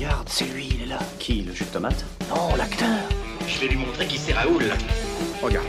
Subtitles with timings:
[0.00, 0.98] Regarde, c'est lui, il est là.
[1.18, 2.88] Qui, le jus de tomate Non, l'acteur.
[3.46, 4.64] Je vais lui montrer qui c'est Raoul.
[5.42, 5.66] Regarde.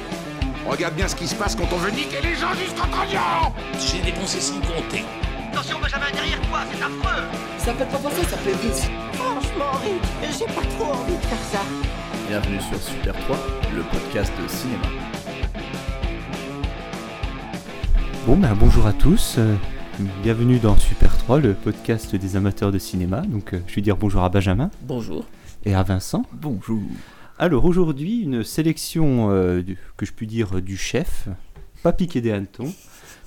[0.65, 3.99] Regarde bien ce qui se passe quand on veut niquer les gens jusqu'en trognon J'ai
[4.01, 5.03] dépensé sans compter.
[5.51, 7.23] Attention Benjamin, derrière toi, c'est affreux
[7.57, 8.89] Ça fait pas penser, ça fait vite.
[9.15, 11.59] Franchement, Rick, j'ai pas trop envie de faire ça.
[12.29, 13.37] Bienvenue sur Super 3,
[13.75, 14.87] le podcast cinéma.
[18.25, 19.55] Bon ben bonjour à tous, euh,
[19.99, 23.21] bienvenue dans Super 3, le podcast des amateurs de cinéma.
[23.21, 25.25] Donc euh, je vais dire bonjour à Benjamin Bonjour.
[25.65, 26.25] et à Vincent.
[26.33, 26.81] Bonjour.
[27.37, 31.27] Alors aujourd'hui une sélection euh, du- que je puis dire euh, du chef,
[31.83, 32.73] pas piqué des hannetons.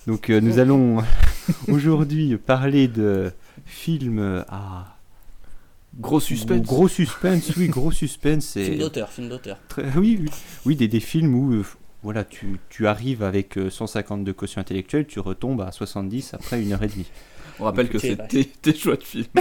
[0.06, 1.02] Donc euh, nous allons
[1.68, 3.32] aujourd'hui parler de
[3.66, 4.90] films à
[6.00, 6.62] Gros suspense.
[6.66, 9.58] gros suspense, oui gros suspense et Film d'auteur, film d'auteur.
[9.68, 10.28] Très- oui, oui,
[10.66, 11.62] oui, des, des films où
[12.04, 16.62] voilà, tu, tu arrives avec euh, 150 de quotient intellectuel, tu retombes à 70 après
[16.62, 17.06] une heure et demie.
[17.60, 19.24] On rappelle que c'est tes, tes choix de film.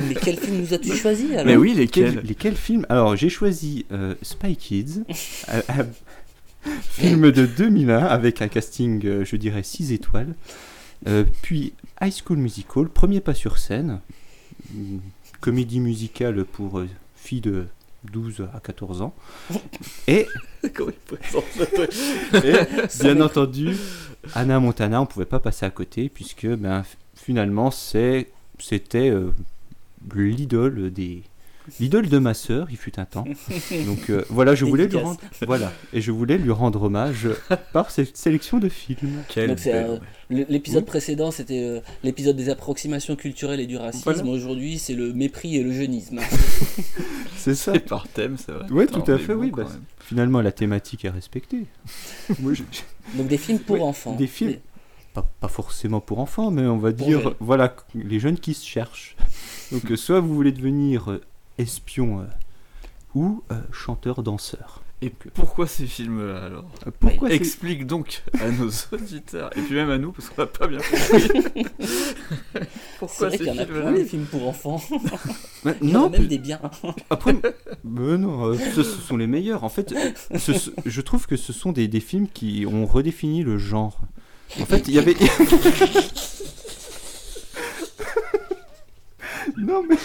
[0.00, 2.86] Mais quel film nous as-tu choisi alors Mais oui, Quel- lesquels lesquels films?
[2.88, 5.02] Alors, j'ai choisi euh, Spy Kids,
[5.52, 5.84] euh, euh,
[6.82, 10.34] film de 2001 avec un casting, euh, je dirais, 6 étoiles.
[11.06, 14.00] Euh, puis High School Musical, premier pas sur scène,
[15.40, 17.66] comédie musicale pour euh, filles de
[18.04, 19.14] 12 à 14 ans.
[20.08, 20.26] Et
[23.00, 23.76] bien entendu,
[24.34, 26.84] Anna Montana, on pouvait pas passer à côté puisque ben,
[27.14, 29.30] finalement c'est c'était euh,
[30.14, 31.22] l'idole des
[31.78, 33.24] l'idole de ma sœur, il fut un temps.
[33.86, 37.28] Donc euh, voilà, je voulais lui rendre voilà et je voulais lui rendre hommage
[37.72, 39.22] par cette sélection de films.
[39.36, 39.98] Euh,
[40.30, 40.86] L'épisode Oui.
[40.86, 44.04] précédent, c'était euh, l'épisode des approximations culturelles et du racisme.
[44.04, 44.24] Voilà.
[44.24, 46.20] Aujourd'hui, c'est le mépris et le jeunisme.
[47.36, 47.72] C'est ça.
[47.72, 48.70] C'est par thème, c'est vrai.
[48.70, 49.66] Ouais, Putain, tout à fait, bon oui, bah.
[50.00, 51.64] Finalement, la thématique est respectée.
[52.40, 52.62] Moi, je-
[53.16, 54.14] Donc des films pour Oui, enfants.
[54.14, 54.50] des films.
[54.50, 54.60] Mais-
[55.14, 57.34] pas, pas forcément pour enfants, mais on va Pour dire, jeunes.
[57.40, 59.16] voilà, les jeunes qui se cherchent.
[59.72, 61.18] Donc, soit vous voulez devenir
[61.60, 62.24] espion euh,
[63.14, 64.82] ou euh, chanteur-danseur.
[65.02, 66.70] Et pourquoi ces films-là alors?
[66.86, 70.42] Euh, Pourquoi c'est- Explique donc à nos auditeurs, et puis même à nous, parce qu'on
[70.42, 71.64] n'a pas bien compris.
[71.80, 72.66] C'est
[72.98, 74.82] pourquoi vrai ces qu'il y en a plein films-là des films pour enfants.
[75.64, 76.60] Ouais, Il y en a Non, même des biens.
[77.10, 77.34] après,
[77.84, 79.62] mais non, ce, ce sont les meilleurs.
[79.64, 79.94] En fait,
[80.38, 84.00] ce- ce- je trouve que ce sont des, des films qui ont redéfini le genre.
[84.60, 85.16] En fait, il y avait.
[89.58, 89.96] Non, mais.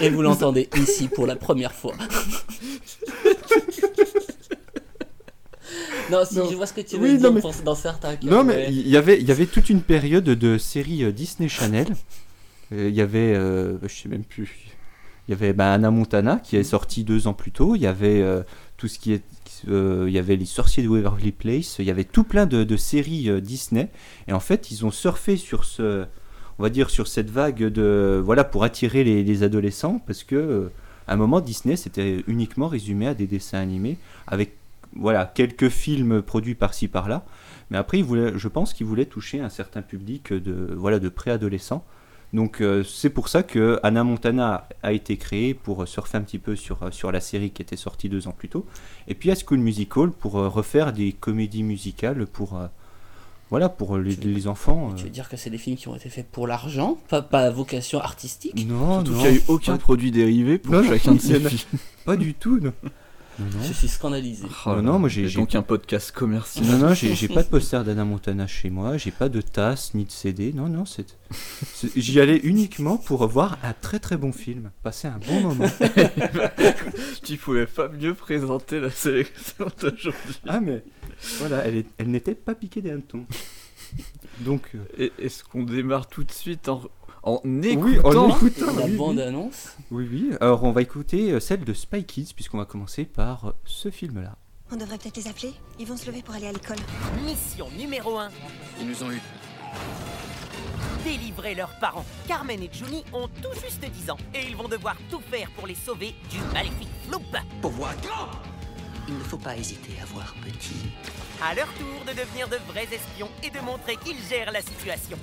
[0.00, 1.94] Et vous l'entendez ici pour la première fois.
[6.10, 6.48] non, si Non.
[6.50, 8.26] je vois ce que tu veux Oui, dire non, mais- pour- dans certains cas.
[8.26, 8.66] Non, mais ouais.
[8.70, 11.88] il y avait, il y avait toute une période de séries euh, Disney Channel.
[12.70, 14.50] Il y avait, euh, je sais même plus.
[15.26, 17.74] Il y avait bah, Anna Montana qui est sortie deux ans plus tôt.
[17.74, 18.42] Il y avait euh,
[18.78, 19.22] tout ce qui est,
[19.68, 21.76] euh, il y avait les Sorciers de Waverly Place.
[21.78, 23.88] Il y avait tout plein de, de séries euh, Disney.
[24.26, 26.04] Et en fait, ils ont surfé sur ce,
[26.58, 30.34] on va dire sur cette vague de, voilà, pour attirer les, les adolescents parce que
[30.34, 30.72] euh,
[31.06, 33.96] à un moment Disney c'était uniquement résumé à des dessins animés
[34.26, 34.56] avec,
[34.96, 37.24] voilà, quelques films produits par-ci par-là.
[37.70, 41.08] Mais après, il voulait, je pense qu'il voulait toucher un certain public de, voilà, de
[41.10, 41.84] préadolescents.
[42.32, 46.22] Donc euh, c'est pour ça que Anna Montana a été créée pour euh, surfer un
[46.22, 48.66] petit peu sur, sur la série qui était sortie deux ans plus tôt.
[49.06, 52.58] Et puis High School Musical pour refaire des comédies musicales pour,
[53.50, 54.92] voilà, pour les, les enfants.
[54.94, 55.04] Tu euh.
[55.04, 57.50] veux dire que c'est des films qui ont été faits pour l'argent, pas, pas à
[57.50, 60.82] vocation artistique Non, Surtout non, qu'il n'y a eu aucun pas, produit dérivé pour Non,
[60.82, 61.78] chacun de il ces films.
[62.04, 62.58] pas du tout.
[62.60, 62.72] Non,
[63.38, 63.62] non, non.
[63.66, 64.44] Je suis scandalisé.
[64.66, 66.66] Oh là non, moi, j'ai- donc un podcast commercial.
[66.66, 70.04] Non, non, j'ai pas de poster d'Anna Montana chez moi, j'ai pas de tasse ni
[70.04, 70.52] de CD.
[70.52, 71.16] Non, non, c'est.
[71.74, 75.66] c'est- J'y allais uniquement pour voir un très très bon film, passer un bon moment.
[77.22, 80.40] tu pouvais pas mieux présenter la sélection d'aujourd'hui.
[80.46, 80.82] Ah, mais
[81.38, 83.26] voilà, elle, est- elle n'était pas piquée des hannetons.
[84.40, 86.82] Donc, euh, Et Est-ce qu'on démarre tout de suite en,
[87.22, 88.66] en oui, écoutant en écoutant.
[88.66, 88.96] La oui, oui.
[88.96, 89.68] bande-annonce.
[89.90, 90.30] Oui, oui.
[90.40, 93.90] Alors, on va écouter euh, celle de Spy Kids, puisqu'on va commencer par euh, ce
[93.90, 94.36] film-là.
[94.70, 95.52] On devrait peut-être les appeler.
[95.80, 96.76] Ils vont se lever pour aller à l'école.
[97.24, 98.28] Mission numéro 1,
[98.80, 99.20] Ils nous ont eu.
[101.04, 102.04] délivrer leurs parents.
[102.26, 105.66] Carmen et Juni ont tout juste 10 ans et ils vont devoir tout faire pour
[105.66, 107.22] les sauver du maléfique Floop.
[107.62, 108.28] Pour voir grand
[109.08, 110.90] Il ne faut pas hésiter à voir petit.
[111.42, 115.16] À leur tour de devenir de vrais espions et de montrer qu'ils gèrent la situation.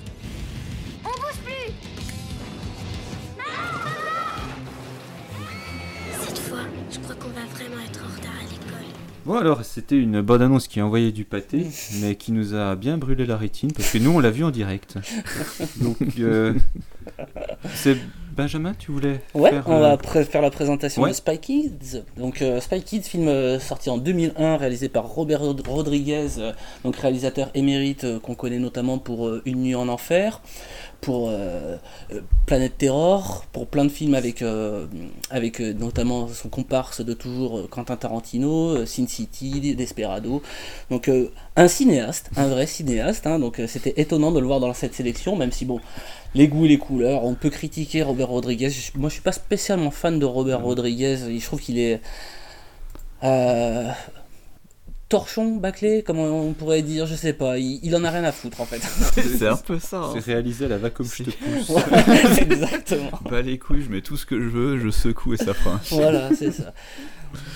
[6.25, 6.59] Cette fois,
[6.91, 8.93] je crois qu'on va vraiment être en retard à l'école.
[9.25, 11.67] Bon, alors, c'était une bonne annonce qui envoyait du pâté,
[12.01, 14.51] mais qui nous a bien brûlé la rétine, parce que nous, on l'a vu en
[14.51, 14.97] direct.
[15.81, 16.53] Donc, euh,
[17.75, 17.97] c'est
[18.35, 21.09] Benjamin, tu voulais Ouais, faire, on euh, va pré- faire la présentation ouais.
[21.11, 22.03] de Spy Kids.
[22.17, 26.51] Donc euh, Spy Kids, film euh, sorti en 2001, réalisé par Robert Rod- Rodriguez, euh,
[26.83, 30.41] donc réalisateur émérite euh, qu'on connaît notamment pour euh, Une nuit en enfer.
[30.99, 31.77] pour euh,
[32.11, 34.85] euh, Planète Terror, pour plein de films avec, euh,
[35.29, 40.41] avec euh, notamment son comparse de toujours euh, Quentin Tarantino, euh, Sin City, Desperado.
[40.89, 43.27] Donc euh, un cinéaste, un vrai cinéaste.
[43.27, 45.79] hein, donc euh, c'était étonnant de le voir dans cette sélection, même si bon,
[46.35, 48.69] les goûts et les couleurs, on peut critiquer Robert Rodriguez.
[48.69, 51.99] Je- moi je suis pas spécialement fan de Robert Rodriguez, je trouve qu'il est...
[53.23, 53.89] euh,
[55.07, 58.31] torchon, bâclé, comment on pourrait dire, je sais pas, il, il en a rien à
[58.31, 58.79] foutre en fait.
[59.21, 59.97] C'est un peu ça.
[59.99, 60.11] hein.
[60.15, 61.69] C'est réalisé à la va comme je te pousse.
[61.69, 63.19] Ouais, exactement.
[63.29, 65.75] Bah les couilles, je mets tout ce que je veux, je secoue et ça fera
[65.75, 66.01] un film.
[66.01, 66.73] Voilà, c'est ça.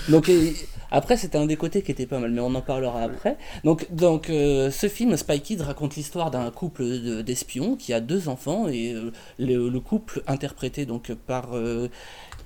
[0.08, 0.54] Donc et-
[0.90, 3.36] après, c'était un des côtés qui était pas mal, mais on en parlera après.
[3.64, 8.00] Donc, donc euh, ce film, Spy Kids, raconte l'histoire d'un couple de- d'espions qui a
[8.00, 11.88] deux enfants et euh, le, le couple interprété donc par euh,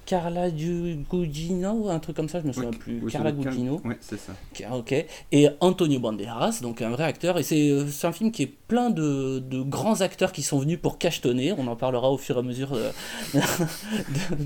[0.06, 3.00] Carla Gugino, un truc comme ça, je me souviens plus.
[3.02, 3.80] Oui, Carla Gugino.
[3.84, 4.32] Ouais, c'est ça.
[4.72, 4.94] Ok.
[5.32, 7.38] Et Antonio Banderas, donc un vrai acteur.
[7.38, 10.58] Et c'est euh, c'est un film qui est plein de, de grands acteurs qui sont
[10.58, 11.52] venus pour cachetonner.
[11.52, 12.90] On en parlera au fur et à mesure euh,
[13.34, 13.40] de,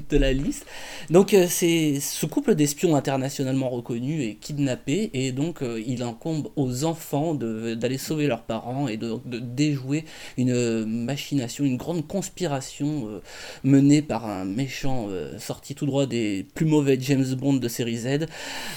[0.09, 0.67] de la liste.
[1.11, 6.85] Donc euh, c'est ce couple d'espions internationalement reconnus est kidnappé et donc il incombe aux
[6.85, 10.05] enfants d'aller sauver leurs parents et de, déjouer
[10.37, 13.21] une machination, une grande conspiration
[13.65, 15.09] menée par un méchant
[15.49, 18.07] sorti tout droit des plus mauvais James Bond de série Z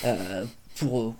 [0.06, 0.44] euh,
[0.78, 1.14] pour euh,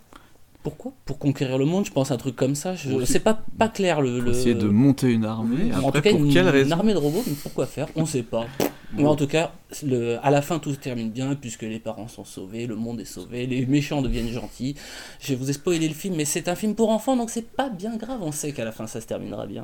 [0.64, 0.92] pourquoi?
[1.06, 2.76] Pour conquérir le monde, je pense un truc comme ça.
[2.76, 2.90] Je...
[2.90, 4.18] Pour- C'est pas pas clair le.
[4.20, 5.74] Pour le- essayer de monter une armée.
[5.74, 6.72] en tout cas, pour une, quelle une raison?
[6.78, 7.88] armée de robots, mais pourquoi faire?
[7.96, 8.46] On sait pas.
[8.94, 9.54] Mais en tout cas,
[9.84, 13.00] le, à la fin, tout se termine bien, puisque les parents sont sauvés, le monde
[13.00, 14.76] est sauvé, les méchants deviennent gentils.
[15.22, 17.70] Je vous ai spoilé le film, mais c'est un film pour enfants, donc c'est pas
[17.70, 19.64] bien grave, on sait qu'à la fin, ça se terminera bien.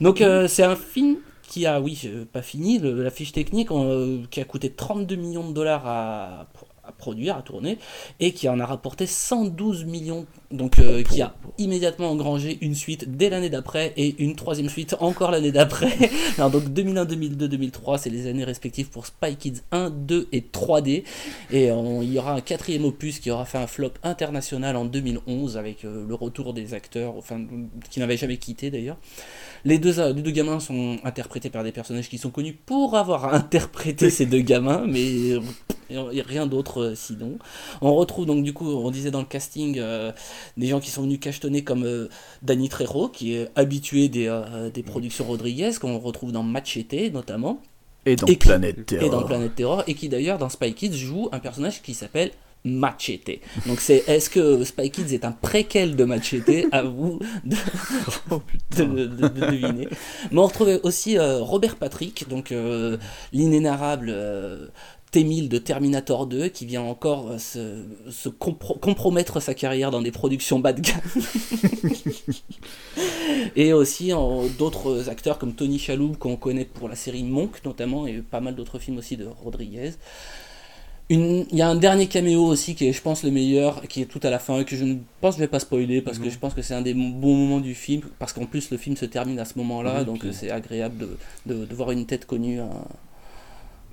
[0.00, 1.16] Donc, euh, c'est un film
[1.46, 5.48] qui a, oui, euh, pas fini, la fiche technique, euh, qui a coûté 32 millions
[5.48, 6.46] de dollars à,
[6.98, 7.78] produire, à tourner,
[8.20, 13.16] et qui en a rapporté 112 millions, donc euh, qui a immédiatement engrangé une suite
[13.16, 15.92] dès l'année d'après et une troisième suite encore l'année d'après.
[16.38, 21.02] Donc 2001, 2002, 2003, c'est les années respectives pour Spy Kids 1, 2 et 3D.
[21.50, 25.56] Et il y aura un quatrième opus qui aura fait un flop international en 2011
[25.56, 27.40] avec le retour des acteurs, enfin
[27.90, 28.96] qui n'avaient jamais quitté d'ailleurs.
[29.66, 33.34] Les deux, les deux gamins sont interprétés par des personnages qui sont connus pour avoir
[33.34, 35.40] interprété ces deux gamins, mais euh,
[36.24, 37.36] rien d'autre euh, sinon.
[37.80, 40.12] On retrouve donc du coup, on disait dans le casting, euh,
[40.56, 42.08] des gens qui sont venus cachetonner comme euh,
[42.42, 47.60] Danny Trejo, qui est habitué des, euh, des productions Rodriguez, qu'on retrouve dans Machete notamment,
[48.06, 49.04] Et dans Et qui- Planète Terror.
[49.04, 52.30] et dans Planète Terror, et qui d'ailleurs dans Spy Kids joue un personnage qui s'appelle
[52.66, 53.40] Machete.
[53.66, 56.66] Donc c'est est-ce que Spy Kids est un préquel de Machete?
[56.72, 57.56] À vous de,
[58.30, 58.42] Oh
[58.76, 59.88] de, de- de deviner.
[60.32, 62.96] Mais on retrouvait aussi euh, Robert Patrick, donc euh,
[63.32, 64.66] l'inénarrable euh,
[65.12, 70.02] T-1000 de Terminator 2, qui vient encore euh, se, se compro- compromettre sa carrière dans
[70.02, 71.00] des productions bas de gamme.
[73.56, 74.12] et aussi
[74.58, 78.54] d'autres acteurs comme Tony Shalhoub, qu'on connaît pour la série Monk notamment, et pas mal
[78.56, 79.92] d'autres films aussi de Rodriguez.
[81.08, 84.06] Il y a un dernier caméo aussi qui est, je pense, le meilleur, qui est
[84.06, 86.18] tout à la fin, et que je ne pense que je vais pas spoiler parce
[86.18, 88.76] que je pense que c'est un des bons moments du film, parce qu'en plus le
[88.76, 91.74] film se termine à ce moment-là, Oui, donc puis- euh, c'est agréable de, de, de
[91.76, 92.58] voir une tête connue.
[92.58, 92.70] hein.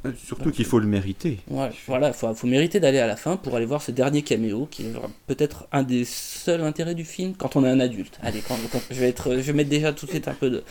[0.06, 1.40] Euh, Surtout qu'il faut le mériter.
[1.50, 4.22] Ouais, voilà, il faut, faut mériter d'aller à la fin pour aller voir ce dernier
[4.24, 4.92] caméo, qui est
[5.28, 8.18] peut-être un des seuls intérêts du film quand on est un adulte.
[8.24, 10.50] Allez, quand, quand- je, vais être, je vais mettre déjà tout de suite un peu
[10.50, 10.64] de,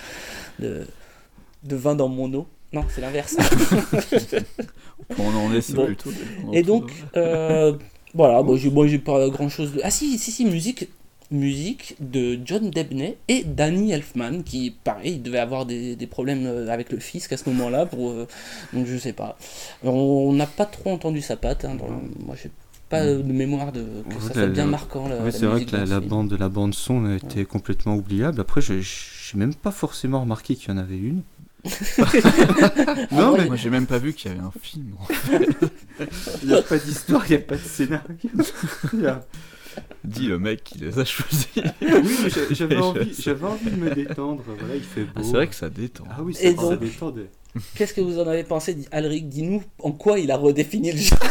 [0.58, 0.86] de,
[1.62, 2.46] de vin dans mon eau.
[2.72, 3.36] Non, c'est l'inverse.
[5.18, 5.86] On en est, c'est Bon.
[5.86, 6.10] plutôt.
[6.10, 7.74] des- Et donc, euh,
[8.14, 9.80] voilà, bon, j'ai bon, j'ai pas grand chose de.
[9.84, 10.88] Ah, si, si, si, musique.
[11.30, 16.68] Musique de John Debney et Danny Elfman, qui, pareil, devait avoir des, des problèmes euh,
[16.68, 18.28] avec le fisc à ce moment-là, pour, euh,
[18.74, 19.38] donc je sais pas.
[19.82, 21.88] On n'a pas trop entendu sa patte, hein, dans-
[22.26, 22.50] moi j'ai
[22.90, 25.08] pas euh, de mémoire de, que Ouais, ça soit bien marquant.
[25.08, 27.46] La, Ouais, la c'est vrai que la, la bande de la bande son a été
[27.46, 28.38] complètement oubliable.
[28.38, 31.22] Après, je j'ai même pas forcément remarqué qu'il y en avait une.
[33.12, 34.94] Ah, ouais, Moi, j'ai même pas vu qu'il y avait un film.
[36.42, 38.30] Il n'y a pas d'histoire, il n'y a pas de scénario.
[39.06, 39.24] A-
[40.04, 41.46] Dis le mec qui les a choisis.
[41.56, 41.62] Oui,
[42.24, 44.42] mais j'a- j'avais envie, j'avais envie de me détendre.
[44.46, 45.12] Voilà, il fait beau.
[45.16, 46.04] Ah, c'est vrai que ça détend.
[46.10, 47.14] Ah oui, Et ça, détend.
[47.74, 49.28] Qu'est-ce que vous en avez pensé, Alric?
[49.28, 51.18] Dis-nous en quoi il a redéfini le genre.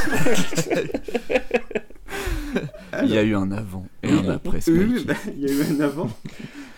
[3.03, 5.75] Il y a eu un avant et un après Oui, bah, il y a eu
[5.75, 6.10] un avant.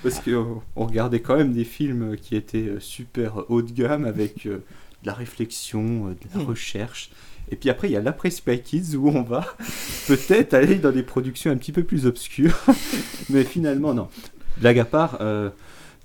[0.03, 4.05] Parce qu'on on regardait quand même des films qui étaient euh, super haut de gamme
[4.05, 4.63] avec euh,
[5.03, 7.09] de la réflexion, euh, de la recherche.
[7.51, 9.45] Et puis après, il y a l'après Spy Kids où on va
[10.07, 12.57] peut-être aller dans des productions un petit peu plus obscures.
[13.29, 14.07] Mais finalement, non.
[14.57, 15.49] Blague à part, euh,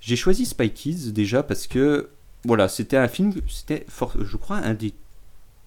[0.01, 2.09] j'ai choisi Spy Kids déjà parce que
[2.45, 3.85] voilà, c'était un film, c'était
[4.21, 4.93] je crois un des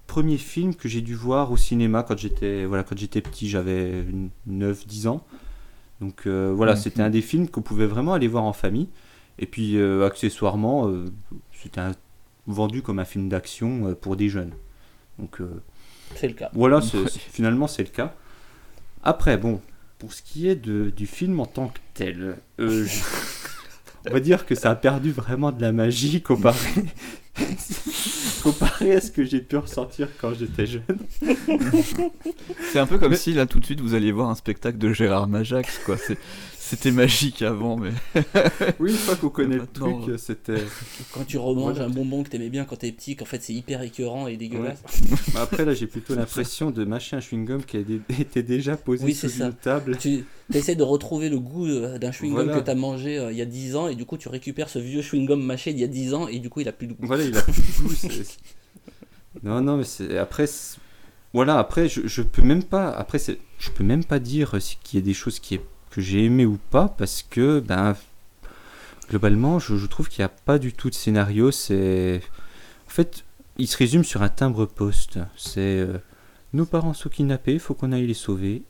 [0.07, 4.05] premiers films que j'ai dû voir au cinéma quand j'étais voilà, quand j'étais petit, j'avais
[4.49, 5.25] 9-10 ans.
[6.01, 6.79] Donc euh, voilà, Mhm.
[6.79, 8.89] c'était un des films qu'on pouvait vraiment aller voir en famille.
[9.39, 11.07] Et puis, euh, accessoirement, euh,
[11.53, 11.93] c'était un-
[12.47, 14.53] vendu comme un film d'action pour des jeunes.
[15.19, 15.39] Donc,
[16.17, 16.51] C'est le cas.
[16.55, 18.15] voilà, c'est- c'est- finalement, c'est le cas.
[19.05, 19.61] Après, bon,
[19.99, 22.85] pour ce qui est de, du film en tant que tel, je-
[24.09, 26.59] on va dire que ça a perdu vraiment de la magie comparé,
[28.43, 30.83] comparé à ce que j'ai pu ressentir quand j'étais jeune.
[32.71, 34.93] C'est un peu comme si là tout de suite vous alliez voir un spectacle de
[34.93, 35.97] Gérard Majax quoi.
[36.73, 37.91] C'était magique avant mais.
[38.81, 40.55] Oui, une fois qu'on connaît le Maintenant, truc, c'était.
[41.13, 43.83] Quand tu remanges un bonbon que t'aimais bien quand t'es petit, qu'en fait c'est hyper
[43.83, 44.83] écœurant et dégueulasse.
[45.37, 47.77] Après, là, j'ai plutôt l'impression de mâcher un chewing-gum qui
[48.19, 49.47] était déjà posé Oui, sur ça.
[49.49, 49.99] une table.
[49.99, 50.25] Tu
[50.55, 52.59] essaies de retrouver le goût euh, d'un chewing-gum Voilà.
[52.61, 54.79] que t'as mangé euh, il y a 10 ans et du coup tu récupères ce
[54.79, 56.95] vieux chewing-gum mâché d'il y a 10 ans et du coup il a plus de
[56.95, 57.07] goût.
[57.07, 57.95] Voilà, il a plus de goût.
[59.43, 60.47] Non, non, mais c'est après.
[61.35, 62.91] Voilà, après, je, je peux même pas.
[62.91, 65.61] Après, c'est- je peux même pas dire qu'il y a des choses qui est,
[65.93, 67.95] que j'ai aimé ou pas parce que, ben,
[69.09, 71.51] globalement, je, trouve qu'il n'y a pas du tout de scénario.
[71.51, 72.23] C'est.
[72.87, 73.25] En fait,
[73.59, 75.19] il se résume sur un timbre-poste.
[75.37, 75.61] C'est.
[75.61, 75.99] euh,
[76.55, 78.63] nos parents sont kidnappés, faut qu'on aille les sauver.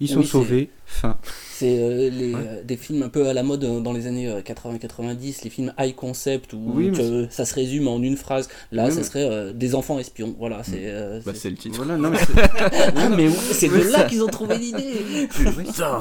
[0.00, 1.18] Ils sont Oui, c'est- sauvés, fin.
[1.50, 2.40] C'est euh, les, Ouais.
[2.46, 5.50] euh, des films un peu à la mode euh, dans les années euh, 80-90, les
[5.50, 8.48] films high concept où Oui, mais que ça se résume en une phrase.
[8.70, 10.36] Là, Oui, ça mais- serait euh, des enfants espions.
[10.38, 10.82] Voilà, c'est.
[10.84, 11.76] euh, Bah c'est- c'est le titre.
[11.78, 12.26] Voilà, non, mais c'est-
[12.96, 13.10] Ah,
[13.52, 15.28] c'est de là qu'ils ont trouvé l'idée.
[15.30, 16.00] Putain.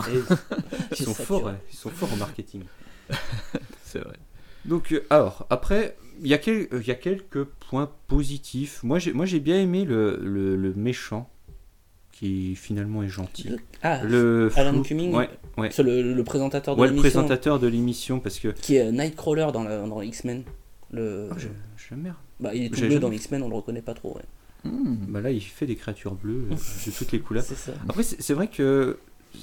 [0.91, 1.53] Ils sont forts, ouais.
[1.73, 2.61] ils sont forts en marketing.
[3.83, 4.15] C'est vrai.
[4.65, 8.81] Donc, euh, alors, après, il y, a quel- euh, il y a quelques points positifs.
[8.83, 11.29] Moi, j'ai, moi, j'ai bien aimé le, le, le méchant,
[12.19, 13.49] qui finalement est gentil.
[13.83, 15.69] Ah, Le Alan flou- Cumming, ouais, ouais.
[15.71, 17.11] c'est le, le présentateur de Ouais, le l'émission.
[17.21, 18.47] présentateur de l'émission, parce que.
[18.49, 20.43] Qui est Nightcrawler dans, la, dans X-Men.
[20.91, 21.29] Le...
[21.37, 21.47] Je,
[21.77, 22.15] je merde.
[22.39, 24.15] Bah, il est tout J'ai bleu jamais- dans X-Men, on le reconnaît pas trop.
[24.15, 24.23] ouais.
[24.65, 26.55] Bah là, il fait des créatures bleues euh,
[26.87, 27.43] de toutes les couleurs.
[27.43, 27.73] C'est ça.
[27.87, 28.97] Après, c'est, c'est vrai que.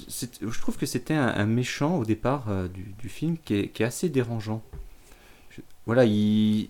[0.09, 3.55] c'est- je trouve que c'était un, un méchant au départ euh, du, du film qui
[3.55, 4.61] est, qui est assez dérangeant.
[5.49, 6.69] Je- voilà, il.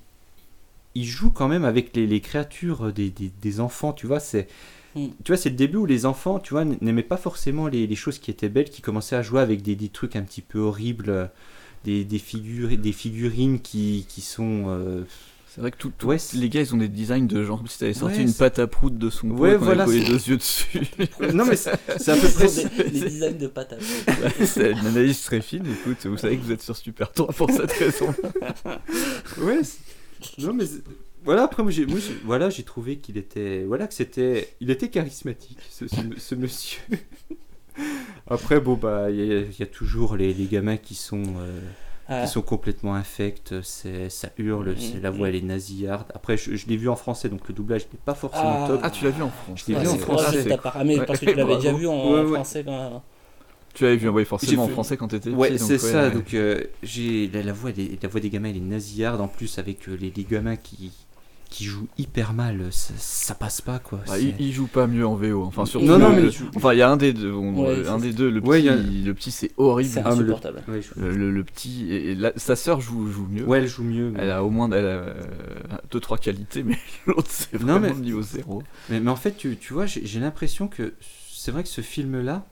[0.97, 4.47] Il joue quand même avec les, les créatures des, des, des enfants, tu vois, c'est.
[4.95, 5.07] Mm.
[5.23, 7.95] Tu vois, c'est le début où les enfants, tu vois, n'aimaient pas forcément les, les
[7.95, 10.59] choses qui étaient belles, qui commençaient à jouer avec des, des trucs un petit peu
[10.59, 11.25] horribles, euh,
[11.83, 14.65] des, des, figures, des figurines qui, qui sont.
[14.69, 15.03] euh,
[15.47, 17.67] C'est vrai que tout, tout- Ouais, les gars ils ont des designs de genre comme
[17.67, 20.29] si t'avais sorti Ouais, une pâte à prout de son Ouais, voilà, avait collé deux
[20.29, 20.81] yeux dessus.
[21.33, 21.69] Non, mais c'est
[22.09, 22.47] à peu près.
[22.85, 23.81] les, les designs de patates.
[24.45, 27.51] c'est une analyse très fine, écoute, vous savez que vous êtes sur Super 3 pour
[27.51, 28.13] cette raison.
[29.39, 29.59] Ouais.
[30.39, 30.65] Non mais
[31.25, 31.85] voilà après moi j'ai
[32.23, 36.79] voilà j'ai trouvé qu'il était voilà que c'était il était charismatique ce, ce- ce monsieur.
[38.27, 41.59] après bon bah il y, y a toujours les, les gamins qui sont euh,
[42.07, 42.21] Ah.
[42.23, 45.17] qui sont complètement infects, c'est ça hurle, c'est la Mhm.
[45.17, 46.05] voix elle est nasillarde.
[46.13, 48.67] Après je, je l'ai vu en français donc le doublage n'est pas forcément Ah.
[48.67, 48.79] top.
[48.83, 50.47] Ah, tu l'as vu en France Je l'ai Ah, vu en c'est français.
[50.75, 52.33] Ah, mais parce que tu l'avais déjà vu en Ouais, ouais.
[52.35, 53.01] français quand
[53.73, 56.03] Tu l'avais vu, oui, forcément en français quand t'étais Ouais, c'est ça.
[56.03, 56.11] ouais.
[56.11, 59.27] Donc, euh, j'ai la, la voix des, la voix des gamins, elle est nasillarde en
[59.27, 60.91] plus avec euh, les, les gamins qui,
[61.55, 62.67] qui jouent hyper mal.
[62.71, 64.01] Ça, ça passe pas quoi.
[64.09, 65.43] Ah, il, il joue pas mieux en VO.
[65.43, 67.13] Enfin, surtout Non, non, le- mais le- il joue- enfin, il y a un des
[67.13, 67.31] deux.
[67.31, 68.29] on- Ouais, un des deux.
[68.29, 69.89] Le petit, Ouais, il y a- le petit, c'est horrible.
[69.89, 70.61] c'est Ah, insupportable.
[70.97, 73.45] Le, le- le petit et, et la- sa sœur joue, joue mieux.
[73.45, 74.09] ouais, elle joue mieux.
[74.11, 75.13] mais- Elle a au moins elle a, euh,
[75.91, 78.61] deux trois qualités, mais l'autre c'est vraiment mais- niveau zéro.
[78.89, 80.93] Mais, mais en fait, tu, tu vois, j'ai l'impression que
[81.31, 82.45] c'est vrai que ce film-là,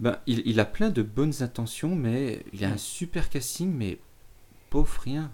[0.00, 3.98] ben, il, il a plein de bonnes intentions, mais il a un super casting, mais
[4.70, 5.30] pauvre rien.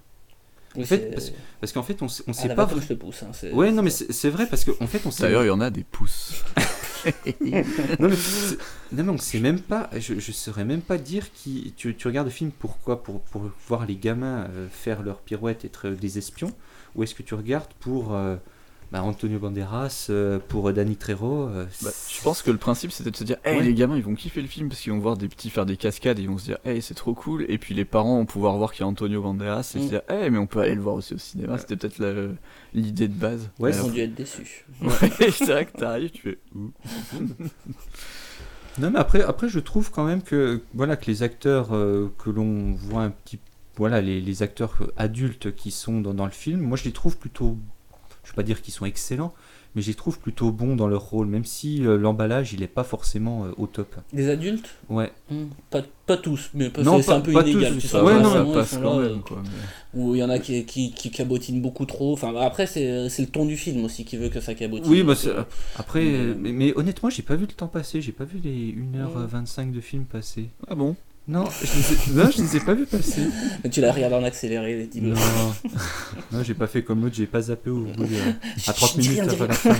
[0.79, 2.65] En fait, parce, parce qu'en fait, on, sait- on à sait pas.
[3.23, 5.23] hein, c'est- Ouais, non, mais c'est vrai parce qu'en fait, on sait.
[5.25, 6.45] D'ailleurs, il y en a des pouces.
[8.01, 8.17] non, mais
[8.93, 11.73] non, mais on sait même pas, je, je saurais même pas dire qui.
[11.77, 15.65] Tu, tu regardes le film pourquoi pour, pour voir les gamins euh, faire leurs pirouettes
[15.65, 16.53] et être des espions?
[16.95, 18.37] Ou est-ce que tu regardes pour euh,
[18.93, 23.11] bah, Antonio Banderas, euh, pour Danny Trejo euh, Bah, je pense que le principe c'était
[23.11, 23.65] de se dire, hey Ouais.
[23.65, 25.77] les gamins ils vont kiffer le film parce qu'ils vont voir des petits faire des
[25.77, 27.45] cascades et ils vont se dire, hey c'est trop cool.
[27.49, 29.83] Et puis les parents vont pouvoir voir qu'il y a Antonio Banderas et Mm.
[29.83, 31.59] se dire, hey mais on peut aller le voir aussi au cinéma.
[31.59, 32.31] C'était peut-être
[32.75, 33.51] l'idée de base.
[33.59, 34.65] Ouais, Ils ont dû être déçus.
[34.83, 34.91] Ouais,
[35.33, 36.71] c'est vrai que t'arrives, tu fais ouh.
[38.79, 42.29] Non, mais après, après, je trouve quand même que, voilà, que les acteurs euh, que
[42.29, 43.39] l'on voit un petit.
[43.79, 46.93] Voilà, les, les acteurs euh, adultes qui sont dans, dans le film, moi je les
[46.93, 47.57] trouve plutôt.
[48.27, 49.33] Je ne vais pas dire qu'ils sont excellents,
[49.77, 52.67] mais je les trouve plutôt bons dans leur rôle, même si euh, l'emballage il n'est
[52.67, 53.95] pas forcément euh, au top.
[54.13, 54.69] Des adultes?
[54.89, 55.13] Ouais.
[55.31, 57.75] Hmm, pas, pas tous, mais Non, c'est un peu pas inégal.
[57.75, 59.43] tous, tu va, que ça passe quand là, même euh, quoi.
[59.45, 62.13] mais- Où il y en a qui, qui, qui cabotinent beaucoup trop.
[62.15, 64.91] Enfin, après, c'est c'est le ton du film aussi qui veut que ça cabotine.
[64.91, 65.45] Oui, bah, euh,
[65.77, 68.41] après, mais- euh, mais, mais honnêtement, j'ai pas vu le temps passer, j'ai pas vu
[68.43, 70.49] les 1h25 de film passer.
[70.69, 70.97] Ah bon?
[71.29, 73.23] Non, je les ai, non, je les ai pas vus passer.
[73.65, 75.09] mais tu l'as regardé en accéléré, dis-le.
[75.09, 75.15] Non,
[76.33, 78.17] non j'ai pas fait comme l'autre, j'ai pas zappé au bout de,
[78.69, 79.75] à 30 Chut, dis minutes avant la fin.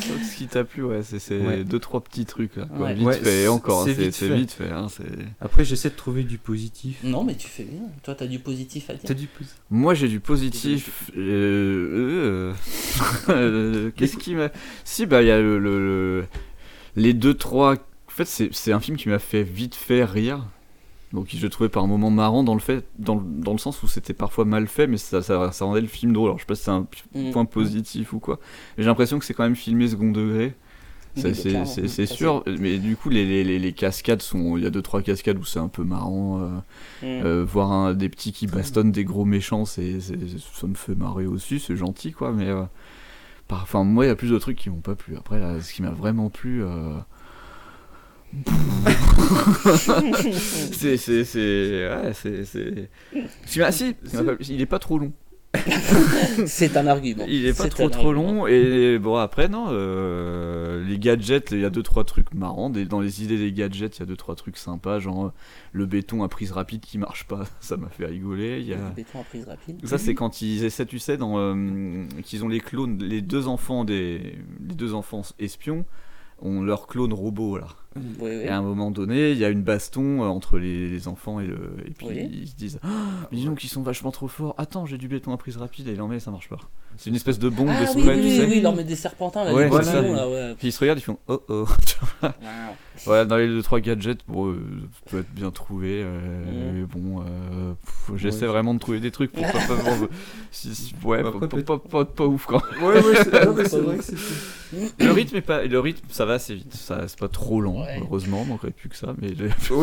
[0.00, 1.64] Ce qui t'a plu, ouais, c'est c'est Ouais.
[1.64, 2.66] deux trois petits trucs là.
[2.66, 2.86] quoi.
[2.86, 2.94] Ouais.
[2.94, 4.36] Vite Ouais, fait, et encore, hein, c'est vite c'est fait.
[4.36, 4.70] vite fait.
[4.70, 5.02] hein, c'est-
[5.40, 6.98] Après, j'essaie de trouver du positif.
[7.02, 7.80] Non, mais tu fais bien.
[8.04, 9.02] Toi, t'as du positif à dire.
[9.04, 11.10] T'as du positif Moi j'ai du positif.
[11.16, 12.52] euh, euh,
[13.30, 14.50] euh, Qu'est-ce qui m'a.
[14.84, 15.78] Si, bah il y a le, le-
[16.20, 16.24] le-
[16.96, 17.76] les deux, trois.
[18.24, 20.44] Fait, c'est un film qui m'a fait vite fait rire.
[21.12, 23.88] Donc je trouvais par moments marrant dans le, fait, dans, le- dans le sens où
[23.88, 26.28] c'était parfois mal fait, mais ça, ça, ça rendait le film drôle.
[26.28, 27.30] Alors je sais pas si c'est un Mm.
[27.30, 28.38] point positif ou quoi.
[28.76, 30.54] J'ai l'impression que c'est quand même filmé second degré.
[31.14, 34.82] C'est sûr, mais du coup les, les, les- les cascades sont, il y a deux
[34.82, 36.40] trois cascades où c'est un peu marrant.
[36.42, 36.48] euh,
[37.02, 37.06] Mm.
[37.24, 41.26] euh, voir un, des petits qui bastonnent des gros méchants, c'est, ça me fait marrer
[41.26, 42.64] aussi, c'est gentil quoi, mais euh,
[43.50, 45.16] enfin, moi il y a plus de trucs qui m'ont pas plu.
[45.16, 46.62] Après, là, ce qui m'a vraiment plu,
[50.72, 52.90] c'est, c'est, c'est, ouais, c'est, c'est...
[53.46, 53.60] Si,
[54.50, 55.12] il est pas trop long.
[56.46, 57.24] C'est un argument.
[57.26, 58.32] Il est pas trop trop argument.
[58.42, 62.68] long et bon après non euh, les gadgets il y a deux trois trucs marrants
[62.68, 65.32] des- dans les idées des gadgets il y a deux trois trucs sympas genre
[65.72, 68.76] le béton à prise rapide qui marche pas ça m'a fait rigoler il y a
[68.76, 69.80] Le béton à prise rapide.
[69.86, 73.48] ça c'est quand ils essaient tu sais dans euh, qu'ils ont les clones les deux
[73.48, 74.36] enfants des
[74.68, 75.86] les deux enfants espions
[76.42, 78.28] ont leur clone robot là Oui, oui.
[78.44, 81.40] et à un moment donné, il y a une baston euh, entre les, les enfants
[81.40, 81.56] et le.
[81.86, 82.28] Et puis Oui.
[82.42, 82.88] ils se disent Ah,
[83.32, 84.54] Mais dis donc, ils sont vachement trop forts.
[84.58, 86.58] Attends, j'ai du béton à prise rapide et il en met, ça marche pas.
[86.96, 88.46] C'est une espèce de bombe Ah de oui, tu oui, sais.
[88.46, 90.02] oui, met des serpentins là, Ouais, des c'est poissons, ça.
[90.02, 90.54] là, ouais.
[90.58, 91.66] Puis ils se regardent, ils font Oh oh.
[92.22, 92.30] Wow.
[93.04, 94.56] voilà, dans les 2-3 gadgets, bon, euh,
[94.94, 96.02] ça peut être bien trouvé.
[96.04, 97.74] euh, mais bon, euh,
[98.16, 98.46] j'essaie Ouais.
[98.48, 99.52] vraiment de trouver des trucs pour pas.
[99.52, 99.58] pas-
[100.50, 102.82] si- si- ouais, Bah, pas, après, pas, pas, pas- pas ouf quand même.
[102.84, 104.16] Ouais, ouais, c'est non, mais c'est vrai que c'est.
[105.04, 106.74] Le rythme, est pas, le rythme, ça va assez vite.
[106.74, 107.98] Ça, c'est pas trop lent, Ouais.
[108.00, 109.14] heureusement, manquerait plus que ça.
[109.20, 109.34] Mais Ouais,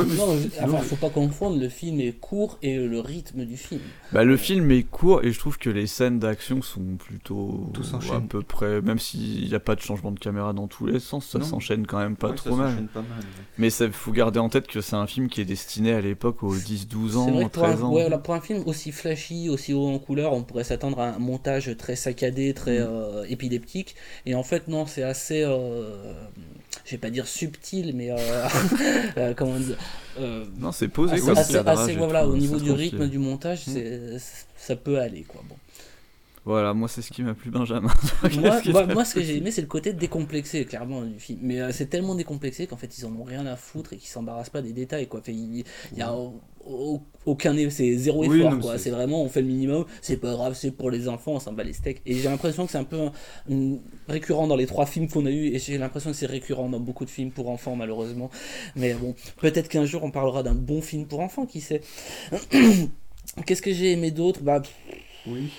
[0.08, 3.58] mais Non, c'est- enfin, faut pas confondre, le film est court et le rythme du
[3.58, 3.82] film.
[4.12, 7.82] Bah, le film est court et je trouve que les scènes d'action sont plutôt Tout
[7.82, 8.28] à s'enchaîne.
[8.28, 11.26] peu près, même s'il n'y a pas de changement de caméra dans tous les sens,
[11.28, 12.70] ça s'enchaîne quand même pas Ouais, ça trop mal.
[12.72, 13.44] s'enchaîne pas mal, ouais.
[13.58, 16.44] Mais il faut garder en tête que c'est un film qui est destiné à l'époque
[16.44, 17.94] aux 10-12 C'est ans, vrai que pour un, 13 ans.
[17.94, 21.20] ouais, pour un film aussi flashy, aussi haut en couleur, on pourrait s'attendre à un
[21.20, 22.88] montage très saccadé, très Mm.
[22.88, 23.96] euh, épileptique.
[24.26, 26.14] Et en fait, non, c'est assez, euh,
[26.84, 28.16] je vais pas dire subtil, mais euh,
[29.18, 29.78] euh, comment dire,
[30.20, 33.18] euh, Non, c'est posé assez, comme assez- assez- voilà, au c'est niveau du rythme du
[33.20, 33.72] montage, Mm.
[33.74, 34.18] c'est,
[34.58, 35.42] ça peut aller quoi.
[35.48, 35.56] Bon.
[36.46, 37.92] Voilà, moi c'est ce qui m'a plu Benjamin.
[38.40, 41.40] moi, qui moi, ce que j'ai aimé, c'est le côté décomplexé, clairement, du film.
[41.42, 44.10] Mais euh, c'est tellement décomplexé qu'en fait, ils en ont rien à foutre et qu'ils
[44.10, 45.22] s'embarrassent pas des détails, quoi.
[45.24, 48.78] Fait, il il y a au- au- aucun, c'est zéro effort, quoi.
[48.78, 49.86] c'est- vraiment, on fait le minimum.
[50.02, 52.02] C'est pas grave, c'est pour les enfants, on s'en bat les steaks.
[52.06, 53.00] Et j'ai l'impression que c'est un peu
[53.52, 53.78] un-
[54.08, 56.80] récurrent dans les trois films qu'on a eu, et j'ai l'impression que c'est récurrent dans
[56.80, 58.30] beaucoup de films pour enfants, malheureusement.
[58.76, 61.82] Mais bon, peut-être qu'un jour on parlera d'un bon film pour enfants, qui sait.
[63.46, 64.42] Qu'est-ce que j'ai aimé d'autre?
[64.44, 64.62] Bah.
[65.28, 65.50] Oui.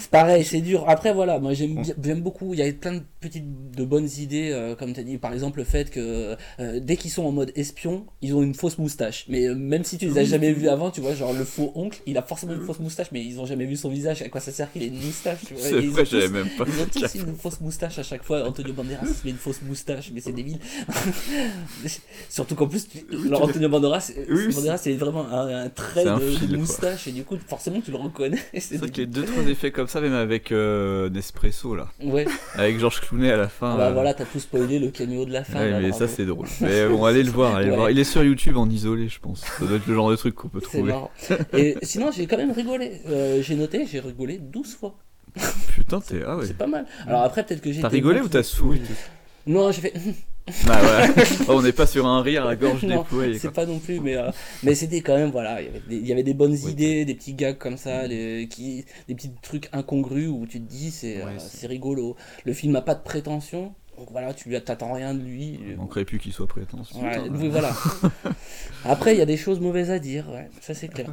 [0.00, 0.84] C'est pareil, c'est dur.
[0.88, 2.54] Après, voilà, moi j'aime j'aime beaucoup.
[2.54, 5.18] Il y a plein de petites, de bonnes idées, euh, comme tu as dit.
[5.18, 8.54] Par exemple, le fait que euh, dès qu'ils sont en mode espion, ils ont une
[8.54, 9.26] fausse moustache.
[9.28, 11.72] Mais euh, même si tu les as jamais vus avant, tu vois, genre le faux
[11.74, 14.22] oncle, il a forcément une fausse moustache, mais ils ont jamais vu son visage.
[14.22, 15.62] À quoi ça sert qu'il ait une moustache tu vois?
[15.62, 18.24] C'est ils vrai, tous- j'avais même pas Ils ont tous une fausse moustache à chaque
[18.24, 18.48] fois.
[18.48, 20.58] Antonio Banderas il met une fausse moustache, mais c'est débile.
[22.28, 26.18] Surtout qu'en plus, tu- alors, Antonio Banderas, Oui, Banderas, c'est vraiment un, un trait un
[26.18, 26.58] de, de fil, quoi.
[26.58, 28.38] moustache, et du coup, forcément, tu le reconnais.
[28.62, 31.88] C'est vrai qu'il y a deux trois effets comme ça, même avec euh, Nespresso là,
[32.02, 32.26] Ouais.
[32.54, 33.72] avec Georges Clooney à la fin.
[33.74, 35.58] Ah bah euh, voilà, t'as tout spoilé le caméo de la fin.
[35.60, 36.06] Ouais, là, mais bravo.
[36.06, 36.46] ça c'est drôle.
[36.60, 37.90] Mais bon, allez le voir, allez le voir.
[37.90, 39.40] Il est sur YouTube en isolé, je pense.
[39.58, 40.84] Ça doit être le genre de truc qu'on peut trouver.
[40.92, 41.10] marrant.
[41.56, 43.00] Et sinon, j'ai quand même rigolé.
[43.08, 44.94] Euh, j'ai noté, j'ai rigolé 12 fois.
[45.74, 46.46] Putain, t'es ah ouais.
[46.46, 46.86] C'est pas mal.
[47.06, 47.80] Alors après, peut-être que j'ai.
[47.80, 48.80] T'as rigolé ou t'as souri
[49.46, 49.94] Non, j'ai fait.
[50.68, 51.24] Ah ouais.
[51.48, 53.38] Oh, on n'est pas sur un rire à gorge déployée.
[53.38, 54.30] c'est pas non plus, mais, euh,
[54.62, 57.76] mais c'était quand même, voilà, il y avait des, bonnes idées, des petits gags comme
[57.76, 61.58] ça, les- qui, des petits trucs incongrus où tu te dis c'est euh, Ouais, c'est-
[61.58, 62.16] c'est rigolo.
[62.44, 65.60] Le film a pas de prétention, donc voilà, tu t'attends rien de lui.
[65.68, 67.00] Il manquerait plus qu'il soit prétentieux.
[67.00, 67.34] Ouais, Putain.
[67.36, 67.72] oui, voilà.
[68.84, 71.06] Après, il y a des choses mauvaises à dire, ouais, ça c'est clair.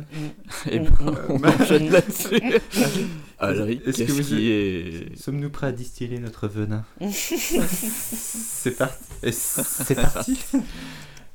[0.71, 1.17] Et Mm, ben, mm.
[1.29, 2.41] on enchaîne là-dessus.
[3.39, 5.15] Alric, Est-ce que qu'est-ce vous- qui est.
[5.17, 9.03] Sommes-nous prêts à distiller notre venin C'est parti.
[9.31, 10.39] C'est parti.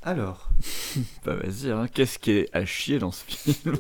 [0.02, 0.50] Alors,
[1.24, 1.86] Bah vas-y, hein.
[1.92, 3.76] qu'est-ce qui est à chier dans ce film?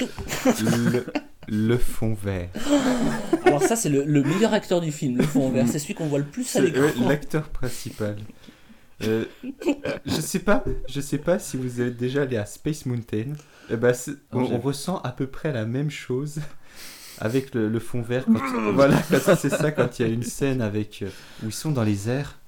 [0.00, 1.04] Le,
[1.48, 2.48] le fond vert.
[3.44, 5.66] Alors ça, c'est le, le meilleur acteur du film, le fond vert.
[5.68, 6.82] C'est celui qu'on voit le plus à l'écran.
[6.82, 8.16] euh, l'acteur principal.
[9.04, 9.24] Euh,
[10.06, 13.34] je sais pas, je sais pas si vous êtes déjà allé à Space Mountain.
[13.70, 13.92] Eh ben,
[14.32, 16.40] on, ressent à peu près la même chose
[17.18, 18.24] avec le, le fond vert.
[18.26, 21.08] Quand, voilà, c'est ça quand il y a une scène avec euh,
[21.42, 22.38] où ils sont dans les airs.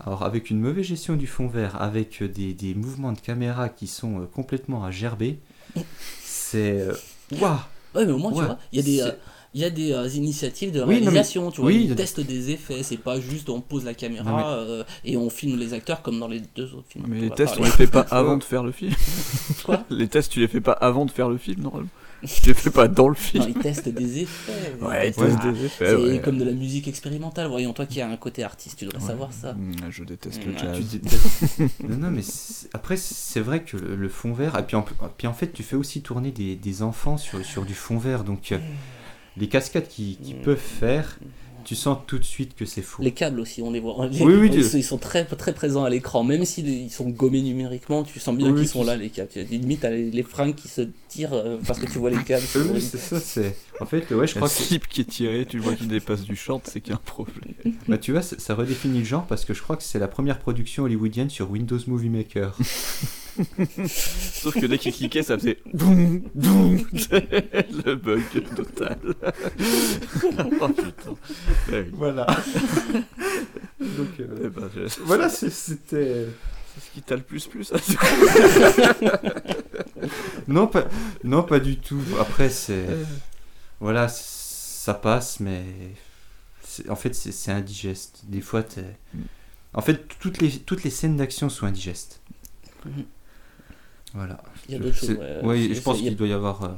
[0.00, 3.68] Alors avec une mauvaise gestion du fond vert, avec euh, des, des mouvements de caméra
[3.68, 5.40] qui sont euh, complètement à gerber,
[6.20, 6.94] c'est euh,
[7.40, 7.56] waouh.
[7.94, 9.12] Ouais, mais au moins, tu vois, il y a des, euh,
[9.54, 11.88] Il y a des euh, initiatives de Oui, non, mais- réalisation, tu vois, oui, ils
[11.88, 15.16] de- testent des effets, c'est pas juste on pose la caméra Non, mais- euh, et
[15.16, 17.06] on filme les acteurs comme dans les deux autres films.
[17.08, 18.92] Mais les tests, on les fait pas avant de faire le film.
[19.64, 19.84] Quoi?
[19.88, 21.88] Les tests, tu les fais pas avant de faire le film, normalement.
[22.26, 23.44] Tu les fais pas dans le film.
[23.44, 24.74] Non, ils testent des effets.
[24.80, 26.20] Ouais, testent- testent des effets, C'est ouais.
[26.20, 27.46] comme de la musique expérimentale.
[27.48, 29.52] Voyons, toi qui as un côté artiste, tu devrais savoir ça.
[29.52, 30.76] Mm, Je déteste le jazz.
[30.90, 34.62] Tu détestes- non, non, mais c'est- après, c'est vrai que le, le fond vert, et
[34.64, 34.84] puis en,
[35.16, 38.24] puis en fait, tu fais aussi tourner des, des enfants sur, sur du fond vert,
[38.24, 38.58] donc euh,
[39.36, 41.18] les cascades qu'ils qu'ils peuvent faire,
[41.68, 43.02] tu sens tout de suite que c'est faux.
[43.02, 43.94] Les câbles aussi, on les voit.
[44.06, 46.24] Oui, oui, ils, tu- sont- ils sont très, très présents à l'écran.
[46.24, 49.28] Même s'ils ils sont gommés numériquement, tu sens bien Oui, qu'ils sont là, les câbles.
[49.30, 52.24] Tu- Limite, t'as les, les fringues qui se tirent euh, parce que tu vois les
[52.24, 52.46] câbles.
[52.54, 53.54] Oui, oui, c'est ça, c'est.
[53.80, 54.54] En fait, ouais, je Le crois que.
[54.54, 56.96] slip qui est tiré, tu le vois qu'il dépasse du short, c'est qu'il y a
[56.96, 57.52] un problème.
[57.86, 60.38] Bah, tu vois, ça redéfinit le genre parce que je crois que c'est la première
[60.38, 62.56] production hollywoodienne sur Windows Movie Maker.
[63.86, 66.76] Sauf que dès qu'il cliquait, ça faisait boum, boum,
[67.84, 68.22] le bug
[68.56, 68.98] total.
[70.60, 71.10] oh putain.
[71.70, 71.90] Ouais, oui.
[71.92, 72.26] Voilà.
[73.80, 76.26] Donc, euh, Eh ben, je- voilà, c'était.
[76.74, 77.76] C'est ce qui t'a le plus plu, ça
[80.46, 80.86] non, pas,
[81.24, 82.00] non, pas du tout.
[82.20, 82.84] Après, c'est.
[83.80, 85.64] Voilà, ça passe, mais.
[86.88, 88.20] En fait, c'est c'est indigeste.
[88.24, 88.84] Des fois, t'es.
[89.74, 92.20] En fait, toutes les, toutes les scènes d'action sont indigestes.
[94.18, 94.36] Voilà.
[94.68, 95.10] Il y a Je- d'autres choses,
[95.80, 96.68] pense qu'il doit y avoir euh,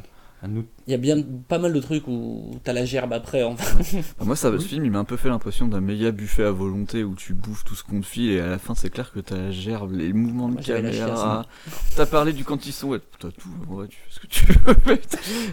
[0.57, 0.69] autre.
[0.87, 1.17] Il y a bien
[1.49, 3.43] pas mal de trucs où t'as la gerbe après.
[3.43, 3.99] En fait.
[4.19, 6.51] Ah, Moi, ça, ce film, il m'a un peu fait l'impression d'un méga buffet à
[6.51, 9.13] volonté où tu bouffes tout ce qu'on te file et à la fin, c'est clair
[9.13, 11.47] que t'as la gerbe, les mouvements de Moi, caméra.
[11.95, 14.47] T'as parlé du quand ils sont, ouais, t'as tout, ouais, tu fais ce que tu
[14.53, 14.99] veux.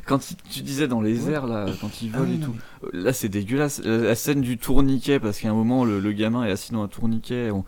[0.05, 2.55] quand il- tu disais dans les airs, là, quand ils Ah volent et non, tout,
[2.85, 3.81] euh, là, c'est dégueulasse.
[3.83, 6.83] La, la scène du tourniquet, parce qu'à un moment, le, le gamin est assis dans
[6.83, 7.65] un tourniquet, on-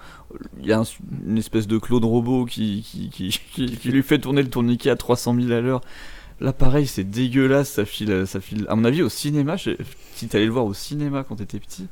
[0.60, 0.84] il y a un-
[1.28, 4.90] une espèce de Claude Robot qui, qui, qui, qui- qui lui fait tourner le tourniquet
[4.90, 5.82] à 300 000 à l'heure.
[6.42, 8.66] Là, pareil, c'est dégueulasse, ça file, ça file.
[8.70, 9.72] À mon avis, au cinéma, je-
[10.16, 11.88] si t'allais le voir au cinéma quand t'étais petit,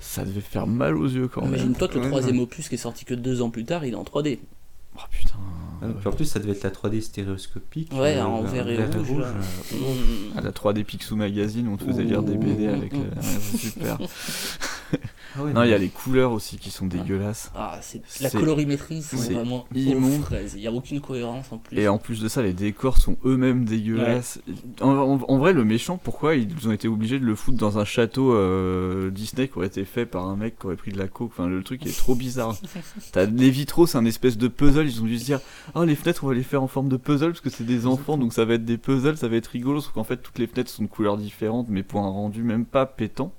[0.00, 1.50] ça devait faire mal aux yeux quand même.
[1.54, 2.42] Imagine-toi que le troisième ouais.
[2.44, 4.38] opus qui est sorti que deux ans plus tard, il est en 3D.
[4.96, 5.34] Oh putain.
[5.82, 7.92] Ah, en plus, ça devait être la 3D stéréoscopique.
[7.92, 9.26] Ouais, euh, en vert et rouge, là.
[9.26, 10.38] euh, Mmh.
[10.38, 12.98] À la 3D Picsou Magazine, on te faisait lire des BD avec le...
[13.00, 13.98] ouais, c'est super.
[15.34, 17.50] Ah ouais, Non, il y a les couleurs aussi qui sont dégueulasses.
[17.54, 20.22] Ah, c'est la C'est- colorimétrie, c'est c'est vraiment immonde.
[20.54, 21.78] Il n'y a aucune cohérence en plus.
[21.78, 24.40] Et en plus de ça, les décors sont eux-mêmes dégueulasses.
[24.80, 27.78] En, en- en vrai, le méchant, pourquoi ils ont été obligés de le foutre dans
[27.78, 30.98] un château euh, Disney qui aurait été fait par un mec qui aurait pris de
[30.98, 31.30] la coke?
[31.32, 32.56] Enfin, le truc est trop bizarre.
[33.12, 34.86] T'as les vitraux, c'est un espèce de puzzle.
[34.86, 35.40] Ils ont dû se dire,
[35.74, 37.86] oh les fenêtres, on va les faire en forme de puzzle parce que c'est des
[37.86, 39.80] enfants, donc ça va être des puzzles, ça va être rigolo.
[39.80, 42.64] Sauf qu'en fait, toutes les fenêtres sont de couleurs différentes, mais pour un rendu même
[42.64, 43.32] pas pétant.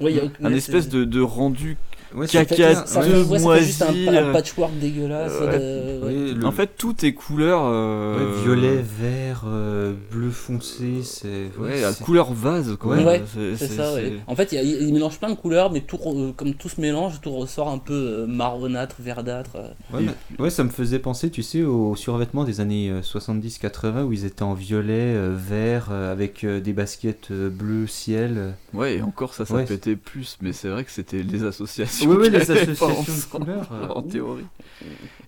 [0.00, 1.76] Ouais, il y a- Un espèce de, de rendu
[2.14, 4.78] Ouais, ça fait caca un- Ça de fait, ouais, ça fait juste un, euh, patchwork
[4.78, 5.32] dégueulasse.
[5.40, 5.58] ouais.
[5.58, 7.62] de- Ouais, le- En fait, tout est couleur.
[7.64, 11.50] euh, ouais, violet, vert, euh, bleu foncé, c'est.
[11.58, 12.96] Ouais, couleur vase, quoi.
[12.96, 13.22] Ouais,
[13.56, 13.94] C'est- ça,
[14.28, 17.68] En fait, il, mélange plein de couleurs, mais tout, comme tout se mélange, tout ressort
[17.68, 19.56] un peu marronâtre, verdâtre.
[19.92, 24.04] Ouais, mais- ouais, ça me faisait penser, tu sais, aux survêtements des années euh, 70-80
[24.04, 28.54] où ils étaient en violet, vert, avec des baskets bleu ciel.
[28.72, 29.64] Ouais, et encore ça, ça Ouais.
[29.64, 32.03] pétait plus, mais c'est vrai que c'était les associations.
[32.06, 34.44] Oui, oui, les associations de couleurs, euh, en théorie.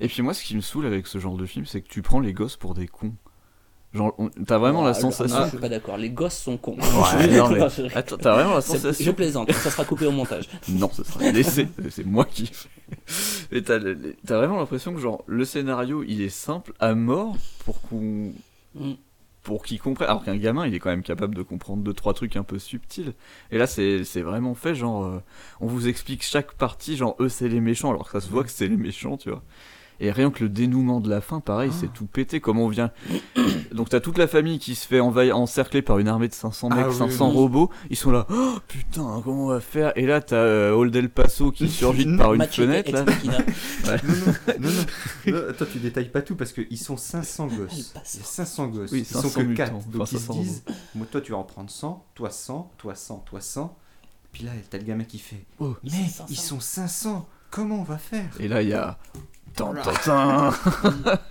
[0.01, 2.03] Et puis moi, ce qui me saoule avec ce genre de film, c'est que tu
[2.03, 3.15] prends les gosses pour des cons.
[3.95, 4.15] Genre,
[4.47, 5.39] t'as vraiment Ah, la sensation.
[5.39, 5.97] non, je suis pas d'accord.
[5.97, 6.77] Les gosses sont cons.
[6.77, 9.05] Ouais, non, mais- Attends, t'as vraiment la C'est- sensation.
[9.07, 10.49] Je plaisante, ça sera coupé au montage.
[10.69, 11.67] Non, ce sera laissé.
[11.91, 12.51] c'est moi qui.
[13.53, 16.95] Mais t'as le- le- t'as vraiment l'impression que genre le scénario il est simple à
[16.95, 18.33] mort pour qu'on
[18.75, 18.93] Mm.
[19.47, 20.09] Pour qu'il comprenne.
[20.09, 22.59] Alors qu'un gamin il est quand même capable de comprendre deux trois trucs un peu
[22.59, 23.15] subtils.
[23.53, 25.23] Et là c'est vraiment fait genre euh,
[25.61, 28.43] on vous explique chaque partie genre eux c'est les méchants alors que ça se voit
[28.43, 29.45] que c'est les méchants tu vois.
[29.99, 32.41] Et rien que le dénouement de la fin, pareil, c'est tout pété.
[32.41, 32.91] Comment on vient.
[33.73, 36.69] Donc, t'as toute la famille qui se fait envahir, encercler par une armée de 500
[36.69, 37.35] mecs, Ah oui, 500 oui.
[37.35, 37.71] robots.
[37.91, 39.93] Ils sont là, oh putain, comment on va faire?
[39.97, 42.93] Et là, t'as euh, Old El Paso qui surgit par une Machete fenêtre.
[42.93, 43.05] Là.
[43.05, 44.01] Ouais.
[44.05, 45.33] Non, non, non, non.
[45.33, 47.83] Non, Attends, tu détailles pas tout parce qu'ils sont 500 Elle gosses.
[47.95, 48.15] passe.
[48.15, 48.93] Il y a 500 gosses.
[48.93, 49.65] Oui, Ils sont 500 que mutants.
[49.65, 49.75] 4.
[49.77, 50.63] Enfin, Donc ils se 500 disent
[50.95, 53.77] moi, toi tu vas en prendre 100, toi 100, toi 100, toi 100.
[54.33, 55.75] Puis là, t'as le gamin qui fait Oh.
[55.83, 56.27] Mais Ils sont 500.
[56.29, 57.29] ils sont 500.
[57.51, 58.29] Comment on va faire?
[58.41, 58.99] Et là, il y a.
[59.57, 60.51] Tan, tan, tan.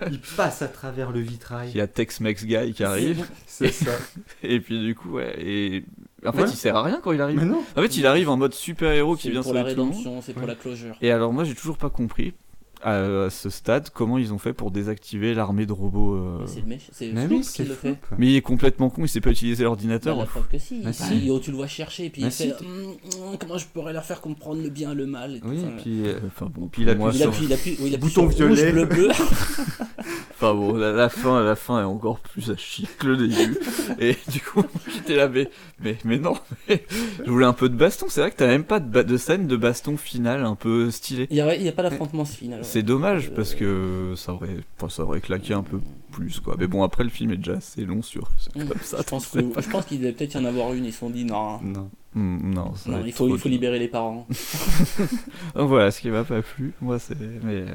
[0.10, 1.70] Il passe à travers le vitrail.
[1.70, 3.26] Il y a Tex-Mex Guy qui arrive.
[3.46, 3.92] C'est ça.
[4.44, 5.36] Et puis, du coup, ouais.
[5.40, 5.86] Et.
[6.26, 6.50] En fait, Ouais.
[6.50, 7.38] il sert à rien quand il arrive.
[7.38, 7.64] Mais non.
[7.78, 10.34] En fait, il arrive en mode super-héros qui C'est vient pour la sauver rédemption, c'est
[10.34, 10.48] pour Ouais.
[10.48, 10.96] la closure.
[11.02, 12.34] Et alors, moi, j'ai toujours pas compris.
[12.88, 17.08] À ce stade, comment ils ont fait pour désactiver l'armée de robots euh, Mais C'est
[17.08, 17.98] le c'est Floop oui, qui le fait.
[18.20, 20.16] Mais il est complètement con, il sait pas utiliser Bah, l'ordinateur.
[20.16, 20.82] la preuve que si.
[20.84, 21.26] Bah, il- si.
[21.28, 22.44] il- tu le vois chercher et puis Bah, il si.
[22.50, 22.92] fait Hum,
[23.32, 25.68] hum, comment je pourrais leur faire comprendre le bien le mal et tout Oui, ça.
[25.68, 27.96] et puis, euh, Enfin bon, Puis il appuie il sur- appuie, il appuie, oui, il
[27.96, 28.72] appuie Bouton sur rouge, violet.
[28.72, 29.08] bleu, bleu.
[30.36, 33.58] Enfin bon, la, la fin, la fin est encore plus à chier que le début.
[34.00, 36.36] Et du coup, j'étais là, mais, mais, mais non,
[36.68, 36.84] mais
[37.26, 38.08] je voulais un peu de baston.
[38.10, 41.28] C'est vrai que t'as même pas de, scène de baston finale un peu stylé.
[41.30, 42.60] Il n'y a, il y a pas d'affrontement final.
[42.60, 42.66] ouais.
[42.66, 45.80] C'est dommage parce que ça aurait, enfin, ça aurait claqué un peu
[46.12, 46.56] plus quoi.
[46.60, 48.66] Mais bon, après le film est déjà assez long sur Mm.
[48.68, 48.98] comme ça.
[49.00, 50.86] je pense, qu'il devait peut-être y en avoir une.
[50.86, 51.90] Ils se sont dit non, Non.
[52.14, 54.26] Hmm, non, ça il, faut, il faut libérer les parents.
[55.56, 57.18] Donc voilà, ce qui m'a pas plu, moi c'est.
[57.44, 57.66] Mais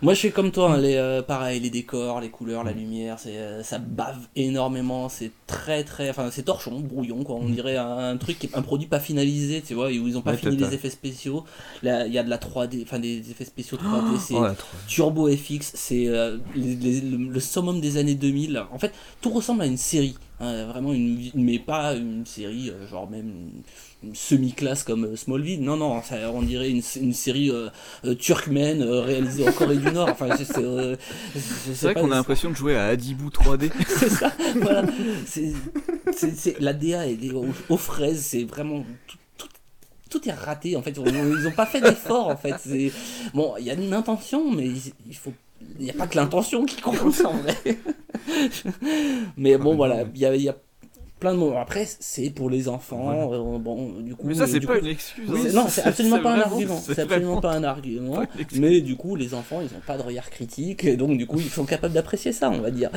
[0.00, 2.66] Moi je suis comme toi, hein, les, euh, pareil, les décors, les couleurs, Mm.
[2.66, 7.36] la lumière, c'est, euh, ça bave énormément, c'est très très, enfin c'est torchon, brouillon quoi,
[7.36, 10.22] on dirait un, un truc, qui un produit pas finalisé, tu vois, où ils ont
[10.22, 11.44] pas Ouais, fini les effets spéciaux,
[11.82, 14.46] là il y a de la 3D, enfin des effets spéciaux 3D, c'est oh,
[14.88, 19.76] Turbo FX, c'est euh, le summum des années 2000, en fait tout ressemble à une
[19.76, 25.04] série, hein, vraiment une, mais pas une série euh, genre même une, une semi-classe comme
[25.04, 27.70] euh, Smallville, non non, ça, on dirait une, une série euh,
[28.14, 32.86] turkmène réalisée en Corée du Nord, enfin c'est vrai qu'on a l'impression de jouer à
[32.86, 33.70] Adibou 3D.
[33.88, 34.84] c'est ça, voilà.
[35.26, 38.84] C'est, la DA est aux, aux fraises, c'est vraiment
[40.10, 40.90] tout, est raté en fait.
[40.90, 42.56] Ils ont pas fait d'effort en fait.
[43.32, 45.32] Bon, il y a une intention, mais il faut,
[45.78, 47.56] il n'y a pas que l'intention qui compte en vrai.
[49.36, 50.56] mais bon, voilà, il y a, il y a
[51.20, 51.54] plein de mots.
[51.56, 53.32] Après, c'est pour les enfants.
[53.32, 55.28] euh, bon, du coup, Mais ça, c'est pas coup- une excuse.
[55.30, 55.50] hein.
[55.54, 56.80] non, c'est absolument pas un argument.
[56.84, 58.24] C'est absolument pas un argument.
[58.56, 61.38] Mais du coup, les enfants, ils ont pas de regard critique, et donc du coup,
[61.38, 62.90] ils sont capables d'apprécier ça, on va dire.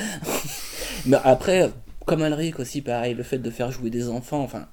[1.06, 1.72] Mais après,
[2.06, 4.68] comme Alric aussi, pareil, le fait de faire jouer des enfants, enfin.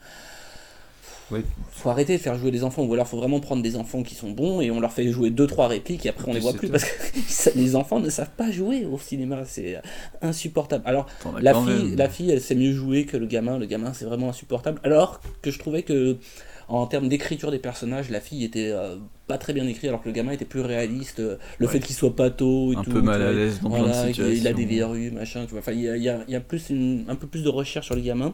[1.33, 1.40] Oui.
[1.71, 4.14] Faut arrêter de faire jouer des enfants, ou alors faut vraiment prendre des enfants qui
[4.14, 6.53] sont bons et on leur fait jouer deux trois répliques et après on les voit
[6.53, 6.73] plus tout.
[6.73, 9.81] parce que les enfants ne savent pas jouer au cinéma, c'est
[10.21, 10.85] insupportable.
[10.87, 11.07] Alors
[11.40, 11.97] la fille, même.
[11.97, 13.59] la fille, elle sait mieux jouer que le gamin.
[13.59, 14.81] Le gamin, c'est vraiment insupportable.
[14.85, 16.18] Alors que je trouvais que,
[16.68, 20.09] en termes d'écriture des personnages, la fille était euh, pas très bien écrite, alors que
[20.09, 21.21] le gamin était plus réaliste.
[21.21, 21.73] Euh, Le Ouais.
[21.73, 22.90] fait qu'il soit pato et Un tout.
[22.90, 24.57] peu mal à l'aise dans plein de voilà, qu'il- Il a situations.
[24.59, 25.45] des verrues, machin.
[25.45, 25.61] Tu vois.
[25.61, 27.42] Enfin, il y a, il y a- il y a plus une- un peu plus
[27.42, 28.33] de recherche sur le gamin.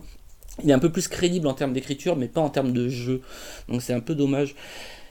[0.64, 3.20] Il est un peu plus crédible en termes d'écriture, mais pas en termes de jeu.
[3.68, 4.54] Donc c'est un peu dommage.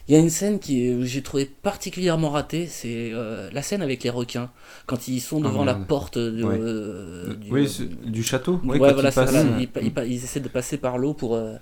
[0.10, 4.04] Il y a une scène qui j'ai trouvé particulièrement ratée, c'est euh, la scène avec
[4.04, 4.50] les requins.
[4.86, 5.88] Quand ils sont Ah, devant la merde.
[5.88, 6.58] porte de, Ouais.
[6.62, 8.62] euh, du, Oui, c'est- du château.
[8.64, 11.56] Ouais, Ouais, quand voilà, euh, ils, essaient de passer par l'eau pour, euh,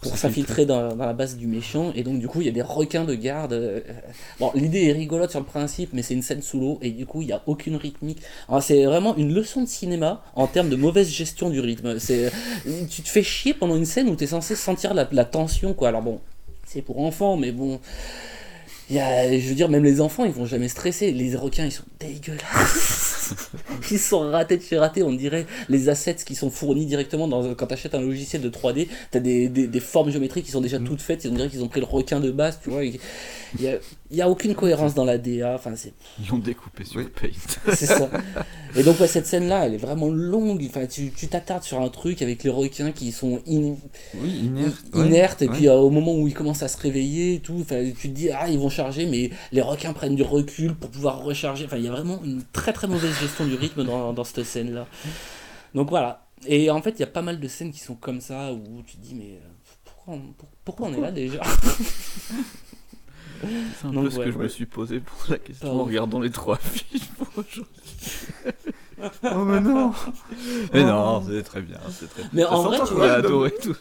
[0.00, 0.66] pour s'infiltrer.
[0.66, 3.04] dans, dans la base du méchant, et donc du coup il y a des requins
[3.04, 3.52] de garde.
[3.52, 3.80] euh,
[4.40, 7.06] Bon, l'idée est rigolote sur le principe, mais c'est une scène sous l'eau, et du
[7.06, 8.18] coup il n'y a aucune rythmique.
[8.48, 11.98] Alors, C'est vraiment une leçon de cinéma en termes de mauvaise gestion du rythme.
[11.98, 12.30] C'est,
[12.90, 15.74] tu te fais chier pendant une scène où tu es censé sentir la, la tension,
[15.74, 15.88] quoi.
[15.88, 16.20] Alors bon,
[16.66, 17.80] c'est pour enfants, mais bon.
[18.90, 21.12] Il y a, je veux dire, même les enfants, ils vont jamais stresser.
[21.12, 23.07] Les requins, ils sont dégueulasses.
[23.90, 25.02] ils sont ratés de chez ratés.
[25.02, 28.50] On dirait les assets qui sont fournis directement dans, quand tu achètes un logiciel de
[28.50, 28.88] 3D.
[29.10, 31.26] Tu as des, des, des formes géométriques qui sont déjà toutes faites.
[31.30, 32.84] On dirait qu'ils ont pris le requin de base, tu vois.
[32.84, 32.98] Il
[33.58, 33.78] n'y a,
[34.10, 35.54] il y a aucune cohérence dans la DA.
[35.54, 35.92] Enfin, c'est
[36.22, 37.28] Ils ont découpé sur Paint.
[37.74, 38.08] c'est ça.
[38.76, 40.64] Et donc, ouais, cette scène-là, elle est vraiment longue.
[40.68, 43.76] Enfin, tu tu t'attardes sur un truc avec les requins qui sont in-
[44.14, 44.50] Oui,
[44.94, 45.06] ouais.
[45.06, 45.54] inertes, et Ouais.
[45.54, 48.14] puis euh, au moment où ils commencent à se réveiller et tout, enfin, tu te
[48.14, 51.64] dis, ah, ils vont charger, mais les requins prennent du recul pour pouvoir recharger.
[51.66, 54.44] Enfin, il y a vraiment une très très mauvaise gestion du rythme dans, dans cette
[54.44, 54.86] scène-là.
[55.74, 56.24] Donc voilà.
[56.46, 58.82] Et en fait, il y a pas mal de scènes qui sont comme ça où
[58.86, 59.48] tu te dis, mais euh,
[59.84, 60.20] pourquoi on,
[60.64, 61.40] pourquoi on est là déjà?
[63.80, 65.74] C'est un Donc, peu ce ouais, que je me suis posé pour la question Pas
[65.74, 67.64] en regardant les trois films pour aujourd'hui.
[69.00, 69.92] Oh, mais non
[70.74, 70.86] Mais Oh.
[70.86, 73.76] non, c'est très bien, c'est très Mais Ça en vrai, tu vois, adoré tout.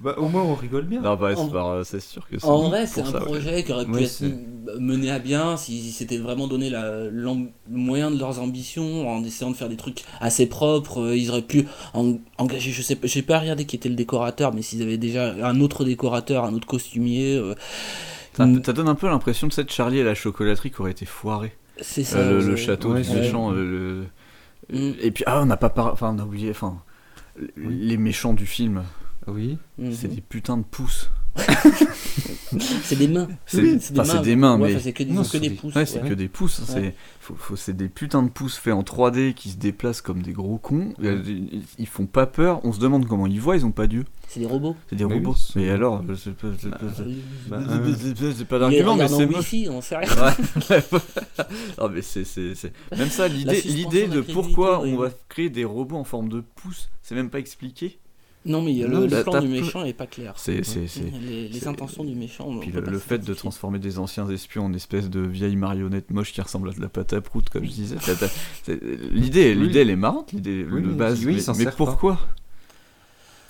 [0.00, 1.00] Bah, au moins, on rigole bien.
[1.00, 3.24] Non, bah, En- c'est pas- c'est sûr que c'est En vrai, c'est un ça, ouais.
[3.24, 4.32] projet qui aurait pu Ouais, être c'est-
[4.78, 7.28] mené à bien si c'était vraiment donné la, le
[7.68, 11.00] moyen de leurs ambitions en essayant de faire des trucs assez propres.
[11.00, 13.96] euh, Ils auraient pu en- engager, je sais pas, j'ai pas regardé qui était le
[13.96, 17.56] décorateur, mais s'ils avaient déjà un autre décorateur, un autre costumier, euh,
[18.36, 18.62] Ça, Mm.
[18.64, 21.56] ça donne un peu l'impression de cette Charlie et la chocolaterie qui aurait été foirée.
[21.80, 22.18] c'est ça.
[22.18, 23.52] Euh, le, c'est- le château Ouais, du c'est- méchant.
[23.52, 24.04] euh,
[24.70, 24.94] le- Mm.
[25.02, 25.92] Et puis, ah, on n'a pas par...
[25.92, 26.50] Enfin, on a oublié.
[26.50, 26.78] Enfin,
[27.56, 28.82] les méchants du film,
[29.26, 29.58] Oui.
[29.78, 29.92] Mhm.
[29.92, 31.10] c'est des putains de pouces.
[32.84, 33.26] C'est des mains.
[33.46, 34.70] C'est Oui, enfin, c'est des mains, mais.
[34.74, 35.74] enfin, c'est que, Non, des des- pouces.
[35.74, 36.08] Ouais, c'est ouais.
[36.08, 36.60] que des pouces.
[36.60, 36.94] hein, Ouais.
[37.20, 40.58] C'est faut, des putains de pouces faits en 3D qui se déplacent comme des gros
[40.58, 40.94] cons.
[41.02, 42.60] Euh, Ils, ils font pas peur.
[42.64, 43.56] On se demande comment ils voient.
[43.56, 44.04] Ils ont pas d'yeux.
[44.28, 44.74] C'est des robots.
[44.90, 45.34] C'est des Mais robots.
[45.54, 46.78] oui, Mais alors, c'est pas, c'est pas-
[47.48, 47.58] Bah,
[48.36, 50.08] c'est- pas d'argument, mais c'est wifi, on sait rien.
[50.08, 50.80] Ouais.
[51.78, 55.96] non mais c'est c'est c'est même ça l'idée de pourquoi on va créer des robots
[55.96, 57.98] en forme de pouce, c'est même pas expliqué.
[58.46, 60.34] Non, mais le, Non, le t'as- plan du méchant est pas clair.
[60.36, 61.00] C'est c'est c'est
[61.50, 62.44] Les, intentions du méchant.
[62.48, 65.56] on puis peut le, le fait de transformer des anciens espions en espèces de vieilles
[65.56, 67.96] marionnettes moches qui ressemblent à de la pâte à prout comme je disais.
[69.12, 69.66] L'idée Oui.
[69.68, 71.70] l'idée elle est marrante, l'idée Oui, de base oui, mais, pas.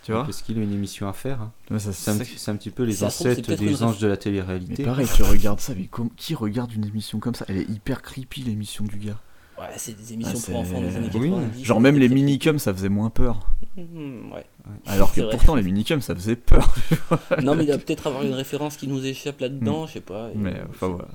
[0.05, 1.41] Pourquoi Tu vois Parce qu'il a une émission à faire.
[1.41, 1.53] hein.
[1.71, 4.15] Ouais, C'est un, petit- c'est un petit peu les ancêtres des une anges de la
[4.15, 4.85] Mais télé-réalité.
[4.85, 7.45] pareil, tu regardes ça, mais com- qui regarde une émission comme ça?
[7.49, 9.19] Elle est hyper creepy l'émission du gars.
[9.59, 11.65] Ouais, c'est des émissions Ah, pour enfants des années c'est- 90.
[11.65, 13.49] Genre même les minicums ça faisait moins peur.
[13.77, 14.45] Mhm, ouais.
[14.87, 15.31] Alors que vrai.
[15.31, 16.75] pourtant les minicums ça faisait peur.
[17.43, 20.31] Non, mais il va peut-être avoir une référence qui nous échappe là-dedans, je sais pas.
[20.31, 20.37] et-.
[20.37, 21.07] Mais enfin voilà.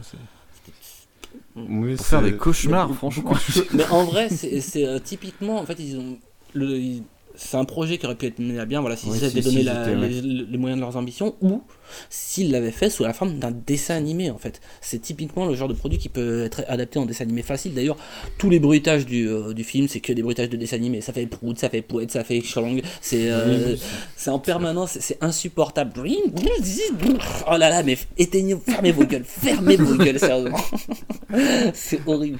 [1.55, 3.33] Oui, Pour faire des cauchemars, franchement.
[3.73, 6.17] Mais en vrai, c'est euh, typiquement, en fait, ils ont.
[6.53, 7.03] Le, ils-
[7.41, 9.85] c'est un projet qui aurait pu être mené à bien, voilà, s'ils si- donné la-
[10.09, 11.61] les, les moyens de leurs ambitions, ou
[12.09, 14.59] s'ils l'avaient fait sous la forme d'un dessin animé, en fait.
[14.81, 17.73] C'est typiquement le genre de produit qui peut être adapté en dessin animé facile.
[17.73, 17.97] D'ailleurs,
[18.37, 20.99] tous les bruitages du, euh, du film, c'est que des bruitages de dessin animé.
[21.01, 22.41] Ça fait prout, ça fait pouette, ça fait.
[23.01, 23.79] C'est euh, Oui,
[24.17, 25.91] c'est en permanence, c'est- c'est insupportable.
[27.47, 30.57] Oh là là, mais éteignez, fermez vos gueules, fermez vos gueules, sérieusement.
[31.73, 32.39] c'est horrible.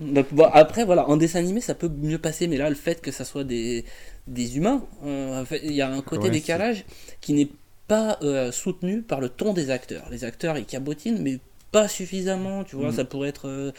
[0.00, 3.00] Donc, bon, après, voilà, en dessin animé, ça peut mieux passer, mais là, le fait
[3.00, 3.84] que ça soit des,
[4.26, 6.84] des humains, en fait, il y a un côté Ouais, décalage
[7.20, 7.48] qui n'est
[7.88, 10.08] pas euh, soutenu par le ton des acteurs.
[10.10, 11.38] Les acteurs, ils cabotinent, mais
[11.72, 12.94] pas suffisamment, tu vois, Mm.
[12.94, 13.48] ça pourrait être.
[13.48, 13.72] euh,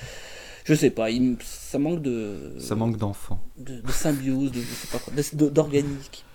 [0.65, 2.55] je sais pas, il- ça manque de.
[2.59, 3.39] Ça manque d'enfants.
[3.57, 5.13] de, de symbiose, de, je sais pas quoi,
[5.49, 6.25] d'organique.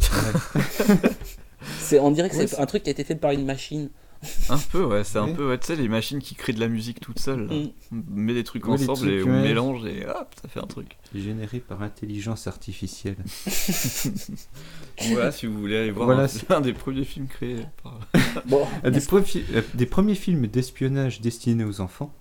[1.80, 3.90] c'est, on dirait que Ouais, c'est- un truc qui a été fait par une machine.
[4.50, 6.66] Un peu ouais, c'est un peu ouais, tu sais les machines qui créent de la
[6.68, 7.46] musique toutes seules.
[7.46, 7.54] là.
[7.54, 7.70] Mm.
[7.92, 9.42] On met des trucs ensemble et on ouais.
[9.42, 10.96] mélange et hop, ça fait un truc.
[11.14, 13.16] Généré par intelligence artificielle.
[15.12, 18.00] Voilà, si vous voulez aller voir Voilà, un, c'est- un des premiers films créés par
[18.46, 22.12] Bon, Des, profi- euh, des premiers films d'espionnage destinés aux enfants.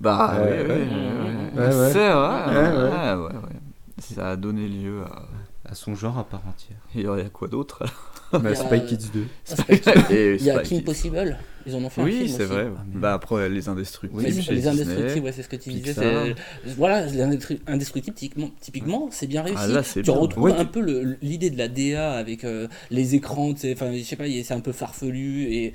[0.00, 0.68] Bah Ouais, ouais, ouais.
[0.68, 1.92] ouais, Ouais, ouais.
[1.92, 3.14] C'est vrai, Ouais, ouais, ouais.
[3.14, 3.60] ouais, ouais.
[4.00, 5.28] Ça a donné lieu à.
[5.66, 6.76] À son genre à part entière.
[6.94, 7.90] Et il y a quoi d'autre Bah,
[8.42, 10.14] Il y a- Spy Kids 2.
[10.14, 10.82] Et il y a Kids.
[10.82, 12.52] Possible, ils en ont fait un Oui, film c'est aussi.
[12.52, 12.66] vrai.
[12.76, 14.22] Ah, mais- Bah après les indestructibles.
[14.22, 14.82] Mais chez les Disney.
[14.82, 15.94] indestructibles, ouais, c'est ce que tu disais.
[15.94, 16.26] Pixar.
[16.64, 19.58] c'est- Voilà, les indestru- indestructibles, typiquement, typiquement, c'est bien réussi.
[19.60, 20.20] Ah, là, c'est tu bien.
[20.20, 24.02] retrouves Ouais, un tu- peu l'idée de la DA avec euh, les écrans, enfin, je
[24.02, 25.72] sais pas, c'est un peu farfelu et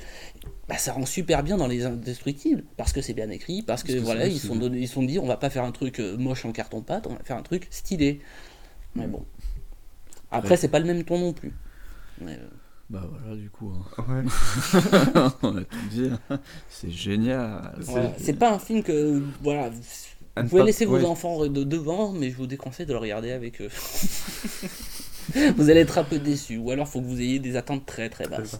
[0.67, 3.93] bah, ça rend super bien dans les indestructibles parce que c'est bien écrit, parce que
[3.93, 4.69] Parce voilà, c'est ils c'est sont bien.
[4.69, 7.07] donnés- ils sont dit, on va pas faire un truc euh, moche en carton pâte,
[7.07, 8.19] on va faire un truc stylé.
[8.95, 9.23] Mais bon.
[10.31, 10.57] Après, Ouais.
[10.57, 11.51] c'est pas le même ton non plus.
[12.21, 12.47] Mais, euh,
[12.89, 13.71] Bah voilà, du coup.
[13.97, 14.03] hein.
[14.07, 14.23] Ouais.
[15.43, 16.09] On a tout dit.
[16.29, 16.39] hein.
[16.69, 17.73] C'est génial.
[18.17, 19.69] C'est pas un film que voilà.
[20.37, 21.05] Vous pouvez laisser vos ouais.
[21.05, 23.69] enfants de devant, mais je vous déconseille de le regarder avec eux.
[25.57, 28.09] vous allez être un peu déçus, ou alors faut que vous ayez des attentes très
[28.09, 28.59] très basses.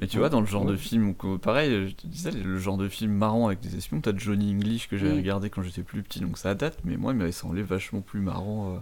[0.00, 2.88] Mais tu vois, dans le genre de film, pareil, je te disais, le genre de
[2.88, 5.16] film marrant avec des espions, t'as Johnny English que j'avais Mm.
[5.18, 8.20] regardé quand j'étais plus petit, donc ça date, mais moi, il m'avait semblé vachement plus
[8.20, 8.74] marrant.
[8.74, 8.78] euh.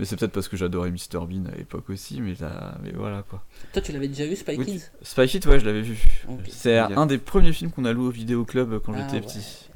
[0.00, 3.22] Mais c'est peut-être parce que j'adorais Mr Bean à l'époque aussi, mais, là, mais voilà
[3.22, 3.44] quoi.
[3.72, 4.64] Toi, tu l'avais déjà vu, Spy Oui.
[4.64, 6.02] Kids Spy Kids, ouais, je l'avais vu.
[6.48, 9.20] C'est un des premiers films qu'on a loué au vidéoclub quand Ah, j'étais ouais.
[9.20, 9.69] petit.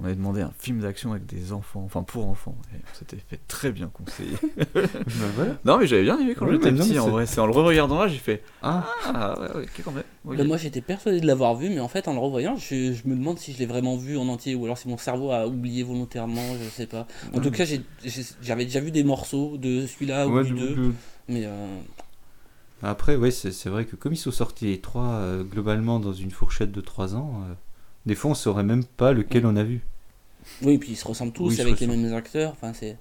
[0.00, 3.16] On avait demandé un film d'action avec des enfants, enfin pour enfants, et on s'était
[3.28, 4.36] fait très bien conseiller.
[4.74, 5.56] Bah, voilà.
[5.64, 7.26] non, mais j'avais bien aimé quand Oui, j'étais petit, en vrai.
[7.26, 10.04] C'est en le re-regardant là, j'ai fait Ah, Ah, ouais, ouais, ok, quand même.
[10.24, 13.08] Ben, moi j'étais persuadé de l'avoir vu, mais en fait en le revoyant, je, je
[13.08, 15.46] me demande si je l'ai vraiment vu en entier ou alors si mon cerveau a
[15.48, 17.08] oublié volontairement, je sais pas.
[17.34, 17.64] En tout cas,
[18.40, 20.94] j'avais déjà vu des morceaux de celui-là ou ouais, du le- 2, le-
[21.28, 21.66] mais euh,
[22.82, 26.12] Après, ouais, c'est c'est vrai que comme ils sont sortis les trois euh, globalement dans
[26.12, 27.54] une fourchette de 3 ans, euh,
[28.08, 29.80] des fois on saurait même pas lequel on a vu.
[30.62, 32.96] oui, et puis ils se ressemblent tous Oui, avec les mêmes acteurs, enfin c'est.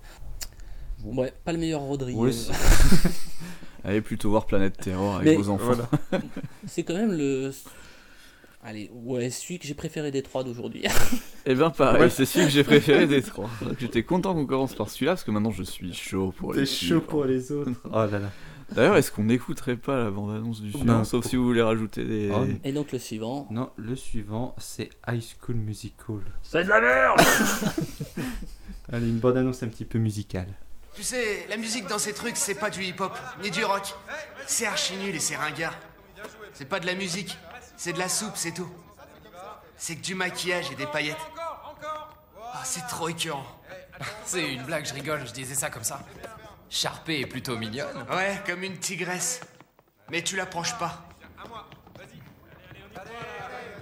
[1.03, 2.13] Ouais, pas le meilleur Rodri.
[2.13, 3.09] Ouais, euh, c'est-
[3.83, 5.73] Allez plutôt voir Planète Terror avec Mais- vos enfants.
[6.67, 7.51] C'est quand même le.
[8.63, 10.83] Allez, ouais, celui que j'ai préféré des trois d'aujourd'hui.
[11.45, 12.09] Et ben pareil, Ouais.
[12.09, 13.49] c'est celui que j'ai préféré des trois.
[13.79, 17.23] J'étais content qu'on commence par celui-là parce que maintenant je suis chaud pour les suivants.
[17.23, 17.71] les autres.
[17.85, 18.31] Oh là là.
[18.71, 21.03] D'ailleurs, est-ce qu'on n'écouterait pas la bande-annonce du film Non.
[21.03, 22.31] Sauf si vous voulez rajouter des.
[22.33, 23.47] Oh, Et donc le suivant?
[23.49, 26.19] Non, le suivant, c'est High School Musical.
[26.43, 27.19] C'est de la merde
[28.91, 30.47] Allez, une bande annonce un petit peu musicale.
[30.95, 33.93] Tu sais, la musique dans ces trucs, c'est pas du hip-hop, ni du rock.
[34.47, 35.73] C'est archi nul et c'est ringard.
[36.53, 37.37] C'est pas de la musique,
[37.75, 38.69] c'est de la soupe, c'est tout.
[39.77, 41.15] C'est que du maquillage et des paillettes.
[42.53, 43.45] Ah, c'est trop écœurant.
[44.25, 46.01] C'est une blague, je rigole, je disais ça comme ça.
[46.69, 48.05] Sharpay est plutôt mignonne.
[48.11, 49.41] Ouais, comme une tigresse.
[50.11, 51.07] Mais tu l'approches pas.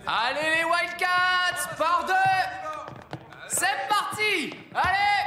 [0.07, 2.13] Allez les Wildcats, par deux
[3.47, 5.25] C'est parti Allez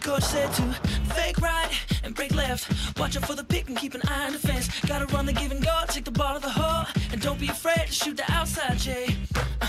[0.00, 1.70] Coach said to fake right
[2.02, 2.98] and break left.
[2.98, 4.68] Watch out for the pick and keep an eye on the fence.
[4.86, 6.86] Gotta run the give and go, take the ball to the hole.
[7.12, 9.16] And don't be afraid to shoot the outside, Jay.
[9.60, 9.68] Uh,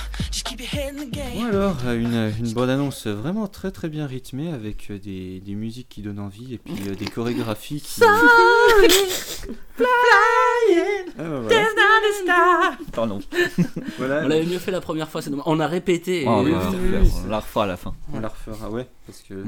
[1.36, 5.40] Bon alors, euh, une, une bande annonce vraiment très très bien rythmée avec euh, des,
[5.40, 8.02] des musiques qui donnent envie et puis euh, des chorégraphies qui.
[11.18, 11.48] Ah, bah, voilà.
[12.92, 13.20] Pardon.
[13.98, 14.22] Voilà.
[14.26, 15.46] On l'avait mieux fait la première fois, c'est dommage.
[15.48, 16.24] On a répété.
[16.24, 16.44] et- Oh,
[17.26, 17.94] on, la refera à la fin.
[18.14, 19.44] On la refera, ouais, parce que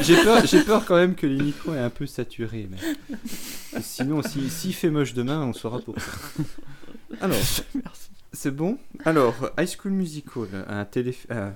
[0.02, 2.68] j'ai peur, j'ai peur quand même que les micros est un peu saturé.
[2.70, 3.80] Mais...
[3.80, 6.02] Sinon, si, s'il fait moche demain, on saura pourquoi.
[7.20, 7.36] Alors,
[8.32, 8.78] c'est bon?
[9.04, 11.50] Alors, High School Musical, un télé, euh,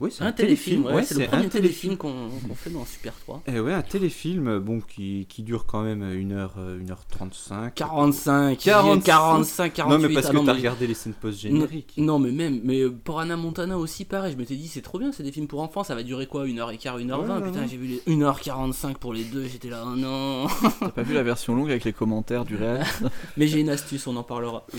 [0.00, 1.96] oui, c'est Un téléfilm, ouais, c'est le un premier téléfilm.
[1.96, 3.42] téléfilm qu'on qu'on fait dans Super 3.
[3.46, 6.48] Eh ouais, un téléfilm bon, qui, qui dure quand même 1h,
[6.86, 7.74] 1h35.
[7.74, 9.90] 45, 45, 45, 48.
[10.02, 11.92] Non, mais parce ah que t'as mais- regardé les scènes post-génériques.
[11.98, 14.80] Non, non, mais même, mais euh, pour Anna Montana aussi, pareil, je m'étais dit, c'est
[14.82, 17.60] trop bien, c'est des films pour enfants, ça va durer quoi 1h15, 1h20 Ouais, Putain,
[17.60, 17.68] ouais.
[17.70, 20.46] j'ai vu les 1h45 pour les deux, j'étais là, oh non
[20.80, 22.82] T'as pas vu la version longue avec les commentaires du réel?
[23.36, 24.66] Mais j'ai une astuce, on en parlera.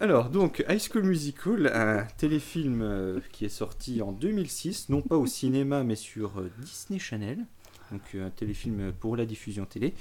[0.00, 5.16] Alors, donc, High School Musical, un téléfilm euh, qui est sorti en 2006, non pas
[5.16, 7.38] au cinéma, mais sur euh, Disney Channel.
[7.92, 9.94] Donc, euh, un téléfilm pour la diffusion télé.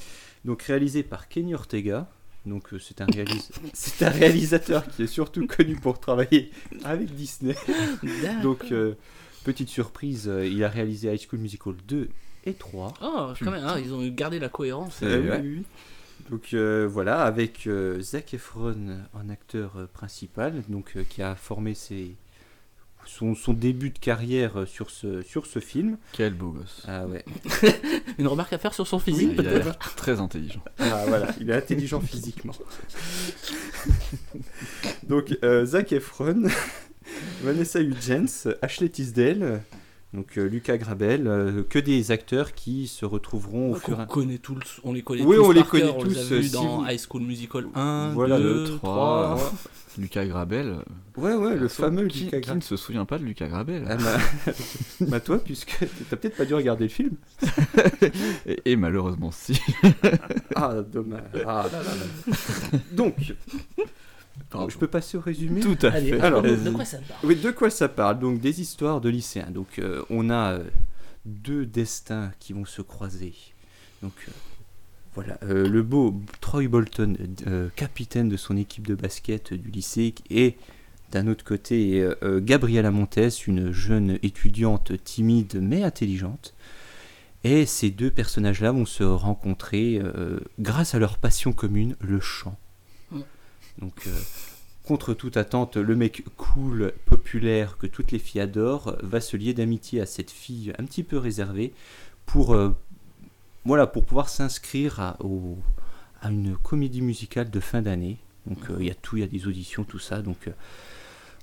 [0.45, 2.07] Donc, réalisé par Kenny Ortega.
[2.45, 6.51] Donc, c'est un, réalis- c'est un réalisateur qui est surtout connu pour travailler
[6.83, 7.55] avec Disney.
[8.41, 8.65] Donc,
[9.45, 12.09] petite surprise, il a réalisé High School Musical 2
[12.45, 12.93] et 3.
[13.01, 14.99] Oh, quand même, hein, ils ont gardé la cohérence.
[15.01, 15.07] Oui,
[15.41, 15.63] oui, oui.
[16.29, 21.35] Donc euh, voilà, avec euh, Zac Efron en acteur euh, principal, donc euh, qui a
[21.35, 22.15] formé ses,
[23.05, 25.97] son, son début de carrière sur ce, sur ce film.
[26.13, 26.83] Quel beau gosse.
[26.87, 27.25] Ah ouais.
[28.17, 30.63] Une remarque à faire sur son physique, peut-être très intelligent.
[30.79, 32.53] Ah voilà, il est intelligent physiquement.
[35.03, 36.43] donc euh, Zac Efron,
[37.43, 39.61] Vanessa Hudgens, Ashley Tisdale,
[40.13, 43.99] donc euh, Lucas Grabel, euh, que des acteurs qui se retrouveront au fur et On
[44.01, 46.21] à connaît tous, on les connaît Oui, tous on les connaît cœur, on les a
[46.21, 49.35] tous, vus si dans vous- High School Musical 1, Voilà, 2, 2, 3.
[49.37, 49.53] 3.
[49.97, 50.77] Lucas Grabel.
[51.17, 52.57] Ouais, ouais, le fameux qui, Lucas qui Grabel.
[52.57, 54.53] ne se souvient pas de Lucas Grabel Ah bah,
[55.01, 55.77] bah toi, puisque
[56.09, 57.15] t'as peut-être pas dû regarder le film.
[58.47, 59.59] et, et malheureusement, si.
[60.55, 61.21] Ah, dommage.
[61.45, 61.91] Ah, là, là,
[62.71, 62.79] là.
[62.91, 63.33] Donc,
[64.69, 65.61] je peux passer au résumé?
[65.61, 66.21] Tout à Allez, fait.
[66.21, 67.19] alors, de quoi ça parle?
[67.23, 68.19] Oui, de quoi ça parle?
[68.19, 69.51] Donc, des histoires de lycéens.
[69.51, 70.63] Donc, euh, on a euh,
[71.25, 73.33] deux destins qui vont se croiser.
[74.01, 74.31] Donc, euh,
[75.15, 75.37] voilà.
[75.43, 77.15] euh, le beau Troy Bolton,
[77.47, 80.55] euh, capitaine de son équipe de basket du lycée, et
[81.11, 82.03] d'un autre côté,
[82.41, 86.55] Gabriela Montes, une jeune étudiante timide mais intelligente.
[87.43, 92.57] Et ces deux personnages-là vont se rencontrer euh, grâce à leur passion commune, le chant.
[93.79, 94.19] Donc, euh,
[94.83, 99.53] contre toute attente, le mec cool, populaire, que toutes les filles adorent, va se lier
[99.53, 101.73] d'amitié à cette fille un petit peu réservée
[102.25, 102.69] pour, euh,
[103.65, 105.17] voilà, pour pouvoir s'inscrire à,
[106.29, 108.17] une comédie musicale de fin d'année.
[108.45, 110.21] Donc euh, il y a tout, il y a des auditions, tout ça.
[110.21, 110.49] Donc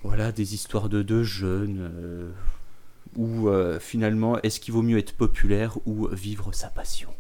[0.03, 2.33] voilà, des histoires de deux jeunes.
[3.49, 7.11] euh, finalement, est-ce qu'il vaut mieux être populaire ou vivre sa passion?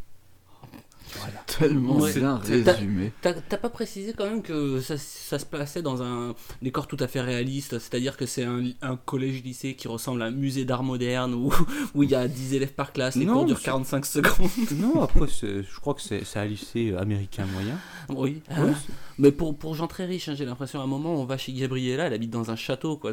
[1.19, 1.41] Voilà.
[1.47, 2.13] Tellement Ouais.
[2.15, 3.13] bien T'as- résumé.
[3.23, 7.09] T'as pas précisé quand même que ça, ça se plaçait dans un décor tout à
[7.09, 11.35] fait réaliste, c'est-à-dire que c'est un, un collège-lycée qui ressemble à un musée d'art moderne
[11.35, 11.53] où
[11.95, 14.51] où il y a 10 élèves par classe, les Non, cours durent c'est- 45 secondes.
[14.77, 17.79] Non, après, je crois que c'est un lycée américain moyen.
[18.09, 18.75] Oui, Ouais, hein.
[19.19, 21.53] mais pour, pour gens très riches, hein, j'ai l'impression à un moment on va chez
[21.53, 23.13] Gabriella, elle habite dans un château quoi.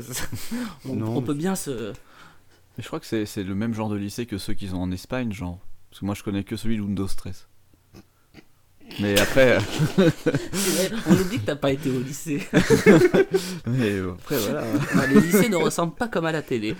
[0.86, 1.93] on, Non, on peut bien se.
[2.78, 4.82] Mais je crois que c'est c'est le même genre de lycée que ceux qu'ils ont
[4.82, 5.60] en Espagne, genre.
[5.89, 7.48] Parce que moi je connais que celui d'Undo Stress.
[9.00, 9.58] Mais après.
[9.98, 10.12] Vrai,
[11.08, 12.42] on oublie que t'as pas été au lycée.
[13.68, 14.64] Mais euh, après voilà.
[14.98, 16.76] Ah, les lycées ne ressemblent pas comme à la télé.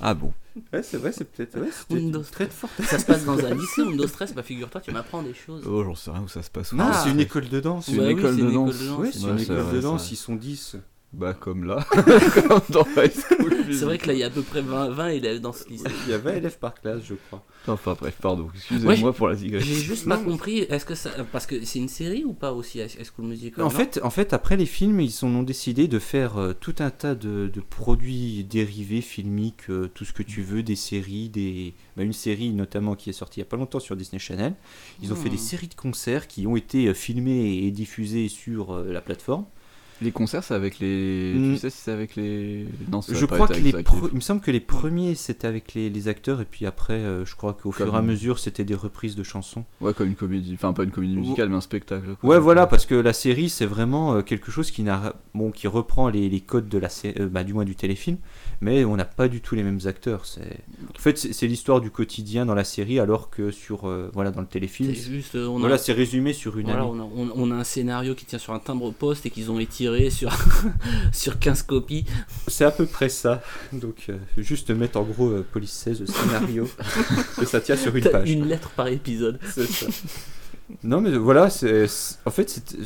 [0.00, 0.32] Ah bon.
[0.72, 2.70] Ouais, c'est vrai, c'est peut-être ouais, Windows très fort.
[2.84, 5.62] Ça se passe dans un lycée Windows Stress, bah figure-toi, tu m'apprends des choses.
[5.66, 6.72] Oh, j'en sais rien où ça se passe.
[6.72, 7.00] Non, Ah.
[7.04, 7.86] c'est une école de danse.
[7.86, 8.78] C'est une oui, de une école danse.
[8.78, 8.98] de danse.
[8.98, 10.76] Ouais, c'est une école de danse, ils sont 10.
[11.12, 11.84] Bah comme là.
[11.94, 14.90] comme dans High School C'est vrai que là il y a à peu près 20,
[14.90, 15.84] 20 élèves dans ce lycée.
[16.06, 17.44] Il y a 20 élèves par classe, je crois.
[17.66, 18.48] Enfin bref, pardon.
[18.54, 19.74] Excusez-moi Ouais, pour la J'ai digression.
[19.74, 21.10] juste pas compris, est-ce que ça.
[21.32, 24.10] Parce que c'est une série ou pas aussi, High School Musical En non fait, en
[24.10, 27.60] fait, après les films, ils ont décidé de faire euh, tout un tas de, de
[27.60, 31.74] produits dérivés, filmiques, euh, tout ce que tu veux, des séries, des...
[31.96, 34.54] bah, une série notamment qui est sortie il y a pas longtemps sur Disney Channel.
[35.02, 35.32] Ils ont fait Hmm.
[35.32, 39.44] des séries de concerts qui ont été euh, filmées et diffusées sur euh, la plateforme.
[40.02, 41.34] Les concerts, c'est avec les.
[41.34, 41.52] Mm.
[41.54, 42.66] Tu sais si c'est avec les.
[42.90, 46.08] Non, Je crois que les il me semble que les premiers c'était avec les, les
[46.08, 49.14] acteurs et puis après euh, je crois qu'au fur et à mesure c'était des reprises
[49.14, 49.64] de chansons.
[49.80, 50.52] Ouais, comme une comédie.
[50.54, 52.16] Enfin, pas une comédie musicale, mais un spectacle.
[52.20, 52.30] quoi.
[52.30, 55.66] Ouais voilà parce que la série c'est vraiment euh, quelque chose qui n'a bon qui
[55.68, 58.16] reprend les, les codes de la sé- euh, bah, du moins du téléfilm
[58.62, 60.24] mais on n'a pas du tout les mêmes acteurs.
[60.26, 60.58] C'est
[60.96, 64.40] en fait c'est l'histoire du quotidien dans la série alors que sur euh, voilà dans
[64.40, 66.90] le téléfilm C'est juste, on a- voilà c'est résumé sur une Voilà, année.
[66.94, 69.50] on, a, on- on a un scénario qui tient sur un timbre poste et qu'ils
[69.50, 70.32] ont étiré sur,
[71.12, 72.04] sur 15 copies.
[72.48, 73.42] C'est à peu près ça.
[73.72, 76.68] Donc euh, juste mettre en gros euh, Police 16 scénario
[77.42, 78.30] et ça tient sur une T'as page.
[78.30, 79.38] une lettre par épisode.
[79.52, 79.86] C'est ça.
[80.84, 82.76] Non, mais voilà, c'est, c'est- en fait, c'est-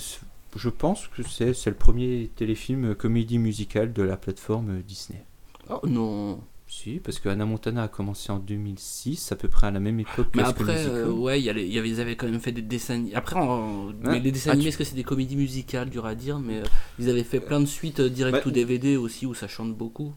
[0.57, 5.23] je pense que c'est c'est le premier téléfilm euh, comédie musicale de la plateforme Disney.
[5.69, 6.41] Oh non.
[6.77, 10.01] Si, parce que Hannah Montana a commencé en 2006, à peu près à la même
[10.01, 12.01] époque que Mais School après, euh, ouais, il y, a les- il y avait, ils
[12.01, 13.15] avaient quand même fait des dessins animés.
[13.15, 14.21] Après, en- mais Ouais.
[14.21, 16.59] les dessins Ah, animés, tu- est-ce que c'est des comédies musicales, dur à dire, mais
[16.59, 16.65] euh,
[16.99, 19.73] ils avaient fait plein de suites euh, direct Bah, to DVD aussi où ça chante
[19.75, 20.13] beaucoup.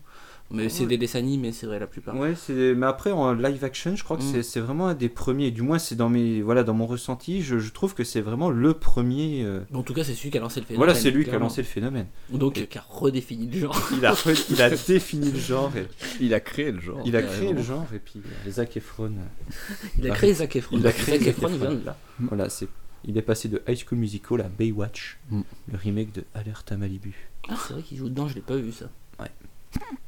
[0.49, 0.87] Mais c'est Ouais.
[0.87, 2.15] des dessins animés, c'est vrai, la plupart.
[2.15, 4.31] Ouais, c'est mais après en live action, je crois que Mm.
[4.31, 5.51] c'est- c'est vraiment un des premiers.
[5.51, 8.49] Du moins, c'est dans mes voilà dans mon ressenti, je, je trouve que c'est vraiment
[8.49, 9.43] le premier.
[9.43, 10.85] euh, En tout cas, c'est celui qui a lancé le phénomène.
[10.87, 12.07] Voilà, c'est lui qui a lancé le phénomène.
[12.29, 13.89] Donc, Et- qui a redéfini le genre.
[13.91, 15.71] Il a, re- il a défini le genre.
[15.75, 15.87] et-
[16.21, 17.01] Il a créé le genre.
[17.05, 19.05] Il a créé le genre et puis euh, Zac Efron.
[19.11, 20.77] euh, Il a créé Zac Efron.
[20.77, 21.67] Il a créé Zac Zac Efron, il Efron.
[21.71, 21.97] vient de là.
[22.19, 22.67] Voilà, c'est.
[23.05, 25.41] Il est passé de High School Musical à Baywatch, Mm.
[25.71, 27.13] le remake de Alerte à Malibu.
[27.49, 28.89] Ah, c'est vrai qu'il joue dedans, je l'ai pas vu ça.
[29.19, 29.27] Ouais.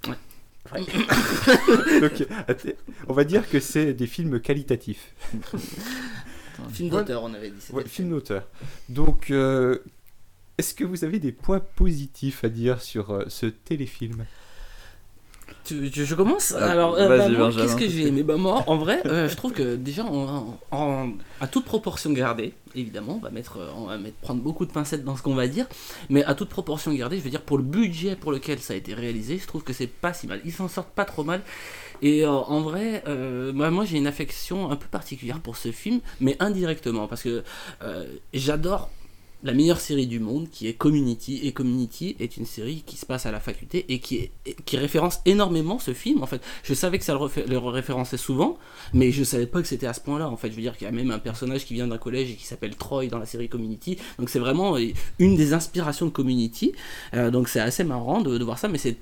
[0.07, 0.15] Ouais.
[0.73, 0.81] Ouais.
[2.01, 2.69] Donc, attends,
[3.07, 5.13] on va dire que c'est des films qualitatifs.
[6.63, 7.71] Un film d'auteur, on avait dit.
[7.71, 8.47] Ouais, film d'auteur.
[8.89, 9.79] Donc, euh,
[10.57, 14.25] est-ce que vous avez des points positifs à dire sur euh, ce téléfilm?
[15.63, 18.23] Tu- tu- je commence Ah, Alors, euh, bah, qu'est-ce que j'ai aimé?
[18.23, 20.05] Bah, Moi, en vrai, euh, je trouve que déjà,
[20.71, 24.71] à toute proportion gardée, évidemment, on va, mettre, euh, on va mettre, prendre beaucoup de
[24.71, 25.67] pincettes dans ce qu'on va dire,
[26.09, 28.77] mais à toute proportion gardée, je veux dire, pour le budget pour lequel ça a
[28.77, 30.41] été réalisé, je trouve que c'est pas si mal.
[30.45, 31.41] Ils s'en sortent pas trop mal.
[32.01, 33.03] Et euh, en vrai,
[33.53, 37.43] bah, moi j'ai une affection un peu particulière pour ce film, mais indirectement, parce que
[38.33, 38.89] j'adore
[39.43, 41.39] la meilleure série du monde qui est Community.
[41.43, 44.31] Et Community est une série qui se passe à la faculté et qui,
[44.73, 46.41] référence énormément ce film en fait.
[46.63, 48.57] Je savais que ça le, référençait souvent
[48.93, 50.49] mais je savais pas que c'était à ce point là en fait.
[50.49, 52.45] Je veux dire qu'il y a même un personnage qui vient d'un collège et qui
[52.45, 53.97] s'appelle Troy dans la série Community.
[54.17, 54.87] Donc c'est vraiment euh,
[55.19, 56.73] une des inspirations de Community.
[57.13, 58.97] Euh, donc c'est assez marrant de, voir ça mais c'est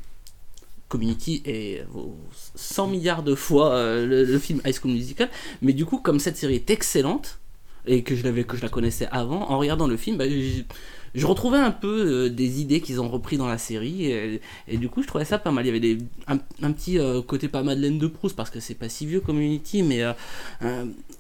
[0.88, 2.16] Community est vaut
[2.56, 5.30] 100 milliards de fois euh, le film High School Musical.
[5.62, 7.40] Mais du coup comme cette série est excellente
[7.88, 11.26] et que je l'avais que je la connaissais avant en regardant le film bah, je,
[11.26, 15.02] retrouvais un peu euh, des idées qu'ils ont repris dans la série et, du coup
[15.02, 15.66] je trouvais ça pas mal.
[15.66, 16.38] Il y avait des, un,
[16.72, 20.04] petit euh, côté pas Madeleine de Proust parce que c'est pas si vieux Community mais
[20.04, 20.14] euh,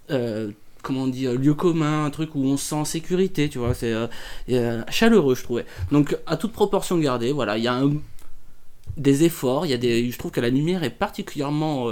[0.09, 0.51] un-
[0.83, 3.73] comment on dit lieu commun un truc où on se sent en sécurité tu vois
[3.73, 3.93] c'est
[4.89, 5.65] chaleureux je trouvais.
[5.91, 7.81] Donc à toute proportion gardée voilà il y a
[8.95, 11.87] des efforts, il y a des, je trouve que la lumière est particulièrement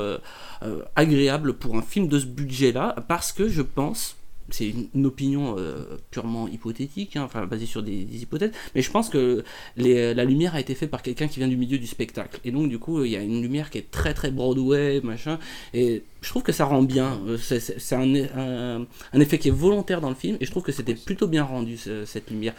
[0.95, 4.15] agréable pour un film de ce budget-là, parce que je pense,
[4.50, 8.91] c'est une, opinion euh, purement hypothétique, hein, enfin basée sur des, des hypothèses, mais je
[8.91, 9.43] pense que
[9.78, 12.52] les- la lumière a été faite par quelqu'un qui vient du milieu du spectacle, et
[12.52, 15.39] donc du coup il y a une lumière qui est très très Broadway, machin,
[15.74, 19.52] et je trouve que ça rend bien, Euh, c'est- un, un- un effet qui est
[19.52, 22.54] volontaire dans le film, et je trouve que c'était plutôt bien rendu ce- cette lumière.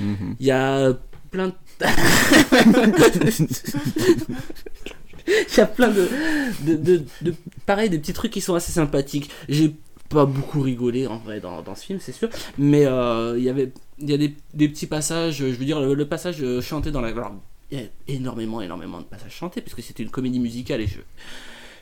[0.00, 0.36] Mhm.
[0.38, 0.92] Il y a
[1.30, 1.54] plein de...
[5.26, 6.08] Il y a plein de,
[6.66, 7.34] de, de, de-
[7.64, 9.30] pareil, des petits trucs qui sont assez sympathiques.
[9.48, 9.74] J'ai
[10.12, 12.28] pas beaucoup rigolé en vrai dans, dans ce film, c'est sûr.
[12.58, 15.80] Mais euh, il y avait il y a des, des petits passages, je veux dire,
[15.80, 17.08] le, le passage euh, chanté dans la.
[17.08, 17.34] alors,
[17.70, 20.98] il y a énormément, énormément de passages chantés, puisque c'était une comédie musicale et je.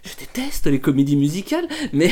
[0.02, 2.10] Je déteste les comédies musicales, mais,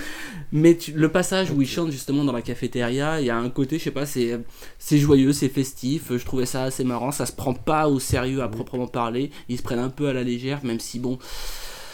[0.52, 3.50] mais tu- le passage où ils chantent justement dans la cafétéria, il y a un
[3.50, 4.40] côté, je sais pas, c'est
[4.78, 8.42] c'est joyeux, c'est festif, je trouvais ça assez marrant, ça se prend pas au sérieux
[8.42, 11.18] à proprement parler, ils se prennent un peu à la légère, même si bon,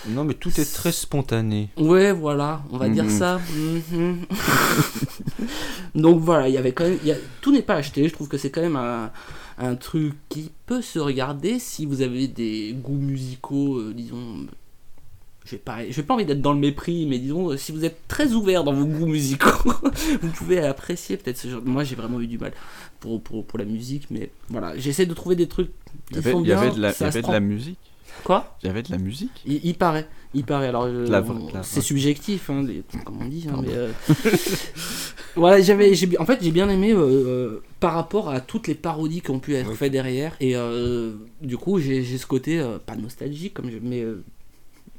[0.08, 1.70] Non, mais tout est très spontané.
[1.76, 3.10] Ouais, voilà, on va dire Mhm.
[3.18, 3.40] ça.
[3.56, 4.16] Mhm.
[5.94, 6.98] Donc voilà, il y avait quand même.
[7.02, 9.10] il y a- tout n'est pas acheté, je trouve que c'est quand même un,
[9.58, 14.46] un truc qui peut se regarder si vous avez des goûts musicaux, euh, disons.
[15.44, 18.32] J'ai pas, pas envie d'être dans le mépris, mais disons, euh, si vous êtes très
[18.32, 19.50] ouvert dans vos goûts musicaux,
[20.22, 21.62] vous pouvez apprécier peut-être ce genre.
[21.64, 22.52] Moi, j'ai vraiment eu du mal
[23.00, 25.70] pour, pour, pour la musique, mais voilà, j'essaie de trouver des trucs
[26.08, 26.58] qui y avait, sont il y bien.
[26.60, 27.78] avait de la, il y avait de la musique.
[28.24, 29.42] Quoi Il y avait de la musique.
[29.46, 30.68] il, il paraît, il paraît.
[30.68, 31.06] Alors, euh,
[31.62, 33.46] c'est subjectif, hein, les- comme on dit.
[33.50, 33.90] hein, mais, euh,
[35.36, 39.20] voilà, j'avais, en fait, j'ai bien aimé euh, euh, par rapport à toutes les parodies
[39.22, 40.36] qui ont pu être faites derrière.
[40.40, 44.22] Et euh, du coup, j'ai, ce côté euh, pas nostalgique, comme je, mais euh,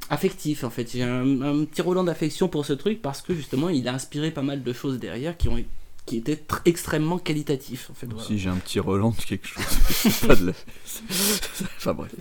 [0.10, 0.64] affectif.
[0.64, 3.88] En fait, j'ai un, un petit Roland d'affection pour ce truc parce que justement, il
[3.88, 5.58] a inspiré pas mal de choses derrière qui ont
[6.06, 8.08] qui étaient tr- extrêmement qualitatifs en fait.
[8.08, 8.24] voilà.
[8.28, 9.64] Si j'ai un petit Roland de quelque chose.
[9.90, 10.52] c'est pas de la...
[11.78, 12.12] enfin bref.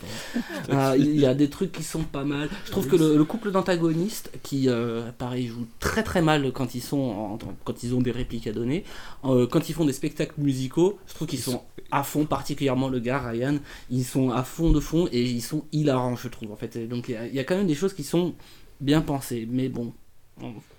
[0.71, 2.49] Ah, Il y a des trucs qui sont pas mal.
[2.65, 6.75] Je trouve que le, le couple d'antagonistes, qui euh, pareil joue très très mal quand
[6.75, 8.85] ils sont en- quand ils ont des répliques à donner,
[9.25, 13.01] euh, quand ils font des spectacles musicaux, je trouve qu'ils sont à fond, particulièrement le
[13.01, 13.59] gars Ryan,
[13.91, 16.77] ils sont à fond de fond et ils sont hilarants, je trouve en fait.
[16.77, 18.35] Et Donc il y a- il y, a quand même des choses qui sont
[18.81, 19.93] bien pensées, mais bon,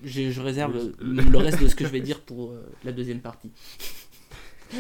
[0.04, 2.92] je, je réserve le, le reste de ce que je vais dire pour euh, la
[2.92, 3.52] deuxième partie.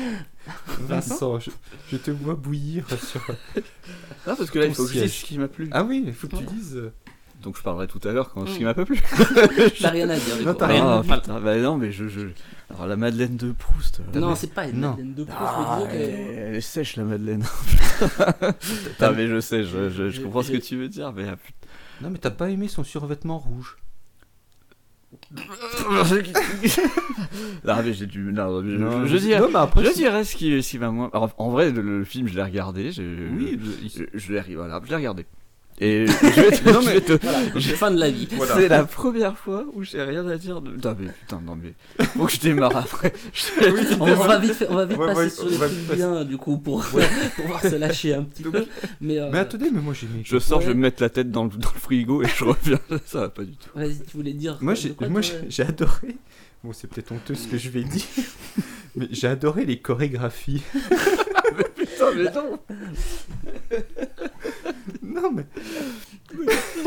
[0.80, 1.52] Vincent, je,
[1.92, 3.22] je te vois bouillir sur.
[4.26, 5.70] Ah, parce que là, il faut que je dise ce qui m'a plu.
[5.72, 6.82] Ah oui, il faut que tu dises.
[7.42, 9.00] Donc je parlerai tout à l'heure quand ce qui m'a pas plu.
[9.82, 11.16] T'as rien à dire, Non, t'as Rien à dire.
[11.20, 12.28] putain, bah non, mais je, je-
[12.70, 14.00] Alors la Madeleine de Proust.
[14.16, 14.92] Non, mais- c'est pas une Non.
[14.92, 17.44] Madeleine de Proust, Ah, mais disons que- elle, est sèche la Madeleine.
[19.02, 21.28] non, mais je sais, je, je- je comprends ce que tu veux dire, mais.
[21.28, 21.36] ah.
[22.02, 23.76] Non, mais t'as pas aimé son survêtement rouge.
[27.66, 28.32] Non, mais j'ai du.
[28.34, 30.70] Non, je, Non, je, je- dirais, non, mais après, je si- dirais ce qui, ce
[30.72, 31.10] qui va moins.
[31.14, 32.92] Alors, en vrai, le, le film, je l'ai regardé.
[32.92, 33.60] Je, Oui,
[33.96, 35.26] je, je l'ai voilà, je l'ai regardé.
[35.80, 36.70] Et je vais te.
[36.72, 38.28] Non, je mais vais te- voilà, je- fin de la vie.
[38.32, 38.56] Voilà.
[38.56, 40.62] C'est la première fois où j'ai rien à dire.
[40.62, 40.70] De...
[40.72, 41.74] Non, mais putain, non, mais.
[42.06, 43.12] Faut que je démarre après.
[43.34, 45.58] Je- on, on va vite, faire- on va vite Ouais, passer ouais, sur on les
[45.58, 45.96] va trucs passer.
[45.98, 47.08] bien, du coup, pour, Ouais.
[47.36, 48.66] pour pouvoir se lâcher un petit peu.
[49.02, 50.22] Mais, euh, Mais attendez, mais moi j'ai mis.
[50.24, 52.44] Je sors, je vais me mettre la tête dans le, dans le frigo et je
[52.44, 52.80] reviens.
[53.06, 53.70] Ça va pas du tout.
[53.76, 54.58] Vas-y, tu voulais dire.
[54.62, 56.16] Moi j'ai moi, toi, j'ai- adoré.
[56.64, 58.04] Bon, c'est peut-être honteux ce que je vais dire,
[58.96, 60.62] mais j'ai adoré les chorégraphies.
[61.76, 62.60] Putain, mais non
[65.04, 65.46] Non, mais.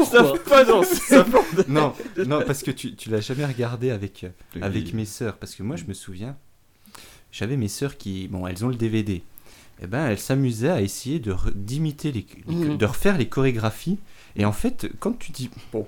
[0.05, 1.17] Ça fait pas danser.
[1.69, 1.93] Non,
[2.27, 4.63] non, parce que tu, tu l'as jamais regardé avec, euh, Oui.
[4.63, 5.37] avec mes sœurs.
[5.37, 6.37] Parce que moi, je me souviens,
[7.33, 8.29] j'avais mes sœurs qui.
[8.29, 9.23] Bon, elles ont le DVD.
[9.83, 12.77] Et ben, elles s'amusaient à essayer de d'imiter les, les- Mhm.
[12.79, 13.99] de refaire les chorégraphies.
[14.37, 15.87] Et en fait, quand tu dis bon,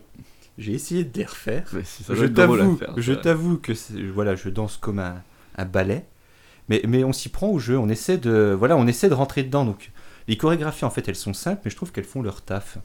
[0.59, 1.71] j'ai essayé de les refaire.
[1.85, 5.23] Si, je t'avoue, je t'avoue que c'est- voilà, je danse comme un,
[5.57, 6.05] un ballet.
[6.69, 7.79] Mais, mais on s'y prend au jeu.
[7.79, 9.65] On essaie de voilà, on essaie de rentrer dedans.
[9.65, 9.91] Donc
[10.29, 12.79] les chorégraphies en fait, elles sont simples, mais je trouve qu'elles font leur taf.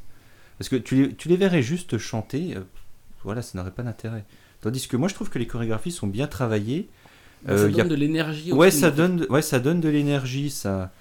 [0.57, 2.61] Parce que tu les, tu les verrais juste chanter, euh,
[3.23, 4.23] voilà, ça n'aurait pas d'intérêt.
[4.61, 6.89] Tandis que moi, je trouve que les chorégraphies sont bien travaillées.
[7.45, 9.81] Bah, ça Euh, y a- donne de l'énergie Ouais, film, ça donne, ouais, ça donne
[9.81, 10.49] de l'énergie.
[10.49, 10.91] Ça.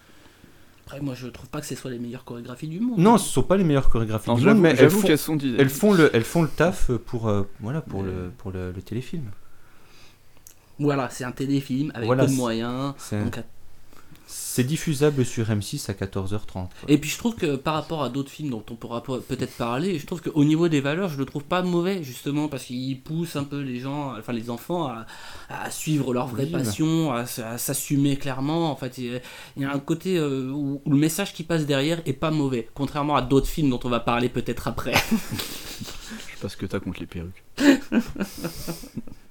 [0.85, 2.99] Après, moi, je trouve pas que ce soit les meilleures chorégraphies du monde.
[2.99, 5.69] Non, ce sont pas les meilleures chorégraphies Non, du monde, mais elles font, sont elles
[5.71, 9.31] font le, elles font le taf pour, euh, voilà, pour le, pour le, le téléfilm.
[10.79, 12.95] Voilà, c'est un téléfilm avec Voilà, peu de moyens.
[12.99, 13.45] c'est- donc, à-
[14.35, 16.47] C'est diffusable sur M6 à 14h30.
[16.53, 16.69] quoi.
[16.89, 19.55] Et puis je trouve que par rapport à d'autres films dont on pourra pe- peut-être
[19.57, 22.99] parler, je trouve qu'au niveau des valeurs, je le trouve pas mauvais justement parce qu'il
[23.03, 25.07] pousse un peu les gens, enfin les enfants à,
[25.51, 26.59] à suivre leur vraie Oui, bah.
[26.61, 28.71] passion, à, s'assumer clairement.
[28.73, 29.21] En fait, il y a-
[29.59, 32.31] il y a un côté euh, où, où le message qui passe derrière est pas
[32.31, 34.95] mauvais, contrairement à d'autres films dont on va parler peut-être après.
[35.13, 37.45] Je sais pas ce que t'as contre les perruques.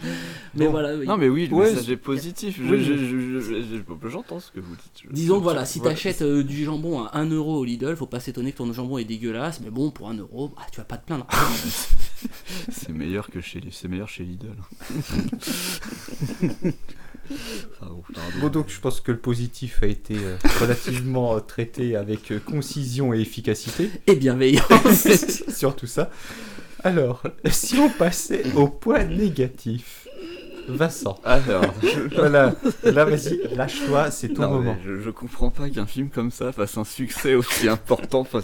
[0.54, 0.70] Mais Bon.
[0.72, 0.94] voilà.
[0.96, 1.06] oui.
[1.06, 2.58] Non, mais oui, le Ouais, message c'est- est positif.
[2.58, 2.84] Je- Oui.
[2.84, 5.02] je- je- je- je- je- J'entends ce que vous dites.
[5.08, 5.94] Je- Disons que voilà, si voilà.
[5.94, 8.98] t'achètes euh, du jambon à 1€ euro au Lidl, faut pas s'étonner que ton jambon
[8.98, 11.26] est dégueulasse, mais bon, pour 1€, euro, bah, tu vas pas te plaindre.
[12.70, 14.50] C'est meilleur que chez, c'est meilleur chez Lidl.
[17.80, 18.30] Pardon, pardon.
[18.40, 22.38] Bon, donc je pense que le positif a été euh, relativement euh, traité avec euh,
[22.38, 23.90] concision et efficacité.
[24.06, 25.08] Et bienveillance.
[25.48, 26.10] Surtout ça.
[26.84, 30.06] Alors, si on passait au point négatif,
[30.68, 31.18] Vincent.
[31.24, 31.64] Alors,
[32.16, 32.54] Voilà,
[32.84, 34.76] là vas-y, lâche-toi, c'est ton Non, moment.
[34.84, 38.20] Je, je comprends pas qu'un film comme ça fasse un succès aussi important.
[38.20, 38.40] Enfin,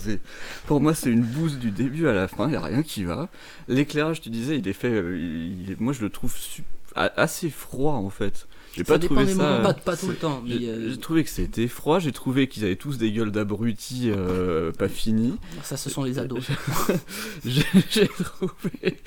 [0.67, 2.47] pour moi, c'est une bouse du début à la fin.
[2.49, 3.29] Il y a rien qui va.
[3.69, 4.89] L'éclairage, tu disais, il est fait.
[4.91, 6.65] euh, il- moi, je le trouve su-
[6.95, 8.47] assez froid en fait.
[8.77, 9.35] J'ai pas trouvé ça.
[9.35, 11.99] moments, euh, pas- pas tout le temps, J'ai euh, j'ai trouvé que c'était froid.
[11.99, 15.37] J'ai trouvé qu'ils avaient tous des gueules d'abrutis euh, pas finis.
[15.65, 16.47] Ça, ce sont les ados.
[17.45, 18.99] J'ai trouvé.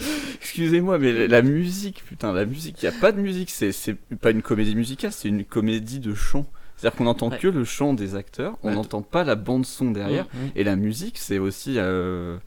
[0.41, 4.32] Excusez-moi, mais la- musique, putain, la musique, il n'y a pas de musique, c'est pas
[4.32, 6.45] une comédie musicale, c'est une comédie de chant.
[6.76, 7.38] C'est-à-dire qu'on n'entend Ouais.
[7.38, 8.76] que le chant des acteurs, on Ouais.
[8.76, 10.49] n'entend pas la bande-son derrière, Mm, mm.
[10.55, 11.76] et la musique, c'est aussi.
[11.78, 12.38] euh,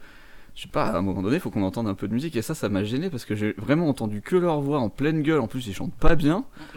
[0.56, 2.34] Je sais pas, à un moment donné, il faut qu'on entende un peu de musique,
[2.34, 5.20] et ça, ça m'a gêné parce que j'ai vraiment entendu que leur voix en pleine
[5.20, 5.40] gueule.
[5.40, 6.44] En plus, ils chantent pas bien.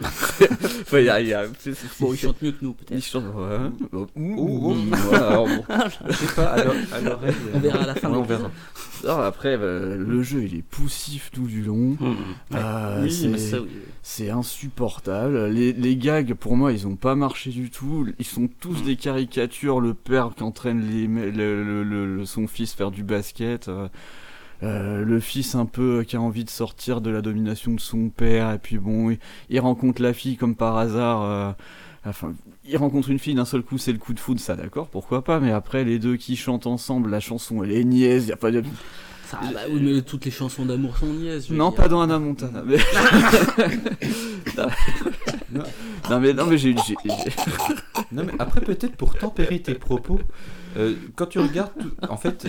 [0.82, 2.72] Enfin, il y a- il y a- c'est- c'est- Bon, ils chantent mieux que nous,
[2.74, 2.90] peut-être.
[2.98, 3.24] Ils chantent.
[3.34, 3.56] Ouais.
[3.92, 4.72] Ouh, ouh.
[4.72, 5.64] ouh, ouais, alors bon.
[6.10, 7.34] Je sais pas, à l'o- à l'oreille.
[7.54, 8.50] On verra à la fin Ouais, de on verra.
[9.04, 11.96] Alors après, euh, le jeu il est poussif tout du long.
[12.54, 13.68] Euh, Oui, c'est- mais ça, oui.
[14.02, 15.46] C'est insupportable.
[15.48, 18.06] Les, les gags, pour moi, ils ont pas marché du tout.
[18.18, 19.80] Ils sont tous des caricatures.
[19.80, 23.68] Le père qui entraîne les, me- le- le- le- le- son fils faire du basket.
[23.68, 23.88] euh,
[24.62, 28.08] euh, le fils un peu qui a envie de sortir de la domination de son
[28.10, 28.52] père.
[28.52, 29.18] Et puis bon, il,
[29.50, 31.22] il rencontre la fille comme par hasard.
[31.22, 31.52] euh,
[32.06, 32.32] Enfin,
[32.64, 35.22] il rencontre une fille d'un seul coup, c'est le coup de foudre, ça d'accord, pourquoi
[35.22, 38.36] pas, mais après les deux qui chantent ensemble, la chanson elle est niaise, y a
[38.38, 38.62] pas de.
[39.30, 41.50] Ça, bah oui, mais toutes les chansons d'amour sont niaises.
[41.50, 41.76] Non, dire.
[41.76, 42.62] pas dans Anna Montana.
[42.66, 42.78] Mais...
[45.52, 45.62] non.
[46.10, 46.74] non, mais non, mais j'ai.
[48.12, 50.20] Non, mais après, peut-être pour tempérer tes propos,
[50.76, 52.46] euh, quand tu regardes, tout- en fait,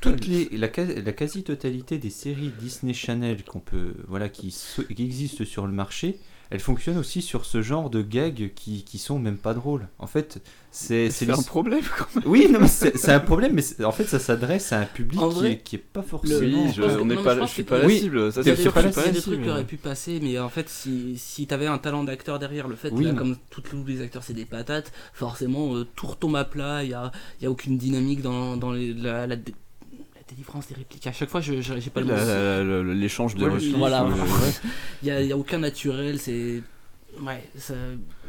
[0.00, 4.48] toutes les, la, quasi- la quasi-totalité des séries Disney Channel qu'on peut, voilà, qui,
[4.94, 6.18] qui existent sur le marché,
[6.50, 9.88] elles fonctionnent aussi sur ce genre de gags qui, qui sont même pas drôles.
[9.98, 10.40] En fait,
[10.70, 12.24] c'est C'est un problème quand même.
[12.26, 15.34] Oui, non, c'est un problème, mais en fait, ça s'adresse à un public En qui,
[15.36, 16.64] vrai, est, qui est pas forcément.
[16.64, 18.32] Oui, je- que- on non, pas pense je suis pas la Oui, cible.
[18.32, 19.34] Ça, c'est sûr pas que la je suis Il y a pas des la trucs
[19.34, 19.44] cible.
[19.44, 22.76] qui auraient pu passer, mais en fait, si, si t'avais un talent d'acteur derrière, le
[22.76, 26.36] fait Oui, que, là, comme tous les acteurs, c'est des patates, forcément, euh, tout retombe
[26.36, 29.36] à plat, il n'y a, il y a aucune dynamique dans, dans les- la, la
[30.28, 31.06] délivrance des répliques.
[31.06, 34.04] À chaque fois, je j'ai pas le l'échange de Ouais, répliques, Voilà.
[34.04, 34.12] ouais.
[35.02, 36.18] Il y a, il y a aucun naturel.
[36.18, 36.62] C'est
[37.20, 37.74] ouais, ça,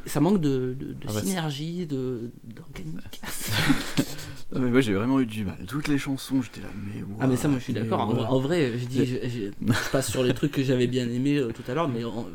[0.05, 3.21] ça manque de, de, de Ah bah, synergie, de d'organique.
[4.51, 5.63] Non, mais moi j'ai vraiment eu du mal.
[5.67, 7.03] Toutes les chansons, j'étais là, mais.
[7.19, 7.99] Ah mais ça moi je suis d'accord.
[8.01, 11.37] En, vrai, je dis, je, je- je passe sur les trucs que j'avais bien aimé
[11.37, 12.25] euh, tout à l'heure, mais en-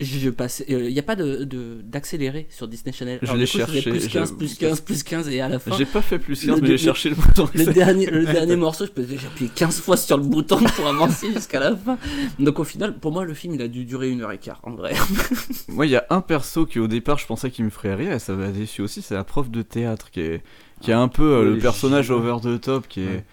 [0.00, 0.62] je, je passe.
[0.68, 3.18] Il n'y a pas de de- d'accéléré sur Disney Channel.
[3.22, 4.36] Je Alors, l'ai coup, faisais cherché, Plus 15, j'avoue.
[4.36, 5.76] plus 15, plus 15 et à la fin.
[5.76, 8.24] J'ai pas fait plus 15, le- mais j'ai le- cherché le bouton Le dernier, le
[8.26, 11.76] dernier morceau, je peux j'ai appuyé 15 fois sur le bouton pour avancer jusqu'à la
[11.76, 11.96] fin.
[12.38, 14.60] Donc au final, pour moi, le film il a dû durer une heure et quart
[14.64, 14.94] en vrai.
[15.68, 18.12] Moi, il y a un perso qui au départ je pensais qu'il me ferait rire
[18.12, 20.42] et ça m'a déçu aussi, c'est la prof de théâtre qui est,
[20.80, 23.06] qui est un peu euh, Ouais, le personnage over the top qui est.
[23.06, 23.24] Ouais.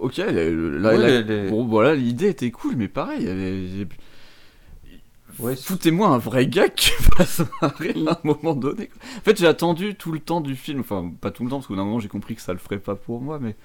[0.00, 3.86] Ok, Ouais, les- bon voilà, l'idée était cool, mais pareil, il y avait-
[5.38, 8.90] Ouais, foutez-moi un vrai gars qui va se marrer à un moment donné.
[9.18, 11.66] En fait, j'ai attendu tout le temps du film, enfin pas tout le temps parce
[11.66, 13.56] qu'au d'un moment j'ai compris que ça le ferait pas pour moi, mais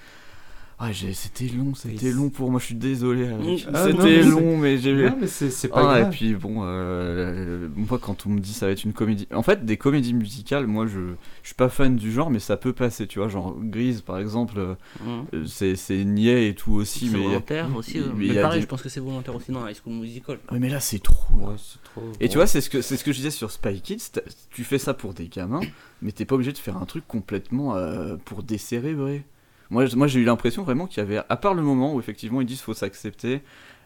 [0.93, 2.59] j'ai- c'était long, c'était long pour moi.
[2.59, 3.27] Je suis désolé.
[3.27, 3.67] Alex.
[3.73, 4.93] Ah, non, c'était long, mais j'ai.
[5.09, 6.07] Non, mais c'est- pas Ah, grave.
[6.13, 9.43] Et puis bon, euh, moi quand on me dit ça va être une comédie, en
[9.43, 10.99] fait des comédies musicales, moi je,
[11.43, 14.19] je suis pas fan du genre, mais ça peut passer, tu vois, genre Grise par
[14.19, 14.75] exemple, euh,
[15.05, 15.25] Mhm.
[15.33, 17.99] euh, c'est c'est niais et tout aussi, C'est mais volontaire aussi.
[17.99, 20.39] euh, mais Mais, pareil, des- je pense que c'est volontaire aussi dans High School Musical.
[20.51, 21.39] Ouais, mais là c'est trop.
[21.41, 21.47] là.
[21.49, 22.03] Ouais, c'est trop.
[22.21, 24.11] Et tu vois, c'est ce que c'est ce que je disais sur Spy Kids.
[24.49, 25.61] Tu fais ça pour des gamins,
[26.01, 29.23] mais t'es pas obligé de faire un truc complètement euh, pour décérébrer.
[29.69, 32.41] Moi, moi j'ai eu l'impression vraiment qu'il y avait, à part le moment où effectivement
[32.41, 33.41] ils disent faut s'accepter,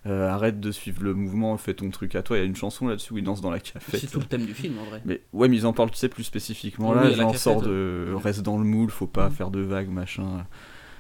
[0.06, 2.38] euh, arrête de suivre le mouvement, fais ton truc à toi.
[2.38, 4.00] Il y a une chanson là-dessus où ils dansent dans la cafette.
[4.00, 5.02] C'est tout le thème du film en vrai.
[5.06, 7.68] Mais ouais, mais ils en parlent, tu sais, plus spécifiquement Oui, là, cafette, sort ouais.
[7.68, 10.46] de reste dans le moule, faut pas faire de vagues, machin.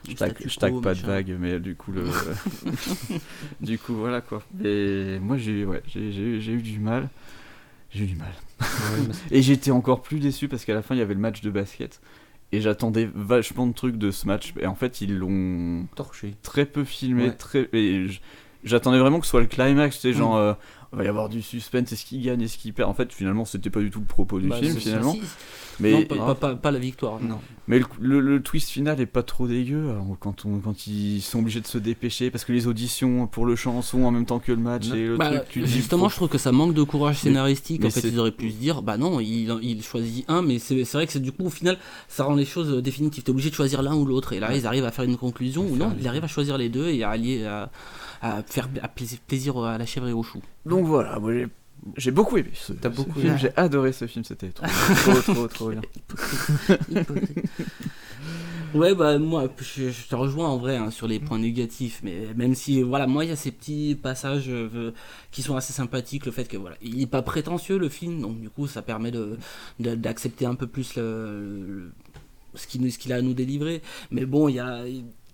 [0.07, 1.01] Je tag, pas machin.
[1.01, 2.03] de vagues, mais du coup le,
[3.61, 4.43] du coup voilà quoi.
[4.63, 7.09] Et moi j'ai ouais, eu du mal,
[7.89, 8.33] j'ai eu du mal.
[9.31, 11.49] Et j'étais encore plus déçu parce qu'à la fin il y avait le match de
[11.49, 12.01] basket.
[12.53, 14.53] Et j'attendais vachement de trucs de ce match.
[14.59, 16.35] Et en fait, ils l'ont torché.
[16.43, 17.25] Très peu filmé.
[17.25, 17.31] Ouais.
[17.31, 17.67] Très...
[18.63, 19.95] J'attendais vraiment que ce soit le climax.
[19.95, 20.39] Tu sais, genre, Mm.
[20.39, 20.53] euh,
[20.93, 21.91] il va y avoir du suspense.
[21.91, 24.39] Est-ce qu'il gagne Est-ce qu'il perd En fait, finalement, c'était pas du tout le propos
[24.39, 25.15] du Bah, film, finalement.
[25.79, 27.19] Mais, Non, pas, pas- pas- pas la victoire.
[27.19, 27.39] Non.
[27.67, 29.89] mais le, le- le twist final est pas trop dégueu.
[29.89, 33.47] alors, quand, on, quand ils sont obligés de se dépêcher parce que les auditions pour
[33.47, 35.71] le chanson en même temps que le match et le Bah, truc, tu te dis,
[35.71, 37.81] justement, je trouve que ça manque de courage scénaristique.
[37.81, 40.59] mais en fait, ils auraient pu se dire, bah non, il, il choisit un, mais
[40.59, 43.23] c'est vrai que c'est du coup, au final, ça rend les choses euh, définitives.
[43.23, 44.33] T'es obligé de choisir l'un ou l'autre.
[44.33, 44.59] Et là, Ouais.
[44.59, 47.03] ils arrivent à faire une conclusion, ou non, ils arrivent à choisir les deux et
[47.03, 47.71] à allier, à,
[48.21, 50.39] à faire à plaisir à la chèvre et au chou.
[50.65, 51.47] Donc voilà, moi j'ai
[51.97, 53.37] j'ai beaucoup aimé ce, T'as ce beaucoup film, aimé.
[53.41, 55.81] j'ai adoré ce film, c'était trop, trop, trop, trop bien.
[58.73, 62.33] Ouais, bah moi, je, je te rejoins en vrai hein, sur les points négatifs, mais
[62.35, 64.91] même si, voilà, moi, il y a ces petits passages euh,
[65.31, 68.39] qui sont assez sympathiques, le fait que, voilà, il est pas prétentieux le film, donc
[68.41, 69.37] du coup, ça permet de
[69.79, 71.03] de- d'accepter un peu plus le,
[71.67, 71.91] le-
[72.55, 73.83] ce qu'il ce qu'il a à nous délivrer.
[74.09, 74.83] Mais bon, il y a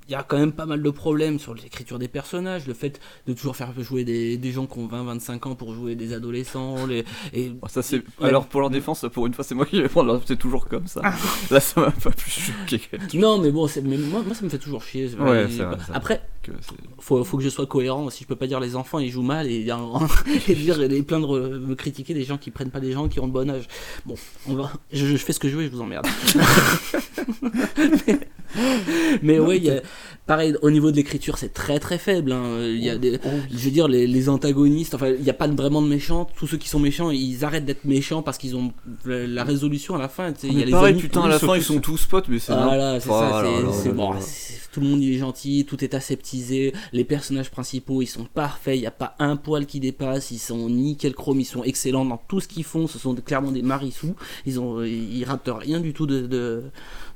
[0.10, 3.00] il y a quand même pas mal de problèmes sur l'écriture des personnages, le fait
[3.28, 6.88] de toujours faire jouer des, des gens qui ont 20-25 ans pour jouer des adolescents.
[6.88, 9.80] Les, et Oh, Ça c'est alors pour leur défense, pour une fois c'est moi qui
[9.80, 11.02] vais prendre, c'est toujours comme ça.
[11.52, 12.82] Là ça m'a pas plus choqué.
[13.14, 15.10] Non, mais bon, c'est- mais moi, moi ça me fait toujours chier.
[15.20, 15.94] Ouais, Et- c'est vrai, c'est vrai.
[15.94, 16.52] Après, Que
[17.00, 18.24] faut, faut que je sois cohérent aussi.
[18.24, 19.60] Je peux pas dire les enfants ils jouent mal et,
[20.48, 23.26] et dire et plaindre, me critiquer des gens qui prennent pas des gens qui ont
[23.28, 23.68] le bon âge.
[24.08, 24.16] Bon,
[24.48, 26.08] on va, je, je fais ce que je veux et je vous emmerde.
[26.36, 28.20] mais
[29.22, 29.82] mais ouais, il y a-
[30.30, 32.32] pareil, au niveau de l'écriture, c'est très très faible.
[32.32, 32.60] hein.
[32.64, 33.20] Il y a des,
[33.52, 36.28] je veux dire, les, les antagonistes, enfin, il n'y a pas vraiment de méchants.
[36.38, 38.72] Tous ceux qui sont méchants, ils arrêtent d'être méchants parce qu'ils ont
[39.06, 40.32] la, la résolution à la fin.
[40.32, 42.06] tu sais, il y a les pareil, amis- putain, à la fin ils sont tous
[42.06, 43.42] potes, mais c'est voilà, c'est Oh ça,
[43.92, 44.14] bon,
[44.72, 48.78] tout le monde il est gentil, tout est aseptisé, les personnages principaux ils sont parfaits,
[48.78, 52.06] il n'y a pas un poil qui dépasse, ils sont nickel chrome, ils sont excellents
[52.06, 54.14] dans tout ce qu'ils font, ce sont clairement des marissous,
[54.46, 56.64] ils ont ils ratent rien du tout de, de,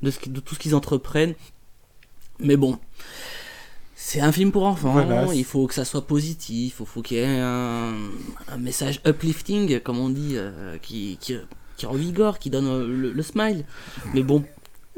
[0.01, 1.36] de, ce qui- de tout ce qu'ils entreprennent.
[2.39, 2.80] Mais bon,
[4.05, 7.17] c'est un film pour enfants, Voilà, il faut que ça soit positif, il faut qu'il
[7.17, 7.93] y ait un,
[8.49, 11.37] un message uplifting, comme on dit, euh, qui, qui,
[11.77, 13.63] qui revigore, qui donne euh, le, le smile.
[14.13, 14.43] Mais bon,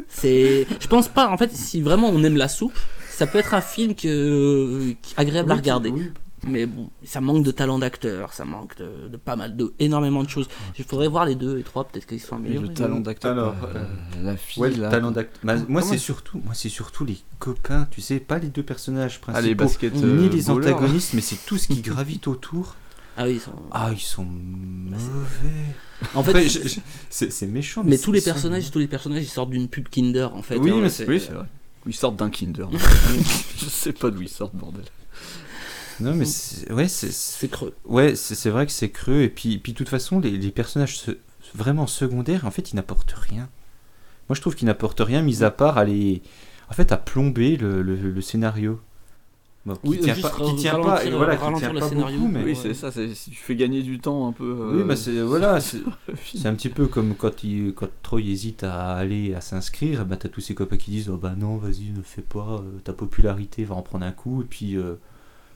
[0.09, 0.65] c'est.
[0.79, 2.73] Je pense pas, en fait, si vraiment on aime la soupe,
[3.11, 5.89] ça peut être un film que, qui- agréable à regarder.
[5.91, 6.11] oui.
[6.45, 10.23] Mais bon, ça manque de talent d'acteur, ça manque de, de pas mal, de énormément
[10.23, 10.47] de choses.
[10.77, 12.67] Il faudrait voir les deux et trois, peut-être qu'ils sont améliorés.
[12.67, 13.83] le talent d'acteur, Alors, euh,
[14.23, 14.89] la fille Ouais, le là.
[14.89, 15.39] talent d'acteur.
[15.43, 19.19] Bah, moi, c'est surtout, moi, c'est surtout les copains, tu sais, pas les deux personnages
[19.19, 22.75] principaux, Ah, les basket, ni euh, les antagonistes, mais c'est tout ce qui gravite autour.
[23.17, 23.53] Ah oui, ils sont.
[23.71, 25.75] Ah, ils sont mauvais.
[26.13, 26.47] En fait,
[27.09, 27.83] c'est méchant.
[27.85, 30.57] mais tous les personnages, tous les personnages, ils sortent d'une pub Kinder en fait.
[30.57, 31.45] Oui, hein, mais c'est- oui, c'est vrai.
[31.87, 32.67] Ils sortent d'un Kinder.
[33.57, 34.83] je sais pas d'où ils sortent, bordel.
[35.99, 37.73] Non, mais c'est- ouais, c'est creux.
[37.85, 39.21] Ouais, c'est c'est vrai que c'est creux.
[39.21, 41.11] Et puis, puis de toute façon, les, les personnages se-
[41.53, 43.47] vraiment secondaires, en fait, ils n'apportent rien.
[44.29, 46.21] Moi, je trouve qu'ils n'apportent rien, mis à part à les,
[46.69, 48.79] en fait, à plomber le, le- le scénario.
[49.65, 52.19] Bon, qui Oui, tient juste pas, qui tient pas, et voilà, qui tient pas scénario.
[52.19, 54.51] beaucoup, mais oui, c'est ça, c'est- si tu fais gagner du temps un peu.
[54.51, 55.79] Oui, euh, bah c'est voilà, c'est
[56.35, 60.17] c'est un petit peu comme quand il quand Troy hésite à aller à s'inscrire, bah
[60.17, 62.93] t'as tous ses copains qui disent oh bah non vas-y ne fais pas, euh, ta
[62.93, 64.95] popularité va en prendre un coup et puis euh,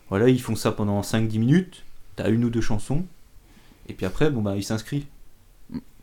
[0.10, 1.84] voilà ils font ça pendant 5-10 minutes,
[2.16, 3.06] t'as une ou deux chansons
[3.88, 5.08] et puis après bon bah il s'inscrit.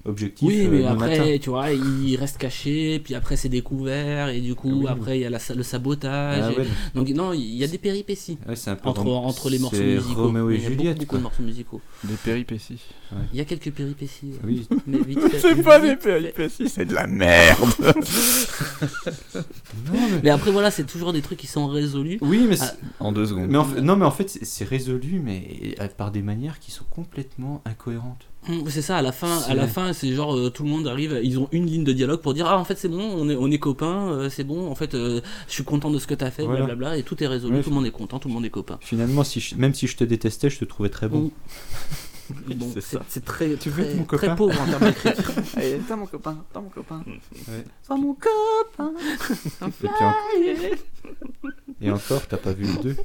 [0.07, 0.47] Objectif.
[0.49, 1.37] Oui, euh, mais après, matin.
[1.41, 4.87] tu vois, il reste caché, puis après c'est découvert, et du coup, Oui.
[4.89, 6.43] après il y a la, le sabotage.
[6.47, 6.67] Ah et- ouais.
[6.95, 9.83] Donc, non, il y a des péripéties Ouais, c'est un peu entre, entre les morceaux
[9.83, 10.25] musicaux.
[10.25, 11.81] Roméo et Il y a beaucoup, Juliette, beaucoup de morceaux musicaux.
[12.05, 12.79] Des péripéties.
[13.33, 14.33] Il y a quelques péripéties.
[14.45, 14.67] Oui.
[14.87, 17.71] Mais vite fait, C'est pas des péripéties, c'est de la merde.
[20.23, 22.19] Mais après, voilà, c'est toujours des trucs qui sont résolus.
[22.21, 23.49] Oui, mais Ah, En deux secondes.
[23.51, 26.59] mais en fait- non mais en fait c'est- c'est résolu mais euh, par des manières
[26.59, 28.27] qui sont complètement incohérentes.
[28.49, 30.69] Hum, C'est ça, à la fin, C'est- à la fin, c'est genre euh, tout le
[30.69, 33.03] monde arrive, ils ont une ligne de dialogue pour dire ah en fait c'est bon,
[33.17, 35.99] on est, on est copains, euh, c'est bon, en fait euh, je suis content de
[35.99, 36.65] ce que t'as fait, Voilà.
[36.67, 38.51] blablabla, et tout est résolu, Ouais, tout le monde est content, tout le monde est
[38.51, 38.79] copain.
[38.83, 41.31] Finalement si je- même si je te détestais, je te trouvais très bon.
[42.29, 43.03] Bon, C'est c'est ça.
[43.09, 45.31] c'est très, Tu très, mon très pauvre en termes d'écriture.
[45.57, 47.01] Allez, t'as mon copain, t'as mon copain.
[47.07, 47.65] Ouais.
[47.85, 48.93] Sois mon copain.
[51.83, 52.97] Et, encore, t'as pas vu le 2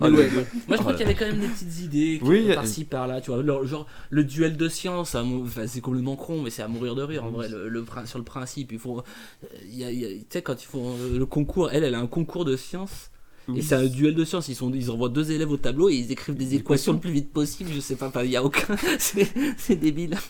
[0.00, 0.30] Mais Oh, ouais.
[0.30, 3.20] Moi je crois Oh, qu'il y avait quand même des petites idées Oui, par-ci par-là,
[3.20, 3.42] tu vois.
[3.42, 7.02] le- genre le duel de science, enfin, c'est complètement con, mais c'est à mourir de
[7.02, 7.48] rire en vrai.
[7.50, 10.08] Le, le prin- sur le principe, il faut, euh, il y a- il y a-
[10.08, 13.10] tu sais quand ils font euh, le concours, elle, elle a un concours de science.
[13.56, 14.48] Et c'est un duel de science.
[14.48, 17.10] Ils, sont, ils envoient deux élèves au tableau et ils écrivent des équations le plus
[17.10, 17.70] vite possible.
[17.74, 18.76] Je sais pas, il y a aucun.
[18.98, 20.16] c'est débile.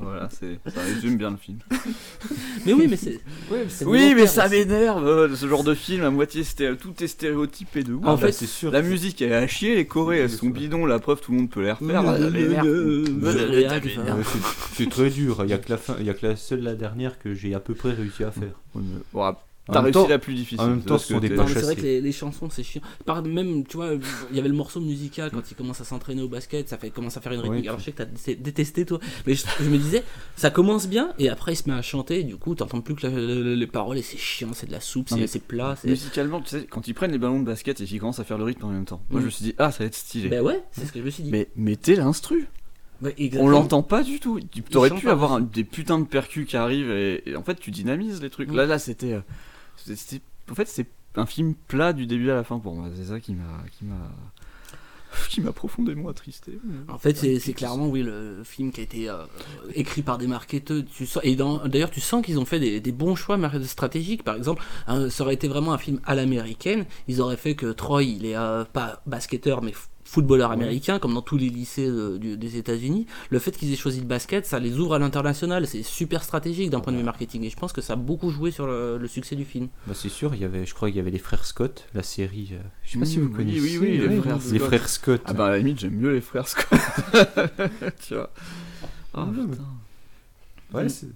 [0.00, 1.58] Voilà, ça résume bien le film.
[2.66, 3.20] Mais oui, mais c'est.
[3.86, 7.82] Oui, mais ça m'énerve, euh, ce genre de film, à moitié sté- tout est stéréotypé
[7.84, 8.04] de ouf.
[8.06, 8.70] En fait, c'est sûr.
[8.70, 11.38] La musique elle est à chier, les chorés elles sont bidons, la preuve tout le
[11.38, 12.02] monde peut les refaire.
[14.74, 15.40] C'est- très dur.
[15.44, 17.34] Il y a que la fin, il y a que la seule la dernière que
[17.34, 18.60] j'ai à peu près réussi à faire.
[19.12, 19.34] Bon,
[19.72, 20.60] T'as réussi temps- la plus difficile.
[20.60, 22.82] en même temps, ce sont des c'est vrai que les, les chansons c'est chiant.
[23.06, 23.92] Par même, tu vois,
[24.30, 26.90] il y avait le morceau musical quand il commence à s'entraîner au basket, ça fait
[26.90, 27.66] commence à faire une rythmique.
[27.66, 30.02] Alors je sais que t'as dé- détesté toi, mais je, je me disais,
[30.36, 32.20] ça commence bien et après il se met à chanter.
[32.20, 34.80] Et du coup, t'entends plus que la- les paroles et c'est chiant, c'est de la
[34.80, 35.76] soupe, c'est plat.
[35.84, 38.36] Musicalement, tu sais, quand ils prennent les ballons de basket et qu'ils commencent à faire
[38.38, 39.22] le rythme en même temps, moi Mm.
[39.22, 40.28] je me suis dit, ah, ça va être stylé.
[40.28, 41.30] Ben ouais, c'est ce que je me suis dit.
[41.30, 42.48] Mais mettez l'instru.
[43.02, 44.38] Ouais, On l'entend pas du tout.
[44.52, 47.56] Tu aurais pu avoir un- des putains de percus qui arrivent et, et en fait
[47.58, 48.50] tu dynamises les trucs.
[48.50, 48.56] Mm.
[48.56, 49.20] Là, là, c'était, euh,
[50.50, 52.88] en fait, c'est un film plat du début à la fin pour moi.
[52.96, 54.10] C'est ça qui m'a, qui m'a,
[55.30, 56.58] qui m'a profondément attristé.
[56.88, 59.24] En fait, c'est c'est clairement oui le film qui a été euh,
[59.74, 60.82] écrit par des marketeurs.
[60.92, 64.24] Tu sens, et dans- d'ailleurs, tu sens qu'ils ont fait des, des bons choix stratégiques.
[64.24, 66.84] Par exemple, hein, ça aurait été vraiment un film à l'américaine.
[67.06, 69.72] Ils auraient fait que Troy, il est euh, pas basketteur, mais
[70.04, 73.06] f- footballeur américain, comme dans tous les lycées euh, du- des États-Unis.
[73.30, 75.66] Le fait qu'ils aient choisi le basket, ça les ouvre à l'international.
[75.66, 77.42] C'est super stratégique d'un point de vue marketing.
[77.44, 79.68] Et je pense que ça a beaucoup joué sur le, le succès du film.
[79.86, 82.02] Bah, c'est sûr, il y avait, je crois qu'il y avait les frères Scott, la
[82.02, 82.50] série.
[82.52, 83.60] euh, je sais pas si vous oui, connaissez.
[83.60, 84.68] oui, oui, les ouais, frères les Scott.
[84.68, 85.22] frères Scott.
[85.26, 86.68] Ah bah à la limite j'aime mieux les frères Scott.
[88.06, 88.30] tu vois.
[89.14, 89.64] Ah Ouais, putain.
[90.72, 91.06] Ouais, c'est-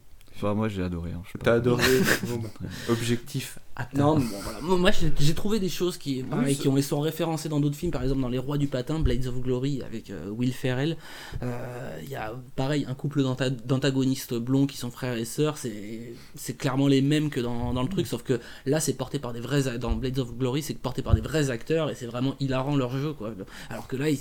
[0.40, 1.10] Enfin, moi j'ai adoré.
[1.12, 1.22] hein.
[1.42, 1.82] T'as adoré.
[2.28, 2.40] Bon,
[2.88, 3.98] Objectif atteint.
[3.98, 4.60] Non, mais bon, voilà.
[4.60, 8.02] Moi, j'ai trouvé des choses qui, pareil, qui ont, sont référencées dans d'autres films, par
[8.02, 10.96] exemple dans Les Rois du Patin, Blades of Glory avec euh, Will Ferrell.
[11.42, 15.58] Euh, Il y a pareil un couple d'anta- d'antagonistes blonds qui sont frères et sœurs.
[15.58, 19.18] C'est c'est clairement les mêmes que dans, dans le truc, sauf que là c'est porté
[19.18, 19.78] par des vrais.
[19.78, 22.96] Dans Blades of Glory, c'est porté par des vrais acteurs et c'est vraiment hilarant leur
[22.96, 23.32] jeu, quoi.
[23.70, 24.18] Alors que là, ils-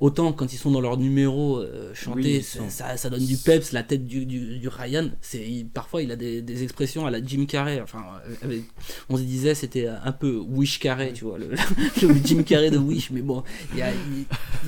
[0.00, 3.36] Autant quand ils sont dans leur numéro euh, chanté, Oui, sont- ça, ça donne du
[3.36, 7.10] peps, la tête du, du, du Ryan, il- parfois il a des, des expressions à
[7.10, 8.62] la Jim Carrey, enfin euh, avec-
[9.08, 11.48] on se disait c'était un peu Wish Carrey, tu vois, le,
[12.02, 13.42] le Jim Carrey de Wish, mais bon,
[13.72, 13.90] il y a,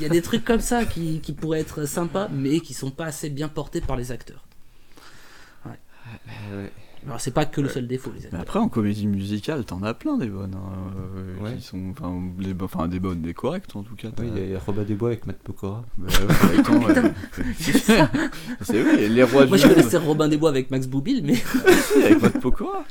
[0.01, 3.07] y a des trucs comme ça qui, qui pourraient être sympas, mais qui sont pas
[3.07, 4.45] assez bien portés par les acteurs.
[5.64, 5.78] Ouais.
[6.57, 6.72] Ouais.
[7.07, 9.94] Alors c'est pas que le seul défaut, les Mais après en comédie musicale t'en as
[9.94, 10.55] plein des bonnes.
[10.55, 11.57] hein, euh, Ouais.
[11.57, 14.09] Qui sont, enfin, des, bo- enfin, des bonnes, des correctes en tout cas.
[14.18, 15.84] Oui, il y a- Robin des Bois avec Matt Pokora.
[15.96, 17.12] Bah ouais, attends, ouais.
[18.61, 19.76] c'est vrai, les rois Moi du je monde.
[19.76, 22.84] connaissais Robin des Bois avec Max Boublil, mais Si, avec Matt Pokora.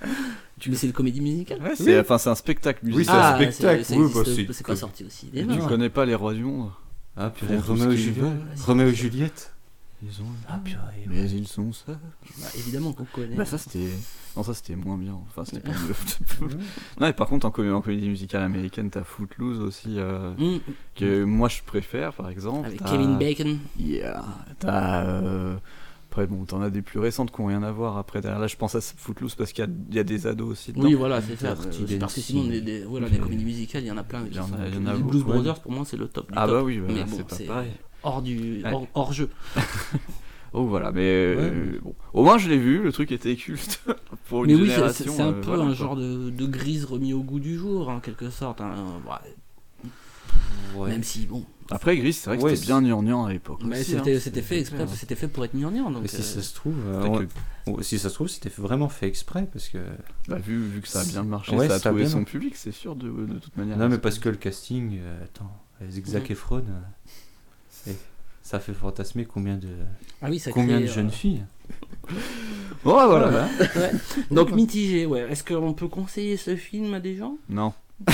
[0.67, 1.61] mais c'est une comédie musicale.
[1.61, 3.15] Ouais, c'est enfin, c'est un spectacle Oui, musical.
[3.15, 4.11] c'est un Ah, spectacle, c'est- oui,
[4.47, 5.27] bah, pas sorti aussi.
[5.31, 6.69] Tu connais pas les rois du monde
[7.15, 7.91] Ah, tout Roméo
[8.87, 9.53] et Juliette.
[10.01, 10.25] Ils ont.
[10.47, 10.79] Ah purée.
[11.07, 11.97] Mais ils sont seuls.
[12.39, 13.35] Bah, évidemment qu'on connaît.
[13.35, 13.89] Bah ça c'était
[14.37, 16.49] non ça c'était moins bien enfin c'était pas mieux
[17.01, 20.59] non et par contre en, comé- en comédie musicale américaine t'as Footloose aussi euh, Mm.
[20.95, 23.57] que moi je préfère par exemple Avec Kevin Bacon.
[23.79, 24.23] yeah
[24.59, 25.55] t'as euh,
[26.09, 28.47] après bon t'en as des plus récentes qui ont rien à voir après derrière là
[28.47, 30.85] je pense à Footloose parce qu'il y a, il y a des ados aussi dedans.
[30.87, 31.55] Oui, voilà, c'est ça.
[31.71, 34.23] C'est Parce que sinon, des, des- voilà, des comédies musicales, il y en a plein.
[34.29, 35.33] Il y en a- y en a les beaucoup, Blues ouais.
[35.33, 36.27] Brothers, pour moi, c'est le top.
[36.27, 36.55] Du Ah top.
[36.55, 37.71] bah oui, bah là, bon, c'est pas c'est pareil.
[38.03, 38.71] Hors du Ouais.
[38.73, 39.29] hors, hors jeu.
[40.51, 41.93] Oh voilà, mais euh, bon.
[42.11, 43.81] Au moins je l'ai vu, le truc était culte
[44.29, 45.75] pour une Mais oui, c'est- un euh, peu voilà, un quoi.
[45.75, 48.59] genre de, de grise remis au goût du jour, en quelque sorte.
[48.59, 48.73] hein.
[50.75, 50.89] Ouais.
[50.89, 51.43] Même si, bon.
[51.71, 53.59] Après Gris, c'est vrai que Ouais, c'était bien gnangnan à l'époque.
[53.63, 54.19] Mais c'était hein.
[54.19, 55.91] c'était fait exprès, c'était fait pour être gnangnan.
[55.91, 57.25] Donc, Mais si euh, ça se trouve, euh,
[57.81, 59.77] si ça se trouve, c'était vraiment fait exprès parce que.
[60.27, 62.71] Bah, vu, vu que ça a bien marché, Ouais, ça a trouvé son public, c'est
[62.71, 63.77] sûr, de, de toute manière.
[63.77, 66.31] Non, mais parce que le casting, euh, attends, avec Zac Mhm.
[66.31, 66.61] Efron, euh,
[66.98, 66.98] et
[68.41, 69.67] ça fait fantasmer combien de,
[70.21, 71.43] Ah oui, ça combien crée, de jeunes euh, filles.
[72.83, 73.29] Oh, voilà.
[73.75, 73.91] Ouais.
[74.31, 75.27] Donc mitigé, ouais.
[75.29, 77.37] Est-ce qu'on peut conseiller ce film à des gens?
[77.49, 77.73] Non.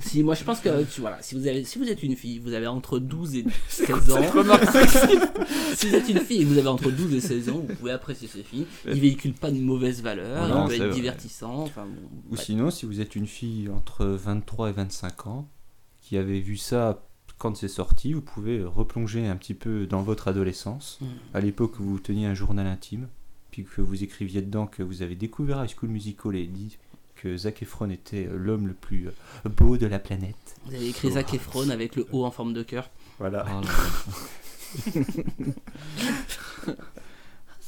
[0.00, 2.38] Si, moi je pense que tu- voilà, si vous, avez, si vous êtes une fille,
[2.38, 3.96] vous avez entre 12 et C'est 16
[4.32, 4.58] quoi ans.
[5.76, 7.74] si vous êtes une fille et que vous avez entre 12 et 16 ans, vous
[7.74, 8.64] pouvez apprécier ce film.
[8.86, 10.94] Il véhicule pas de mauvaises valeurs, Non, il peut c'est être vrai.
[10.94, 11.62] divertissant.
[11.62, 12.42] Enfin, bon, Ou ouais.
[12.42, 15.48] sinon, si vous êtes une fille entre 23 et 25 ans
[16.00, 17.02] qui avait vu ça
[17.38, 21.06] quand c'est sorti, vous pouvez replonger un petit peu dans votre adolescence, Mm.
[21.34, 23.08] à l'époque où vous teniez un journal intime,
[23.50, 26.78] puis que vous écriviez dedans que vous avez découvert High School Musical et dit
[27.16, 29.08] que Zac Efron était l'homme le plus
[29.44, 30.56] beau de la planète.
[30.66, 32.90] Vous avez écrit Zac Efron avec le haut en forme de cœur.
[33.18, 33.46] Voilà.
[33.48, 33.60] Oh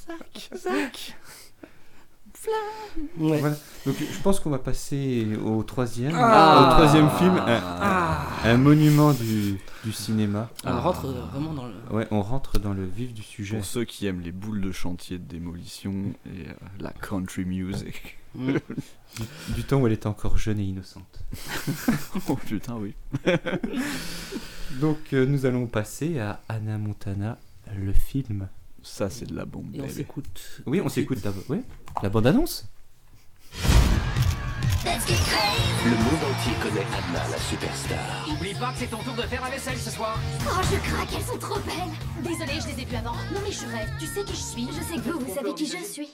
[0.06, 1.16] Zac, Zac.
[3.18, 3.38] Ouais.
[3.38, 3.56] Voilà.
[3.84, 6.68] Donc je pense qu'on va passer au troisième, Ah.
[6.68, 8.26] au troisième film, un, Ah.
[8.44, 10.50] un monument du, du cinéma.
[10.64, 11.74] On rentre vraiment dans le.
[11.90, 13.56] Ouais, on rentre dans le vif du sujet.
[13.56, 15.92] Pour ceux qui aiment les boules de chantier de démolition
[16.26, 18.18] et euh, la country music.
[18.34, 18.54] Mm.
[19.48, 21.24] Du, du temps où elle était encore jeune et innocente.
[22.28, 22.92] oh putain, oui.
[24.80, 27.38] Donc euh, nous allons passer à Anna Montana,
[27.78, 28.48] le film.
[28.82, 29.74] Ça, c'est de la bombe.
[29.74, 30.62] Et on s'écoute.
[30.66, 31.42] Oui, on s'écoute d'abord.
[31.48, 31.58] Oui,
[32.02, 32.66] la bande-annonce.
[34.84, 38.28] Le monde entier connaît Anna, la superstar.
[38.30, 40.18] Oublie pas que c'est ton tour de faire la vaisselle ce soir.
[40.46, 42.22] Oh, je craque, elles sont trop belles.
[42.22, 43.14] Désolée, je les ai vues avant.
[43.32, 43.90] Non, mais je rêve.
[43.98, 46.10] Tu sais qui je suis Je sais que vous, vous savez qui je suis.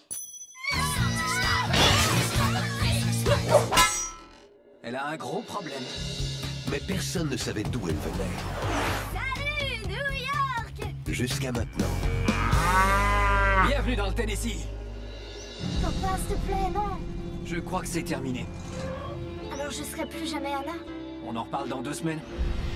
[4.83, 5.83] Elle a un gros problème.
[6.71, 8.25] Mais personne ne savait d'où elle venait.
[9.13, 11.87] Salut, New York Jusqu'à maintenant.
[13.67, 14.67] Bienvenue dans le Tennessee.
[15.83, 16.99] Papa, s'il te plaît, non.
[17.45, 18.47] Je crois que c'est terminé.
[19.53, 20.73] Alors je serai plus jamais Anna
[21.27, 22.21] On en reparle dans deux semaines.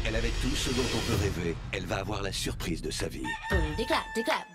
[0.06, 1.56] Elle avait tout ce dont on peut rêver.
[1.72, 3.24] Elle va avoir la surprise de sa vie.
[3.76, 4.46] Déclap, déclap.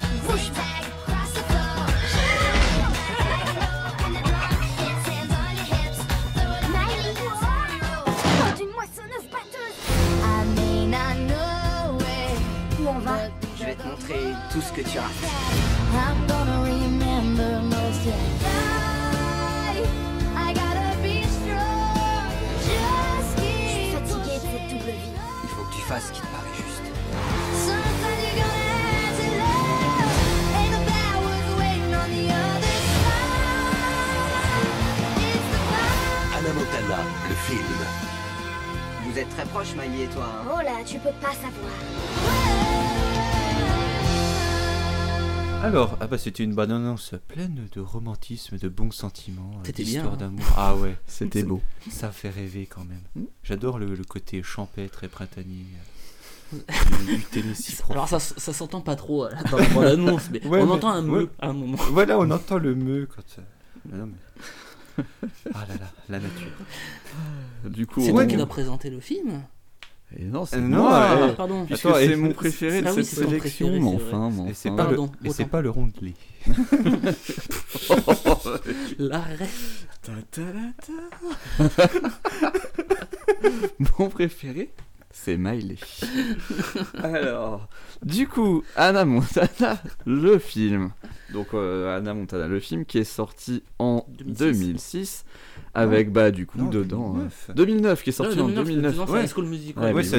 [11.28, 12.80] Know it.
[12.80, 13.18] Où on va?
[13.58, 15.10] Je vais te montrer tout ce que tu as.
[32.08, 33.42] The other side.
[35.28, 35.60] It's the
[36.38, 37.80] Anna Montana, le film.
[39.04, 40.24] Vous êtes très proches, Miley et toi.
[40.26, 40.48] hein.
[40.56, 42.41] Oh là, tu peux pas savoir.
[45.62, 50.16] Alors, ah bah c'était une bande-annonce pleine de romantisme, de bons sentiments, euh, C'était d'histoires
[50.18, 50.32] bien, hein.
[50.32, 50.46] d'amour.
[50.58, 51.62] Ah ouais, C'était beau.
[51.90, 53.26] Ça fait rêver quand même.
[53.44, 55.66] J'adore le, le côté champêtre et printanier
[56.54, 56.58] euh,
[57.06, 57.82] du, du Tennessee.
[57.90, 60.90] Alors ça, ça s'entend pas trop euh, dans la bande-annonce, mais Ouais, on mais- entend
[60.90, 61.20] un ouais.
[61.20, 61.78] meu à un moment.
[61.92, 63.24] Voilà, on entend le meu quand.
[63.86, 65.04] mais non, mais-
[65.54, 66.52] Ah là là, la nature.
[67.66, 69.44] Du coup, C'est on- toi qui dois présenter le film
[70.18, 70.78] Et non, c'est Euh, moi.
[70.78, 71.66] non, Ah, euh, pardon.
[71.66, 74.72] Puisque Attends, c'est mon préféré de Ah oui, cette sélection, préféré, mais enfin, Et c'est
[74.76, 76.14] pas, le- et c'est pas le rondelet.
[78.98, 79.88] La ref.
[84.00, 84.72] Mon préféré,
[85.12, 85.78] c'est Miley.
[87.04, 87.68] Alors,
[88.04, 90.92] du coup, Anna Montana, le film.
[91.34, 94.38] Donc, euh, Anna Montana, le film qui est sorti en 2006.
[94.38, 95.26] 2006,
[95.74, 97.12] avec, bah, du coup, Non, dedans.
[97.14, 97.48] 2009.
[97.50, 98.96] euh, 2009, qui est sorti Non, en 2009, 2009.
[98.98, 99.46] non, c'est Ouais, School.
[99.46, 99.52] Ouais,
[99.94, 100.18] Ouais, c'est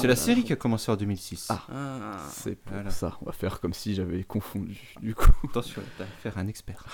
[0.00, 1.48] oui, la série qui a commencé en 2006.
[1.50, 1.62] Ah.
[1.72, 2.16] Ah.
[2.30, 2.90] C'est pour Voilà.
[2.90, 5.30] ça, on va faire comme si j'avais confondu, du coup.
[5.50, 6.84] Attention, t'as affaire à un expert.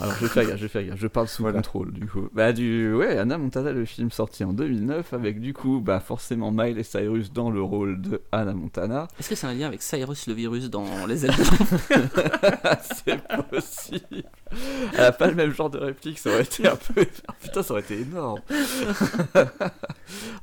[0.00, 1.58] Alors je vais faire gaffe, je vais faire gaffe, je parle sous Voilà.
[1.58, 2.28] contrôle du coup.
[2.32, 6.50] Bah du ouais, Anna Montana le film sorti en 2009 avec du coup bah forcément
[6.50, 9.08] Miley Cyrus dans le rôle de Anna Montana.
[9.18, 11.34] Est-ce que c'est un lien avec Cyrus le virus dans les ailes
[13.04, 14.24] C'est possible.
[14.94, 17.06] Elle a pas le même genre de réplique, ça aurait été un peu
[17.40, 18.40] putain, ça aurait été énorme.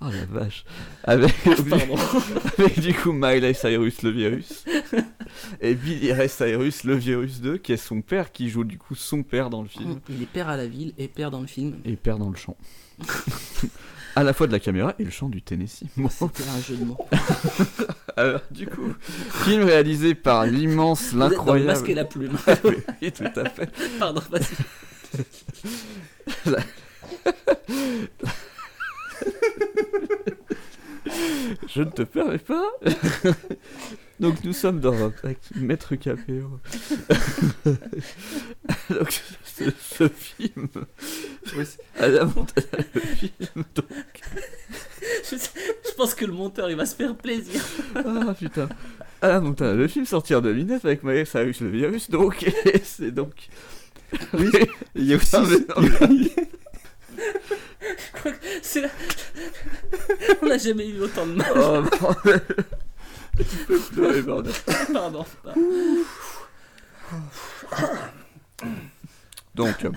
[0.02, 0.64] oh la vache.
[1.04, 4.66] Avec, avec du coup Miley Cyrus le virus.
[5.62, 8.96] et Billy Ray Cyrus, le virus 2, qui est son père, qui joue du coup
[8.96, 10.00] son père dans le film.
[10.10, 11.76] Il est père à la ville et père dans le film.
[11.86, 12.58] Et père dans le chant.
[14.18, 15.84] À la fois de la caméra et le chant du Tennessee.
[15.96, 16.10] Bon.
[16.10, 16.98] C'était un jeu de mots.
[18.18, 18.96] Alors, du coup,
[19.44, 21.68] film réalisé par l'immense, l'incroyable.
[21.68, 22.36] masque et la plume.
[22.64, 23.70] oui, oui, tout à fait.
[24.00, 24.56] Pardon, vas-y.
[26.50, 26.58] La-
[31.68, 32.66] Je ne te permets pas.
[34.20, 36.60] Donc nous sommes dans avec Maître Capéo.
[38.90, 40.68] Donc ce, ce film.
[42.00, 43.86] à la Montana, le film donc.
[45.24, 45.36] Je,
[45.96, 47.64] pense que le monteur il va se faire plaisir.
[47.96, 48.70] Ah putain.
[49.22, 52.46] À la Montana, le film sorti en 2009 avec Miley Cyrus le virus donc
[52.84, 53.50] c'est donc.
[54.34, 54.50] Oui,
[54.96, 55.44] il y a aussi- Ah,
[58.62, 58.90] c'est la-
[60.42, 61.52] On n'a jamais eu autant de mal.
[61.56, 61.84] Oh.
[63.38, 64.54] Tu peux pleurer bordel.
[64.94, 65.26] Pardon.
[69.56, 69.92] Donc, euh,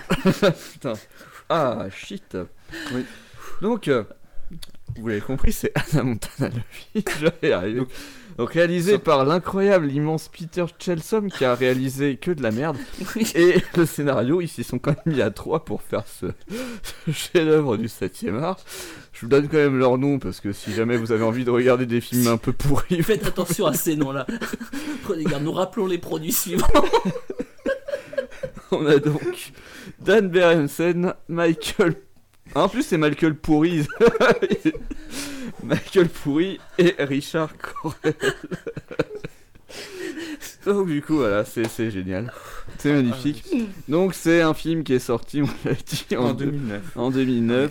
[0.73, 0.95] putain.
[1.49, 2.37] Ah, shit.
[2.93, 3.05] Oui.
[3.61, 4.05] Donc, euh,
[4.97, 6.51] vous l'avez compris, c'est Anna Montana
[6.95, 7.03] le.
[7.19, 7.81] Je vais y arriver.
[7.81, 7.91] Donc,
[8.39, 12.77] réalisé par l'incroyable, l'immense Peter Chelsom qui a réalisé que de la merde.
[13.35, 16.27] Et le scénario, ils s'y sont quand même mis à trois pour faire ce,
[17.07, 18.59] ce chef-d'œuvre du 7ème art.
[19.13, 21.51] Je vous donne quand même leur nom parce que si jamais vous avez envie de
[21.51, 24.27] regarder des films un peu pourris, Faites attention à ces noms-là.
[25.03, 26.67] Prenez garde, nous rappelons les produits suivants.
[28.71, 29.53] On a donc
[29.99, 31.97] Dan Berensen, Michael.
[32.55, 33.87] En plus, c'est Michael Pourri.
[35.63, 38.15] Michael Pourri et Richard Correll.
[40.67, 42.33] donc, du coup, voilà, c'est c'est génial.
[42.79, 43.45] C'est magnifique.
[43.89, 46.83] Donc, c'est un film qui est sorti, on l'a dit, En 2009.
[46.97, 47.71] En 2009.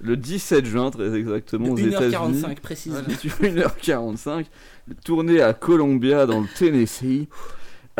[0.00, 2.54] Le 17 juin, très exactement, aux 1h45 États-Unis.
[2.60, 3.02] précisément.
[3.40, 4.46] Voilà, 1h45.
[5.04, 7.28] Tourné à Columbia, dans le Tennessee.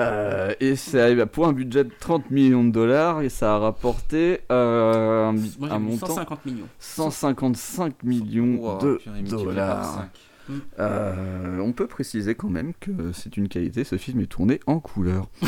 [0.01, 4.41] Euh, et c'est pour un budget de 30 millions de dollars et ça a rapporté
[4.51, 6.69] euh, un, Moi, un montant 150 millions.
[6.81, 10.07] 155 millions Wow, de dollars.
[10.49, 10.53] Mm.
[10.81, 14.81] Euh, on peut préciser quand même que c'est une qualité, ce film est tourné en
[14.81, 15.29] couleur.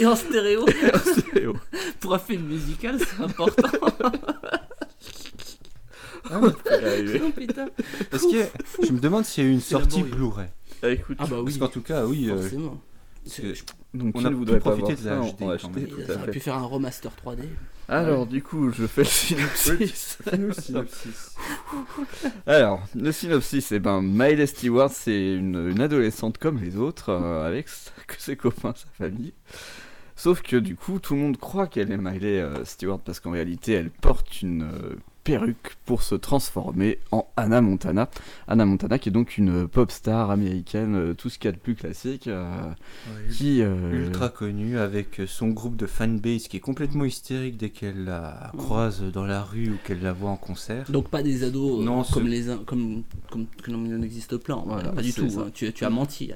[0.00, 0.62] Et en stéréo.
[0.64, 1.54] en stéréo.
[2.00, 3.68] Pour un film musical, c'est important.
[6.30, 7.22] Ah, on peut y arriver.
[7.24, 7.66] Oh, putain.
[8.12, 8.48] Est-ce qu'il y a-
[8.82, 10.02] Je me demande s'il y a eu une sortie.
[10.02, 10.48] Blu-ray.
[10.82, 11.44] Ah, écoute, Ah bah oui.
[11.44, 12.28] Parce qu'en tout cas, oui.
[12.30, 12.80] euh, Forcément.
[13.94, 16.30] Donc on qui a pu profiter de la ça, HD on tout à fait.
[16.32, 17.38] pu faire un remaster 3D.
[17.88, 20.18] Alors, du coup, je fais le synopsis.
[20.32, 21.34] Le synopsis.
[22.46, 27.46] Alors, le synopsis, c'est ben, Miley Stewart, c'est une, une adolescente comme les autres, euh,
[27.46, 29.32] avec sa- que ses copains, sa famille.
[30.16, 33.32] Sauf que du coup, tout le monde croit qu'elle est Miley euh, Stewart parce qu'en
[33.32, 34.94] réalité, elle porte une euh,
[35.24, 38.10] perruque pour se transformer en Anna Montana.
[38.46, 41.52] Anna Montana, qui est donc une pop star américaine, euh, tout ce qu'il y a
[41.52, 42.46] de plus classique, euh,
[43.32, 48.04] qui euh, Ultra connue avec son groupe de fanbase qui est complètement hystérique dès qu'elle
[48.04, 50.90] la croise dans la rue ou qu'elle la voit en concert.
[50.90, 54.36] Donc pas des ados euh, Non, comme les uns- comme comme comme il en existe
[54.36, 54.62] plein.
[54.66, 55.26] Voilà, pas du tout.
[55.40, 55.50] hein.
[55.54, 56.30] Tu, tu as menti.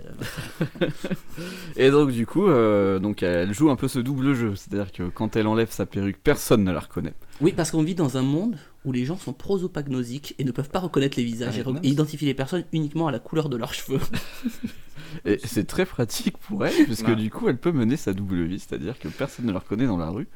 [1.76, 5.02] Et donc du coup, euh, donc elle joue un peu ce double jeu, c'est-à-dire que
[5.04, 7.14] quand elle enlève sa perruque, personne ne la reconnaît.
[7.40, 10.70] Oui, parce qu'on vit dans un monde où les gens sont prosopagnosiques et ne peuvent
[10.70, 13.74] pas reconnaître les visages Ah, et, identifier les personnes uniquement à la couleur de leurs
[13.74, 14.00] cheveux.
[15.24, 18.58] Et c'est très pratique pour elle, puisque du coup, elle peut mener sa double vie,
[18.58, 20.28] c'est-à-dire que personne ne la reconnaît dans la rue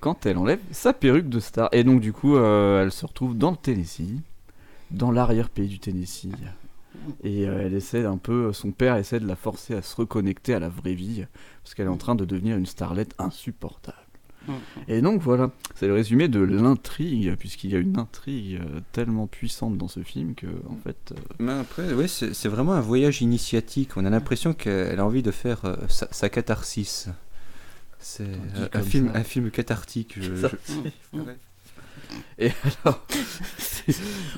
[0.00, 1.68] quand elle enlève sa perruque de star.
[1.72, 4.20] Et donc du coup, euh, elle se retrouve dans le Tennessee,
[4.90, 6.28] dans l'arrière-pays du Tennessee.
[7.22, 10.54] Et euh, elle essaie un peu, son père essaie de la forcer à se reconnecter
[10.54, 11.24] à la vraie vie,
[11.62, 13.96] parce qu'elle est en train de devenir une starlette insupportable.
[14.88, 19.26] Et donc voilà, c'est le résumé de l'intrigue, puisqu'il y a une intrigue euh, tellement
[19.26, 23.22] puissante dans ce film que, en fait, euh, Mais après, ouais, c'est vraiment un voyage
[23.22, 23.96] initiatique.
[23.96, 27.08] On a l'impression qu'elle a envie de faire euh, sa, sa catharsis.
[27.98, 29.18] C'est euh, un film, ça.
[29.18, 30.14] un film cathartique.
[30.20, 30.32] Je,
[31.16, 31.36] Ouais.
[32.38, 32.50] Et
[32.84, 33.06] alors,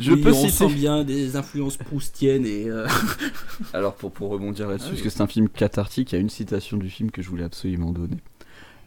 [0.00, 0.50] je Oui, peux on citer.
[0.68, 2.68] sent bien des influences proustiennes et.
[2.68, 2.86] euh,
[3.72, 5.04] Alors pour, pour rebondir là-dessus, Ah parce oui.
[5.04, 7.44] que c'est un film cathartique, il y a une citation du film que je voulais
[7.44, 8.18] absolument donner.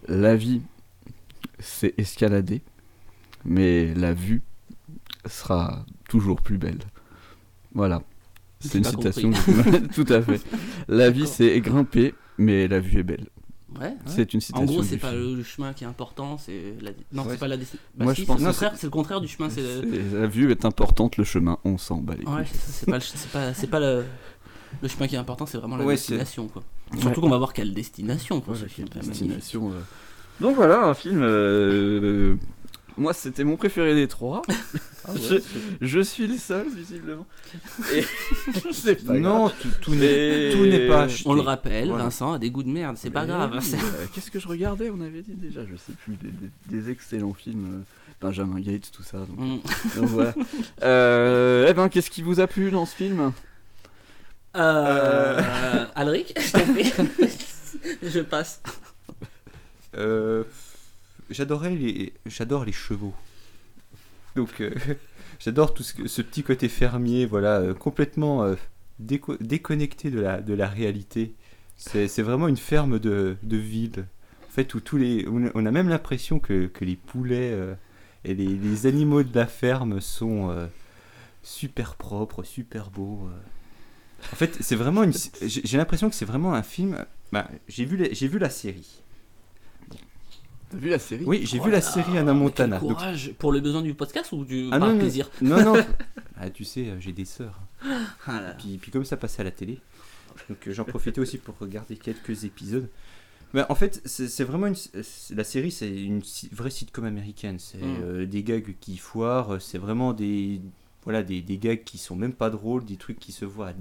[0.08, 0.62] La vie,
[1.60, 2.62] c'est escalader,
[3.46, 4.42] mais la vue
[5.26, 6.80] sera toujours plus belle.
[7.74, 8.02] Voilà.
[8.60, 9.32] C'est une citation.
[9.94, 10.42] Tout à fait.
[10.88, 13.28] La vie, c'est grimper, mais la vue est belle.
[13.80, 13.94] Ouais.
[14.08, 14.66] C'est une En citation.
[14.66, 15.38] gros, du c'est pas film.
[15.38, 16.92] le, chemin qui est important, c'est la...
[17.12, 17.34] non, Ouais.
[17.34, 17.88] c'est pas la destination.
[17.96, 19.50] Bah Moi, si, je c'est pense- le Non, contraire, c'est le contraire du chemin.
[19.52, 22.26] C'est le- C'est- La vue est importante, le chemin, on s'en bat les.
[22.26, 24.06] Ouais, c'est pas, le- pas, le,
[24.82, 26.48] le chemin qui est important, c'est vraiment la destination.
[26.48, 26.64] Quoi.
[27.00, 28.88] Surtout qu'on va voir quelle destination ce film.
[28.90, 29.72] destination.
[29.72, 29.82] euh.
[30.40, 32.36] Donc voilà, un film euh,
[32.98, 34.42] Moi, c'était mon préféré des trois.
[35.08, 35.12] Ah
[35.82, 37.26] je, suis le seul, visiblement.
[37.94, 38.04] Et
[38.74, 39.54] c'est pas Non, grave.
[39.62, 41.24] tout- tout n'est- Et- tout n'est pas acheté.
[41.30, 42.04] On le rappelle, Voilà.
[42.06, 43.52] Vincent a des goûts de merde, c'est pas Mais grave.
[43.54, 46.30] oui, c'est- euh, Qu'est-ce que je regardais On avait dit déjà, je sais plus, des,
[46.30, 47.84] des- des excellents films, euh,
[48.22, 49.20] Benjamin Gates, tout ça.
[49.20, 49.60] Donc, Mm.
[50.00, 50.34] donc voilà.
[50.84, 53.32] Euh, eh ben, qu'est-ce qui vous a plu dans ce film?
[54.56, 56.92] Euh, Alric, je t'en prie.
[58.04, 58.62] je passe.
[59.98, 60.44] Euh,
[61.30, 63.14] j'adorais les, j'adore les chevaux.
[64.36, 64.72] Donc, euh,
[65.40, 68.56] j'adore tout ce, petit côté fermier, voilà, euh, complètement
[69.02, 71.34] déco- déconnecté de la, de la réalité.
[71.76, 74.06] C'est, vraiment une ferme de, de ville.
[74.48, 77.56] En fait, où tous les, on a- même l'impression que, que les poulets
[78.26, 80.68] et les, animaux de la ferme sont
[81.44, 83.30] super propres, super beaux.
[84.34, 85.04] En fait, c'est vraiment.
[85.44, 87.06] J'ai l'impression que c'est vraiment un film.
[87.32, 89.04] bah, j'ai vu, les- j'ai vu la série.
[90.70, 91.24] T'as vu la série?
[91.26, 92.78] Oui, j'ai Oh vu la là série Anna Montana.
[92.80, 93.32] quel Donc- courage.
[93.40, 95.30] Pour le besoin du podcast ou du Ah par non, non, plaisir?
[95.42, 95.86] Non, non.
[96.38, 97.60] ah, tu sais, euh, j'ai des sœurs.
[98.26, 98.52] Ah là.
[98.58, 99.80] Puis, puis comme ça passait à la télé,
[100.50, 102.90] donc euh, j'en profitais aussi pour regarder quelques épisodes.
[103.54, 104.76] Mais en fait, c'est vraiment une,
[105.36, 106.22] la série, c'est une
[106.52, 107.60] vraie sitcom américaine.
[107.60, 107.98] C'est Mm.
[108.04, 109.62] euh, des gags qui foirent.
[109.62, 110.60] C'est vraiment des
[111.08, 113.74] voilà des, des gags qui sont même pas drôles, des trucs qui se voient à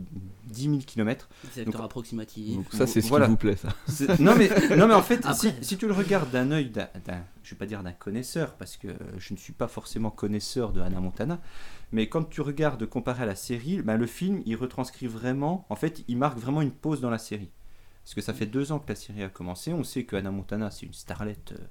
[0.47, 1.29] 10 000 km.
[1.57, 2.55] Des acteurs approximatifs.
[2.55, 3.25] Donc ça, c'est ce Voilà.
[3.27, 3.75] qui vous plaît, ça.
[4.21, 6.89] Non mais, non mais en fait, si, Après- si tu le regardes d'un œil, d'un,
[7.43, 8.87] je vais pas dire d'un connaisseur, parce que
[9.19, 11.41] je ne suis pas forcément connaisseur de Hannah Montana,
[11.91, 15.75] mais quand tu regardes comparé à la série, ben, le film, il retranscrit vraiment, en
[15.75, 17.51] fait, il marque vraiment une pause dans la série.
[18.05, 20.31] Parce que ça fait deux ans que la série a commencé, on sait que Hannah
[20.31, 21.65] Montana, c'est une starlette, euh,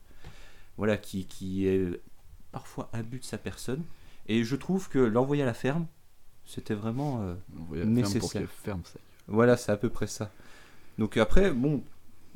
[0.76, 2.02] voilà, qui, qui est
[2.52, 3.84] parfois imbu de sa personne,
[4.28, 5.86] et je trouve que l'envoyer à la ferme,
[6.46, 8.32] c'était vraiment euh, Envoyer à la ferme pour nécessaire.
[8.42, 9.00] qu'elle ferme ça.
[9.28, 10.32] Voilà, c'est à peu près ça.
[10.98, 11.84] Donc après, bon,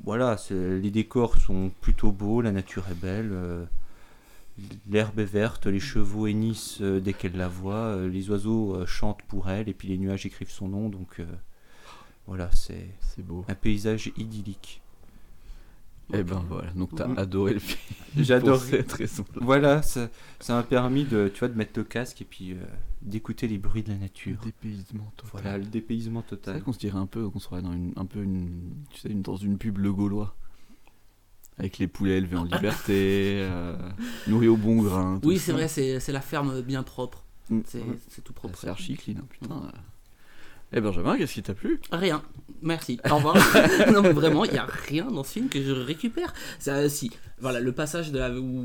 [0.04, 3.66] voilà, les décors sont plutôt beaux, la nature est belle, euh,
[4.90, 9.50] l'herbe est verte, les chevaux hennissent euh, dès qu'elle la voit, les oiseaux chantent pour
[9.50, 11.22] elle, et puis les nuages écrivent son nom, donc
[12.28, 13.46] voilà, c'est C'est beau.
[13.48, 14.82] un paysage idyllique.
[16.14, 17.20] Eh ben voilà, donc t'as Mm.
[17.20, 17.80] adoré le film.
[18.18, 18.58] J'adore.
[18.58, 19.26] Pour cette raison.
[19.36, 20.10] Voilà, ça
[20.40, 22.58] ça m'a permis de, tu vois, de mettre le casque et puis euh,
[23.02, 24.38] d'écouter les bruits de la nature.
[24.44, 25.32] Dépaysement total.
[25.42, 26.54] Voilà, le dépaysement C'est total.
[26.56, 29.10] vrai qu'on se dirait un peu qu'on serait dans une, un peu une, tu sais,
[29.10, 30.36] une- dans une pub le Gaulois.
[31.60, 33.76] Avec les poulets élevés en liberté, euh,
[34.28, 35.20] nourris au bon grain.
[35.24, 37.26] Oui, c'est vrai, c'est c'est la ferme bien propre.
[37.50, 37.60] Mm.
[37.66, 38.58] C'est c'est tout propre.
[38.58, 39.72] C'est archi clean, hein, putain.
[40.72, 41.80] Eh Benjamin, qu'est-ce qui t'a plu?
[41.92, 42.22] Rien.
[42.62, 43.00] Merci.
[43.10, 43.36] Au revoir.
[43.92, 46.34] non mais vraiment, il y a rien dans ce film que je récupère.
[46.60, 48.64] Ça, si, voilà, le passage de la, où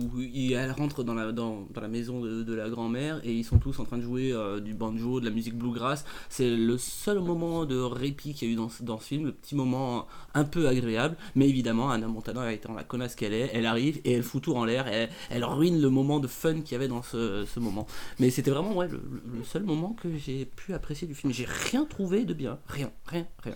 [0.52, 3.84] elle rentre dans la, dans, la maison de, la grand-mère et ils sont tous en
[3.84, 6.04] train de jouer euh, du banjo, de la musique bluegrass.
[6.28, 9.32] C'est le seul moment de répit qu'il y a eu dans, dans ce film, le
[9.32, 11.16] petit moment un peu agréable.
[11.34, 14.54] Mais évidemment, Anna Montana étant la connasse qu'elle est, elle arrive et elle fout tout
[14.54, 14.86] en l'air.
[14.88, 17.86] Elle, elle ruine le moment de fun qu'il y avait dans ce, ce moment.
[18.18, 19.00] Mais c'était vraiment ouais, le,
[19.32, 21.32] le seul moment que j'ai pu apprécier du film.
[21.32, 22.58] J'ai rien trouvé de bien.
[22.68, 23.54] Rien, rien, rien.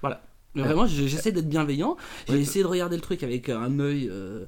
[0.00, 0.22] Voilà.
[0.54, 1.96] Mais vraiment, j'essaie d'être bienveillant.
[2.28, 4.44] J'ai Ouais, essayé de regarder le truc avec un œil euh,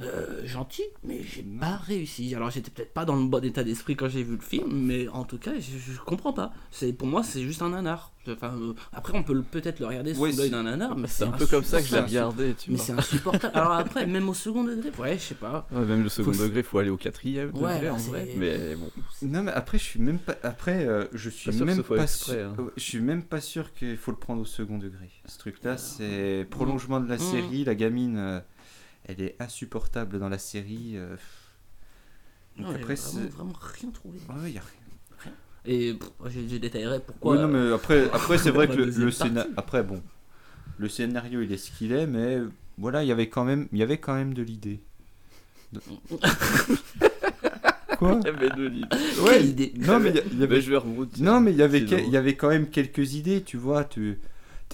[0.00, 2.34] euh, gentil, mais j'ai pas réussi.
[2.34, 5.08] Alors, j'étais peut-être pas dans le bon état d'esprit quand j'ai vu le film, mais
[5.08, 6.52] en tout cas, je, je comprends pas.
[6.70, 8.12] C'est pour moi, c'est juste un nanar.
[8.28, 11.06] Enfin, euh, après, on peut peut-être le regarder sous Ouais, l'œil c'est- d'un nanar, mais
[11.06, 13.56] C'est un peu comme ça que je l'ai regardé, tu Mais c'est insupportable.
[13.56, 15.66] Alors après, même au second degré, ouais, je sais pas.
[15.72, 18.28] Ouais, même le second Faut- degré, faut aller au quatrième Ouais, degré en vrai.
[18.36, 18.90] Mais bon,
[19.22, 22.32] Non mais après je suis même pas après euh, je suis Pas même pas exprès,
[22.34, 22.70] sûr hein.
[22.76, 25.08] je suis même pas sûr qu'il faut le prendre au second degré.
[25.26, 27.20] Ce truc là c'est prolongement de la Mm.
[27.20, 28.40] série, la gamine euh,
[29.06, 31.16] elle est insupportable dans la série euh,
[32.56, 34.18] donc Non, j'ai après vraiment, c'est vraiment rien trouvé.
[34.28, 35.32] Ouais, y a rien.
[35.68, 37.34] Et pff, je, je détaillerai pourquoi.
[37.36, 39.52] Oui, non mais après après c'est vrai que le, le scéna- partie.
[39.56, 40.00] après bon
[40.78, 42.38] le scénario il est ce qu'il est mais
[42.78, 44.80] voilà, il y avait quand même il y avait quand même de l'idée.
[45.72, 45.80] De-
[47.98, 48.20] Quoi?
[48.22, 48.86] Il y avait de l'idée.
[49.22, 49.72] Ouais, Quelle idée?
[49.78, 51.24] Non mais il y avait Mais je vais rebondir.
[51.24, 53.84] Non, mais il y avait, il y avait quand même quelques idées, tu vois.
[53.84, 54.18] Tu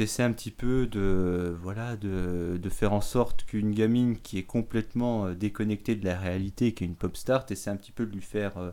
[0.01, 4.43] essaies un petit peu de, voilà, de, de faire en sorte qu'une gamine qui est
[4.45, 7.93] complètement euh, déconnectée de la réalité, qui est une pop star, tu essaies un petit
[7.93, 8.71] peu de lui faire euh,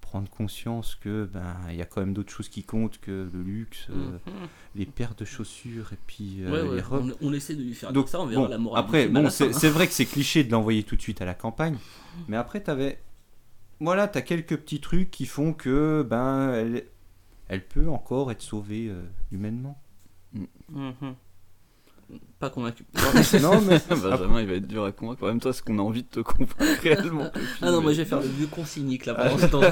[0.00, 3.42] prendre conscience que ben il y a quand même d'autres choses qui comptent que le
[3.42, 4.48] luxe, euh, Mhm.
[4.76, 7.12] les paires de chaussures et puis euh, Ouais, ouais, les robes.
[7.20, 8.84] on, on essaie de lui faire Donc, ça, on verra bon, la morale.
[8.84, 11.34] Après, bon, c'est c'est vrai que c'est cliché de l'envoyer tout de suite à la
[11.34, 11.76] campagne,
[12.28, 13.00] mais après, t'avais.
[13.80, 16.84] Voilà, t'as quelques petits trucs qui font que, ben, elle,
[17.48, 18.90] elle peut encore être sauvée
[19.32, 19.78] humainement.
[20.72, 21.14] Mhm.
[22.38, 22.84] Pas convaincu.
[23.42, 23.80] non, mais.
[23.90, 25.24] Benjamin, il va être dur à convaincre.
[25.24, 27.30] En même temps, est-ce qu'on a envie de te convaincre réellement
[27.62, 29.28] Ah non, moi je vais faire le vieux consignique là Ah.
[29.28, 29.62] pendant ce temps.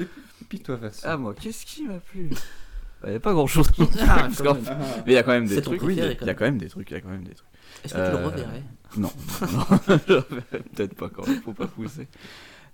[0.00, 0.04] Et
[0.48, 1.02] puis toi, Vincent.
[1.08, 2.30] Ah, moi, qu'est-ce qui m'a plu?
[3.04, 3.68] Il n'y a pas grand chose.
[4.00, 4.28] Ah,
[5.06, 5.80] mais il y a quand même des trucs.
[5.82, 6.58] Il y a- quand même.
[6.58, 6.90] des trucs.
[6.90, 7.48] Il y a quand même des trucs.
[7.84, 8.62] Est-ce que tu le reverrais?
[8.96, 9.10] Non,
[9.52, 11.40] non, je le reverrais peut-être pas quand même.
[11.42, 12.06] Faut pas pousser.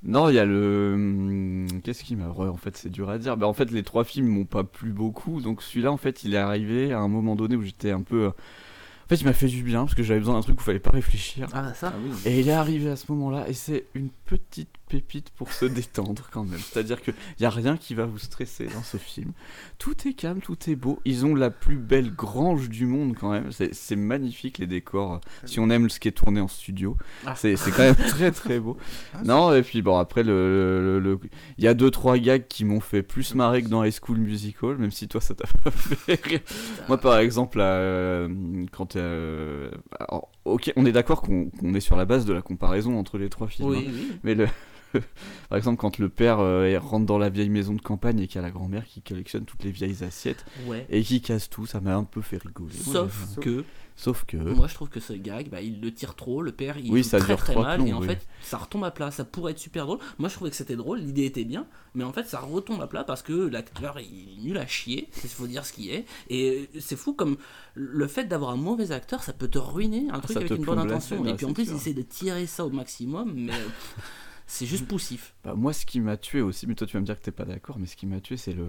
[0.05, 0.93] Non, il y a le.
[0.95, 2.29] hum, Qu'est-ce qui m'a.
[2.29, 3.37] ouais, en fait, c'est dur à dire.
[3.37, 5.41] Bah, en fait, les trois films m'ont pas plu beaucoup.
[5.41, 8.25] Donc, celui-là, en fait, il est arrivé à un moment donné où j'étais un peu.
[8.25, 10.63] euh, En fait, il m'a fait du bien parce que j'avais besoin d'un truc où
[10.63, 11.49] il fallait pas réfléchir.
[11.53, 11.93] Ah, ça
[12.27, 16.29] Et il est arrivé à ce moment-là et c'est une petite pépite pour se détendre
[16.33, 16.59] quand même.
[16.59, 19.33] C'est-à-dire qu'il n'y a rien qui va vous stresser dans ce film.
[19.79, 21.01] Tout est calme, tout est beau.
[21.05, 23.51] Ils ont la plus belle grange du monde quand même.
[23.53, 25.21] C'est magnifique les décors.
[25.45, 26.97] Si on aime ce qui est tourné en studio,
[27.27, 27.35] Ah.
[27.37, 28.77] c'est quand même très très beau.
[29.25, 31.21] Non, et puis bon, après, le, le- le-
[31.59, 34.19] il y a deux trois gags qui m'ont fait plus marrer que dans High School
[34.19, 36.41] Musical, même si toi ça t'a pas fait rire.
[36.89, 38.29] Moi, par exemple, euh,
[38.73, 38.97] quand.
[38.97, 39.71] euh,
[40.01, 43.19] alors, ok, on est d'accord qu'on qu'on est sur la base de la comparaison entre
[43.19, 43.69] les trois films.
[43.69, 43.93] Oui, hein.
[43.93, 44.13] oui.
[44.23, 44.47] Mais le.
[45.49, 48.37] Par exemple, quand le père euh, rentre dans la vieille maison de campagne et qu'il
[48.37, 50.87] y a la grand-mère qui collectionne toutes les vieilles assiettes Ouais.
[50.91, 52.75] et qui casse tout, ça m'a un peu fait rigoler.
[52.75, 53.43] Sauf Ouais.
[53.45, 53.65] que.
[53.97, 54.37] Sauf que.
[54.37, 56.41] Moi, je trouve que ce gag, bah, il le tire trop.
[56.41, 57.79] Le père, il Oui, joue ça très très mal.
[57.79, 58.07] plombs, et en oui.
[58.07, 59.11] fait, ça retombe à plat.
[59.11, 59.99] Ça pourrait être super drôle.
[60.19, 61.01] Moi, je trouvais que c'était drôle.
[61.01, 61.67] L'idée était bien.
[61.97, 65.09] Mais en fait, ça retombe à plat parce que l'acteur il est nul à chier.
[65.25, 66.05] Il faut dire ce qui est.
[66.31, 67.39] Et c'est fou comme
[67.75, 70.65] le fait d'avoir un mauvais acteur, ça peut te ruiner un truc ça avec une
[70.65, 71.17] bonne intention.
[71.25, 73.33] scène, et puis en plus, il essaie de tirer ça au maximum.
[73.35, 73.53] Mais
[74.49, 75.35] c'est juste poussif.
[75.45, 77.31] Bah, moi, ce qui m'a tué aussi, mais toi tu vas me dire que t'es
[77.31, 78.67] pas d'accord, mais ce qui m'a tué, c'est le,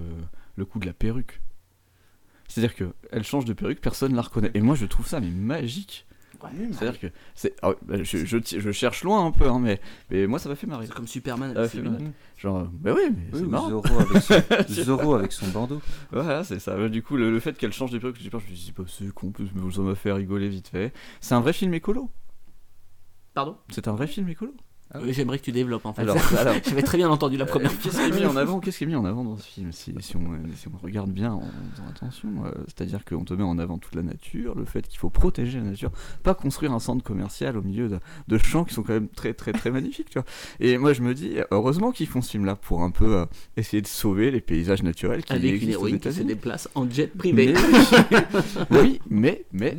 [0.55, 1.41] le coup de la perruque.
[2.47, 4.51] C'est-à-dire que elle change de perruque, personne la reconnaît.
[4.53, 6.05] Et moi, je trouve ça mais magique.
[6.71, 10.25] C'est-à-dire que c'est, ah ouais, bah, je, je, cherche loin un peu, hein, mais, mais
[10.25, 10.85] moi ça m'a fait marrer.
[10.85, 11.55] C'est comme Superman.
[11.57, 12.03] Avec fait marrer.
[12.37, 13.69] Genre, bah oui, mais Oui, c'est marrant.
[13.69, 15.81] Zorro avec son- Zorro avec son bandeau.
[16.11, 16.87] Voilà, c'est ça.
[16.87, 18.83] Du coup, le, le fait qu'elle change de perruque, j'ai peur, je me dis, bah,
[18.87, 20.93] c'est con, mais ça m'a fait rigoler vite fait.
[21.19, 22.09] C'est un vrai film écolo?
[23.33, 23.57] Pardon?
[23.69, 24.53] C'est un vrai film écolo?
[24.95, 26.01] Euh, J'aimerais que tu développes en fait.
[26.01, 26.55] Alors, alors.
[26.67, 27.91] J'avais très bien entendu la première Euh, fois.
[27.91, 29.71] Qu'est-ce qui est mis en avant Qu'est-ce qui est mis en avant dans ce film
[29.71, 30.21] si, si on,
[30.55, 31.41] si on regarde bien en
[31.73, 34.97] faisant attention, euh, c'est-à-dire qu'on te met en avant toute la nature, le fait qu'il
[34.97, 35.91] faut protéger la nature,
[36.23, 39.33] pas construire un centre commercial au milieu de, de champs qui sont quand même très
[39.33, 40.25] très très magnifiques, tu vois.
[40.59, 43.25] Et moi je me dis, heureusement qu'ils font ce film-là pour un peu euh,
[43.57, 47.07] essayer de sauver les paysages naturels qui Avec une héroïne qui se déplace en jet
[47.15, 47.53] privé.
[47.53, 48.25] Mais-
[48.71, 49.77] oui, mais, mais.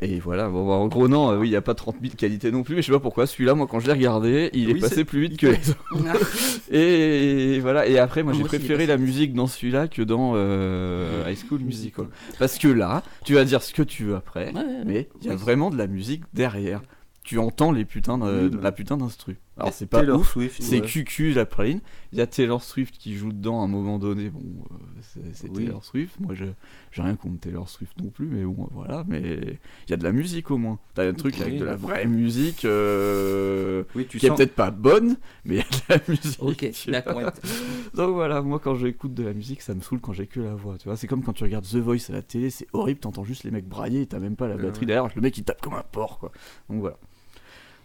[0.00, 2.14] Et voilà, bon, bah, en gros, non, euh, oui, il n'y a pas 30 000
[2.16, 3.26] qualités non plus, mais je sais pas pourquoi.
[3.26, 6.70] Celui-là, moi, quand je l'ai regardé, il est passé plus vite que les autres.
[6.72, 11.38] et, voilà, et après, moi, j'ai préféré la musique dans celui-là que dans euh, High
[11.48, 12.06] School Musical.
[12.38, 14.52] Parce que là, tu vas dire ce que tu veux après,
[14.84, 16.82] mais il y a vraiment de la musique derrière.
[17.22, 19.38] Tu entends les putains de, de la putain d'instru.
[19.56, 20.86] Alors c'est pas Taylor ouf, Swift, c'est ouais.
[20.86, 21.80] QQ la praline.
[22.12, 24.28] Il y a Taylor Swift qui joue dedans à un moment donné.
[24.30, 25.66] Bon, euh, c'est c'est Oui.
[25.66, 26.18] Taylor Swift.
[26.18, 26.44] Moi, je
[26.90, 29.04] j'ai rien contre Taylor Swift non plus, mais bon, voilà.
[29.06, 30.80] Mais il y a de la musique au moins.
[30.94, 34.54] T'as un truc avec de la vraie musique euh, Oui, tu qui est sens- peut-être
[34.56, 36.42] pas bonne, mais il y a de la musique.
[36.42, 37.20] Ok, d'accord.
[37.94, 40.54] Donc voilà, moi quand j'écoute de la musique, ça me saoule quand j'ai que la
[40.54, 40.78] voix.
[40.78, 42.98] Tu vois, c'est comme quand tu regardes The Voice à la télé, c'est horrible.
[43.00, 45.08] T'entends juste les mecs brailler, et t'as même pas la batterie derrière.
[45.14, 46.32] Le mec il tape comme un porc, quoi.
[46.68, 46.96] Donc voilà.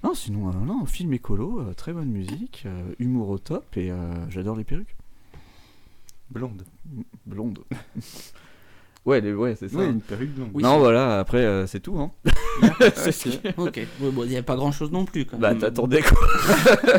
[0.03, 3.91] Non, sinon, euh, non, film écolo, euh, très bonne musique, euh, humour au top et
[3.91, 4.95] euh, j'adore les perruques.
[6.29, 6.63] Blonde.
[7.25, 7.59] Blonde.
[9.09, 9.77] ouais, les- ouais, c'est ça.
[9.77, 10.49] Oui, une perruque blonde.
[10.53, 11.97] Oui, non, c'est- voilà, après, euh, c'est tout.
[11.99, 12.11] Hein.
[12.95, 15.25] c'est ce qui- Ok, Ouais, bon, il n'y a pas grand chose non plus.
[15.25, 15.59] Quand Bah, même.
[15.59, 16.17] t'attendais quoi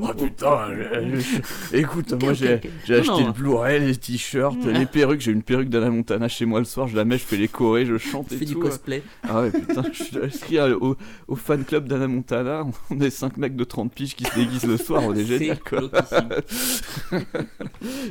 [0.00, 2.68] Oh putain, je- je- écoute, moi j'ai ok.
[2.84, 3.26] j'ai Non, acheté non.
[3.26, 5.20] le Blu-ray, les t-shirts, les perruques.
[5.20, 7.48] J'ai une perruque d'Anna Montana chez moi le soir, je la mets, je fais les
[7.48, 8.60] chorés, je chante Tu et fais du tout.
[8.60, 9.02] cosplay.
[9.28, 12.64] Ah ouais, putain, je suis inscrit à- au, au fan club d'Anna Montana.
[12.90, 15.38] On est 5 mecs de 30 piges qui se déguisent le soir, on est C'est
[15.38, 15.82] génial quoi.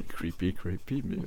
[0.09, 1.17] creepy, creepy, mais.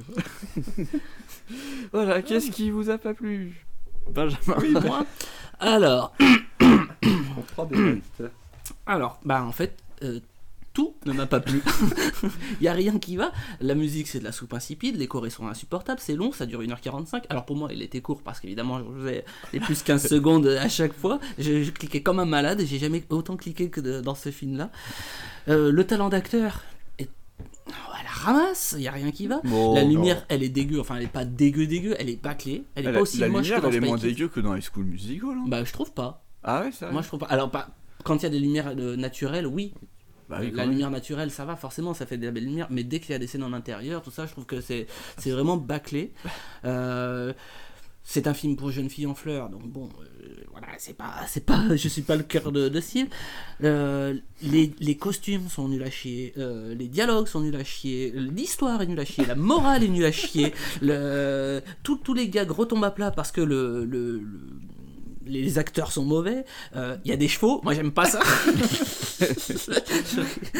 [1.92, 3.64] voilà, qu'est-ce qui vous a pas plu?
[4.10, 5.06] Benjamin Moi
[5.58, 6.14] Alors,
[6.62, 8.30] On prend des notes.
[8.86, 10.20] alors, bah en fait, euh,
[10.72, 11.62] tout ne m'a pas plu.
[12.60, 13.32] Il y a rien qui va.
[13.60, 14.96] La musique, c'est de la soupe insipide.
[14.96, 16.00] Les chorés sont insupportables.
[16.00, 17.22] C'est long, ça dure 1h45.
[17.28, 20.68] Alors pour moi, il était court parce qu'évidemment, je faisais les plus 15 secondes à
[20.68, 21.18] chaque fois.
[21.38, 22.62] Je, je cliquais comme un malade.
[22.64, 24.70] J'ai jamais autant cliqué que de- dans ce film-là.
[25.48, 26.62] Euh, le talent d'acteur.
[27.68, 29.40] Oh, elle ramasse, il y a rien qui va.
[29.44, 29.90] Bon, la non.
[29.90, 30.80] lumière, elle est dégueu.
[30.80, 32.64] Enfin, elle est pas dégueu dégueu, elle est bâclée.
[32.74, 34.54] Elle est pas aussi la moche lumière, que dans elle est moins dégueu que dans
[34.54, 35.30] High School Musical.
[35.30, 35.44] hein.
[35.46, 36.24] Bah, je trouve pas.
[36.42, 37.26] Ah ouais, ça Moi, je trouve pas.
[37.26, 37.68] Alors, pas...
[38.04, 39.74] quand il y a des lumières euh, naturelles, oui.
[40.28, 42.68] Bah oui, la lumière naturelle, ça va, forcément, ça fait de la belle lumière.
[42.70, 44.86] Mais dès qu'il y a des scènes en intérieur, tout ça, je trouve que c'est
[45.18, 46.12] c'est vraiment bâclé.
[46.64, 47.32] Euh,
[48.12, 51.46] c'est un film pour jeunes filles en fleurs, donc bon, euh, voilà, c'est pas, c'est
[51.46, 53.08] pas, je suis pas le cœur de, de cible.
[53.62, 58.82] Euh, les, costumes sont nuls à chier, euh, les dialogues sont nuls à chier, l'histoire
[58.82, 60.52] est nulle à chier, la morale est nulle à chier,
[61.84, 64.20] tous les gags retombent à plat parce que le- le-
[65.26, 66.44] les acteurs sont mauvais.
[66.76, 68.20] Euh, Il y a des chevaux, moi j'aime pas ça.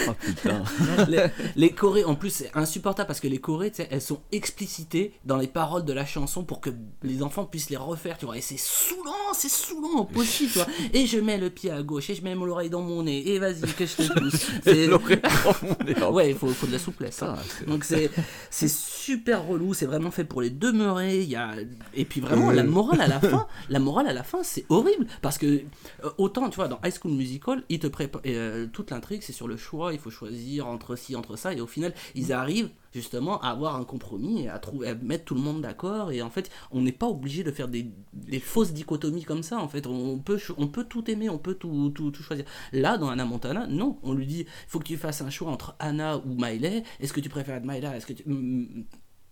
[0.07, 0.63] Oh putain.
[1.09, 1.27] les,
[1.57, 5.47] les chorés, en plus, c'est insupportable parce que les chorés, elles sont explicitées dans les
[5.47, 6.71] paroles de la chanson pour que
[7.03, 8.37] les enfants puissent les refaire, tu vois.
[8.37, 10.67] Et c'est saoulant, c'est saoulant au possible, tu vois.
[10.93, 13.39] Et je mets le pied à gauche et je mets l'oreille dans mon nez et
[13.39, 14.47] vas-y que je te pousse.
[16.01, 16.11] Mon.
[16.13, 17.23] Ouais, il faut, faut de la souplesse.
[17.23, 17.37] hein.
[17.39, 18.11] Ah, Donc c'est
[18.51, 21.23] c'est super relou, c'est vraiment fait pour les demeurer.
[21.23, 21.53] Il y a
[21.95, 22.55] et puis vraiment Euh.
[22.55, 26.11] la morale à la fin, la morale à la fin, c'est horrible parce que euh,
[26.19, 29.49] autant tu vois dans High School Musical, ils te préparent euh, toute l'intrigue, c'est sur
[29.49, 33.41] le choix, il faut choisir entre ci entre ça et au final ils arrivent justement
[33.41, 36.31] à avoir un compromis et à trouver à mettre tout le monde d'accord et en
[36.31, 39.87] fait on n'est pas obligé de faire des, des fausses dichotomies comme ça en fait.
[39.87, 42.45] On peut on peut tout aimer on peut tout, tout, tout choisir.
[42.73, 43.99] Là dans Anna Montana non.
[44.03, 46.83] On lui dit faut que tu fasses un choix entre Anna ou Miley.
[47.01, 47.97] Est-ce que tu préfères Miley?
[47.97, 48.85] Est-ce que tu mm,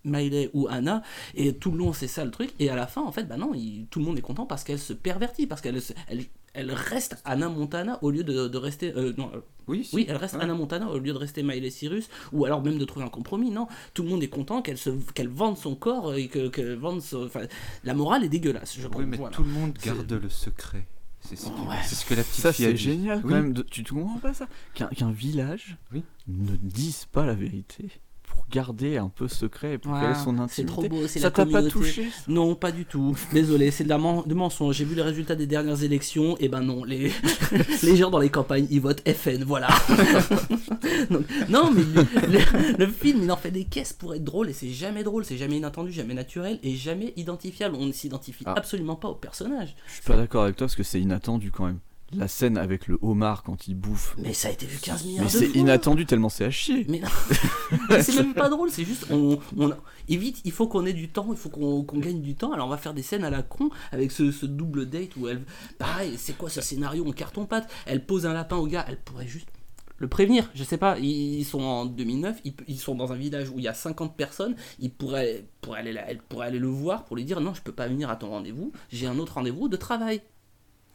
[0.05, 1.03] Miley ou Anna
[1.35, 3.37] et tout le long c'est ça le truc et à la fin en fait bah
[3.37, 6.23] non il- tout le monde est content parce qu'elle se pervertit parce qu'elle elle,
[6.53, 10.15] elle reste Anna Montana au lieu de, de rester euh, non, euh, Oui, oui elle
[10.15, 13.09] reste Anna Montana au lieu de rester Miley Cyrus ou alors même de trouver un
[13.09, 16.73] compromis non tout le monde est content qu'elle se qu'elle vende son corps et que
[16.75, 17.41] vende son- enfin
[17.83, 19.35] la morale est dégueulasse je Oui, mais voilà.
[19.35, 20.87] tout le monde garde le secret.
[21.21, 21.75] C'est ce, Ouais.
[21.83, 22.77] c'est ce que la petite Ça fille a dit.
[22.77, 23.33] génial quand Oui.
[23.33, 23.51] même.
[23.53, 24.47] de- Tu te comprends pas ça?
[24.73, 26.01] Qu'un village Oui.
[26.29, 27.89] ne dise pas la vérité
[28.49, 30.65] garder un peu secret, pour Ouais, son c'est intimité.
[30.65, 33.15] trop beau, c'est Ça t'a pas touché Non, pas du tout.
[33.33, 34.75] Désolé, c'est de la de mensonge.
[34.75, 37.11] J'ai vu les résultats des dernières élections, et ben non, les,
[37.83, 39.67] les gens dans les campagnes, ils votent FN, voilà.
[41.09, 41.83] Donc, non, mais
[42.77, 45.37] le film, il en fait des caisses pour être drôle, et c'est jamais drôle, c'est
[45.37, 47.75] jamais inattendu, jamais naturel, et jamais identifiable.
[47.79, 48.53] On ne s'identifie Ah.
[48.57, 49.75] absolument pas au personnage.
[49.87, 51.79] Je suis pas d'accord avec toi parce que c'est inattendu quand même.
[52.17, 54.15] La scène avec le homard quand il bouffe.
[54.17, 55.57] Mais ça a été vu 15 milliards Mais de c'est fois.
[55.61, 56.85] inattendu tellement c'est à chier.
[56.89, 57.07] Mais non,
[57.89, 59.73] Mais c'est même pas drôle, c'est juste, on, on-
[60.07, 62.65] évite, il faut qu'on ait du temps, il faut qu'on qu'on gagne du temps, alors
[62.67, 65.43] on va faire des scènes à la con avec ce, ce double date où elle,
[65.77, 67.69] pareil, c'est quoi ce scénario en carton-pâte?
[67.85, 69.47] Elle pose un lapin au gars, elle pourrait juste
[70.01, 73.49] le prévenir, je sais pas, ils, sont en 2009, ils, ils sont dans un village
[73.49, 77.03] où il y a 50 personnes, ils pourraient, pourraient aller, elle pourrait aller le voir
[77.03, 79.67] pour lui dire non, je peux pas venir à ton rendez-vous, j'ai un autre rendez-vous
[79.67, 80.21] de travail.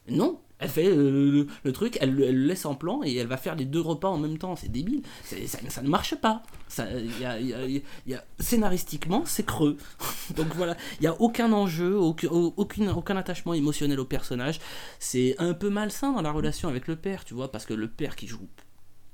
[0.08, 3.56] Non, elle fait euh, le, truc, elle, le- laisse en plan et elle va faire
[3.56, 4.56] les deux repas en même temps.
[4.56, 5.02] C'est débile.
[5.24, 5.36] Ça,
[5.68, 6.42] ça ne marche pas.
[6.68, 9.76] Ça, y a- scénaristiquement, c'est creux.
[10.36, 14.60] Donc voilà, il n'y a aucun enjeu, aucun, aucun attachement émotionnel au personnage.
[14.98, 17.88] C'est un peu malsain dans la relation avec le père, tu vois, parce que le
[17.88, 18.48] père qui joue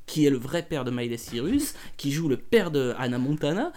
[0.07, 3.73] qui est le vrai père de Miley Cyrus, qui joue le père de Hannah Montana,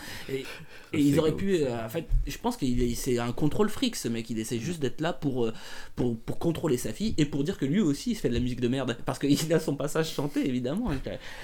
[0.93, 3.95] et ils auraient pu, euh, en fait, je pense qu'il est- c'est un contrôle fric
[3.95, 5.53] ce mec, il essaie juste d'être là pour, euh,
[5.95, 8.33] pour, pour contrôler sa fille et pour dire que lui aussi il se fait de
[8.35, 10.89] la musique de merde, parce qu'il a son passage chanté évidemment.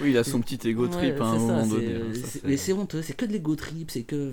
[0.02, 3.02] Oui, il a son petit ego trip à un moment donné, ça, Mais c'est honteux,
[3.02, 4.32] c'est que de l'ego trip, c'est que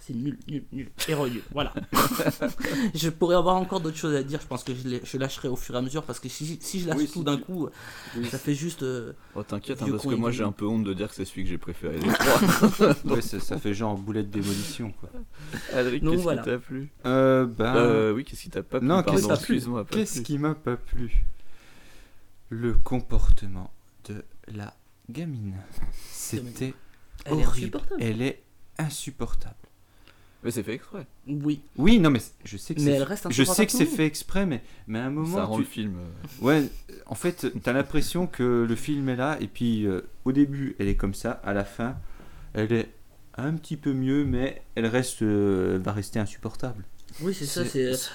[0.00, 1.74] c'est nul, nul, nul, héros nul, voilà.
[2.94, 5.74] je pourrais avoir encore d'autres choses à dire, je pense que je, lâcherai au fur
[5.74, 7.68] et à mesure, parce que si, si je lâche Oui, tout si d'un tu- coup,
[8.16, 8.26] Oui.
[8.30, 8.82] ça fait juste.
[8.82, 11.24] euh, Oh t'inquiète hein, parce que moi j'ai un peu honte de dire que c'est
[11.24, 12.94] celui que j'ai préféré des trois.
[13.04, 15.10] Ouais, ça fait genre boulette d'évolution quoi.
[15.74, 16.42] Adric, qu'est-ce voilà.
[16.42, 16.88] qui t'a plu?
[17.06, 17.76] Euh, ben...
[17.76, 18.88] Euh, oui, qu'est-ce qui t'a pas plu?
[18.88, 21.24] Non, qu'est-ce Qu'est-ce qui m'a pas plu?
[22.48, 23.70] Le comportement
[24.08, 24.74] de la
[25.08, 25.54] gamine.
[26.10, 26.74] C'était
[27.24, 27.76] Elle est horrible.
[27.76, 28.02] insupportable.
[28.02, 28.42] Elle est
[28.78, 29.54] insupportable.
[30.42, 31.06] Mais c'est fait exprès.
[31.26, 31.60] Oui.
[31.76, 33.76] Oui, non, mais je sais que Mais c'est elle reste je sais insupportable que tout
[33.78, 33.96] c'est le long.
[33.96, 35.36] fait exprès, mais, mais à un moment.
[35.36, 35.96] Ça rend tu- le film.
[35.98, 36.64] euh, Ouais,
[37.06, 40.88] en fait, t'as l'impression que le film est là, et puis euh, au début, elle
[40.88, 41.94] est comme ça, à la fin,
[42.54, 42.88] elle est
[43.42, 46.84] un petit peu mieux, mais elle reste, euh, va rester insupportable.
[47.22, 47.62] Oui, c'est ça.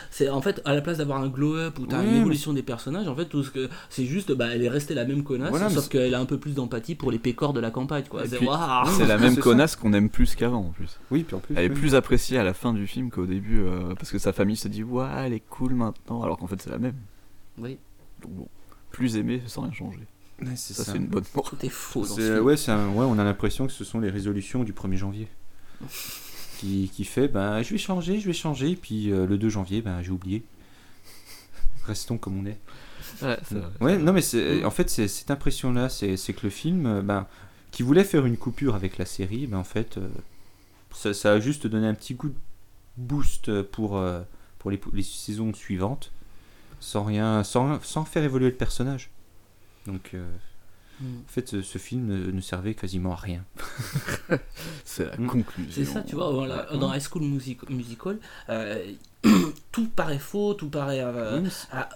[0.10, 2.54] C'est- en fait à la place d'avoir un glow-up où t'as Oui, une mais- évolution
[2.54, 5.24] des personnages, en fait, tout ce que c'est juste, bah, elle est restée la même
[5.24, 8.06] connasse, Voilà, sauf qu'elle a un peu plus d'empathie pour les pécores de la campagne,
[8.10, 8.24] quoi.
[8.26, 10.98] C'est la même connasse qu'on aime plus qu'avant en plus.
[11.12, 11.56] Oui, puis en plus.
[11.58, 14.32] Elle est plus appréciée à la fin du film qu'au début euh, parce que sa
[14.32, 16.96] famille se dit ouais elle est cool maintenant alors qu'en fait c'est la même.
[17.58, 17.78] Oui.
[18.22, 18.48] Donc bon,
[18.92, 20.00] plus aimée sans rien changer.
[20.42, 20.92] Ouais, c'est Ça, ça.
[20.92, 21.24] c'est une bonne.
[21.24, 24.00] Tout est faux dans ce ouais, c'est un- ouais, on a l'impression que ce sont
[24.00, 25.28] les résolutions du 1er janvier.
[26.60, 29.50] qui, qui fait, ben, je vais changer, je vais changer, et puis euh, le 2
[29.50, 30.44] janvier, ben, j'ai oublié.
[31.86, 32.58] Restons comme on est.
[33.22, 33.70] Ouais, c'est vrai.
[33.82, 37.28] Ouais, non, mais c'est, en fait, c'est cette impression-là, c'est, c'est que le film, ben,
[37.72, 40.08] qui voulait faire une coupure avec la série, ben, en fait, euh,
[40.92, 42.36] ça, ça a juste donné un petit coup de
[42.98, 44.22] boost pour, euh,
[44.60, 46.12] pour les, les saisons suivantes,
[46.80, 49.12] sans rien, sans, sans faire évoluer le personnage.
[49.88, 50.26] Donc, euh,
[51.02, 51.06] Mm.
[51.28, 53.44] en fait, ce, ce film ne, ne servait quasiment à rien.
[54.86, 55.28] C'est la Mm.
[55.28, 55.72] conclusion.
[55.74, 56.80] C'est ça, tu vois, voilà, Ouais.
[56.80, 58.18] dans High School Music- Musical,
[58.50, 58.92] euh,
[59.74, 61.42] tout paraît faux, tout paraît euh,
[61.72, 61.90] à-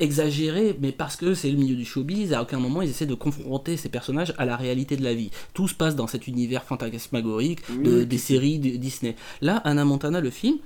[0.00, 3.14] exagéré, mais parce que c'est le milieu du showbiz, à aucun moment ils essaient de
[3.14, 5.30] confronter ces personnages à la réalité de la vie.
[5.54, 8.06] Tout se passe dans cet univers fantasmagorique de- Oui.
[8.06, 9.14] des séries de Disney.
[9.40, 10.58] Là, Anna Montana, le film,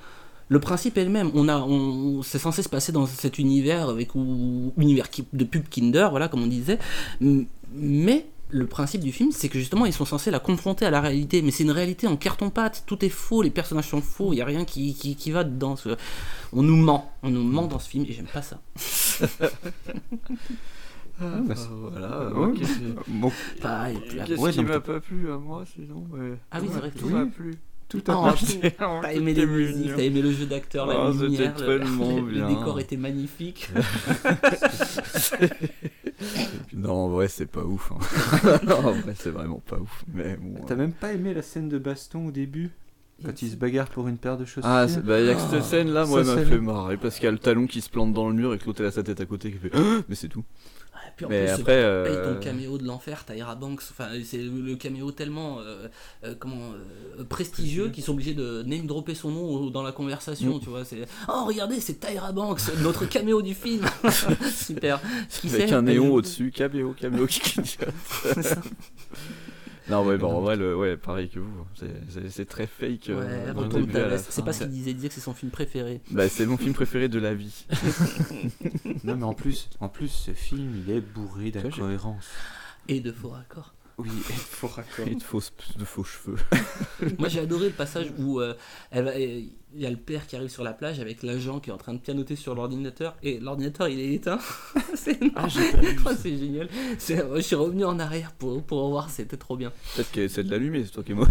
[0.49, 1.31] le principe est le même.
[1.35, 5.45] On a, on, c'est censé se passer dans cet univers avec ou, univers qui- de
[5.45, 6.79] pub Kinder, voilà, comme on disait.
[7.75, 11.03] Mais le principe du film, c'est que justement, ils sont censés la confronter à la
[11.03, 11.43] réalité.
[11.43, 12.85] Mais c'est une réalité en carton-pâte.
[12.87, 14.33] Tout est faux, les personnages sont faux.
[14.33, 15.77] Il y a rien qui, qui, qui va dedans.
[15.77, 15.97] Ce-
[16.55, 18.61] On nous ment, on nous ment dans ce film et j'aime pas ça.
[21.20, 22.61] Ah, bah, bah, voilà, ouais, ok.
[23.09, 23.33] bon.
[24.25, 26.39] Qu'est-ce qui m'a pas plu à moi sinon ouais.
[26.53, 26.93] Ah oui, c'est vrai.
[26.93, 27.57] Tout m'a plu.
[27.89, 28.35] Tout Oh, à
[28.78, 31.66] t'as- T'as aimé les musiques, t'as aimé le jeu d'acteur, la Ah, c'était lumière, le,
[31.66, 32.48] tellement le bien.
[32.48, 33.70] décor était magnifique.
[36.74, 37.93] non, en vrai, c'est pas ouf.
[37.93, 37.98] hein.
[38.66, 40.05] non, en vrai, c'est vraiment pas ouf.
[40.12, 40.65] Mais bon.
[40.66, 42.70] T'as même pas aimé la scène de baston au début
[43.24, 44.62] Quand il se bagarre pour une paire de chaussures?
[44.70, 46.43] Ah, c'est- bah, il y a que Ah, cette scène là, moi, elle ça, m'a
[46.43, 48.55] c'est- fait marrer parce qu'il y a le talon qui se plante dans le mur
[48.55, 49.78] et que l'autre elle a sa tête à côté qui fait Ah
[50.09, 50.44] Mais c'est tout.
[51.09, 51.75] Et puis en Mais plus, après, paye
[52.17, 55.89] euh, ton caméo de l'enfer, Tyra Banks, enfin, c'est le caméo tellement euh,
[56.25, 56.73] euh, comment,
[57.19, 60.61] euh, prestigieux qu'ils sont obligés de name dropper son nom dans la conversation, Mm.
[60.61, 60.85] tu vois.
[60.85, 63.85] C'est Oh, regardez, c'est Tyra Banks, notre caméo du film.
[64.55, 65.01] Super.
[65.29, 67.27] Qui Avec un néon au-dessus, caméo, caméo.
[69.90, 73.09] Non, ouais, bon, en vrai, le, ouais, pareil que vous, c'est- très fake.
[73.10, 74.19] euh, Ouais.
[74.28, 76.01] C'est pas ce qu'il disait, il disait que c'est son film préféré.
[76.10, 77.65] Bah, c'est mon film préféré de la vie.
[79.05, 82.28] non, mais en plus, en plus, ce film, il est bourré d'incohérences.
[82.89, 83.74] Et de faux raccords.
[83.99, 85.09] Oui, et de faux raccords.
[85.09, 85.43] Et de faux,
[85.77, 86.37] de faux cheveux.
[87.19, 88.55] Moi j'ai adoré le passage où euh,
[88.95, 89.51] il
[89.83, 91.95] y a le père qui arrive sur la plage avec l'agent qui est en train
[91.95, 94.39] de pianoter sur l'ordinateur et l'ordinateur il est éteint.
[94.95, 95.33] c'est énorme.
[95.37, 96.69] Ah, j'ai pas vu Oh, c'est génial.
[96.99, 99.73] C'est- Je suis revenu en arrière pour, pour revoir, c'était trop bien.
[99.97, 101.31] Peut-être qu'elle essaie de l'allumer, c'est toi qui es mauvais.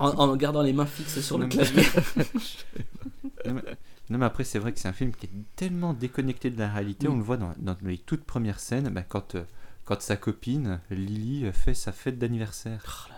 [0.00, 1.84] En, en gardant les mains fixes sur le clavier.
[3.46, 3.62] non, mais,
[4.10, 6.68] non, mais après, c'est vrai que c'est un film qui est tellement déconnecté de la
[6.68, 7.08] réalité.
[7.08, 9.42] On le voit dans, dans les toutes premières scènes, bah, quand, euh,
[9.84, 13.08] quand sa copine, Lily, fait sa fête d'anniversaire.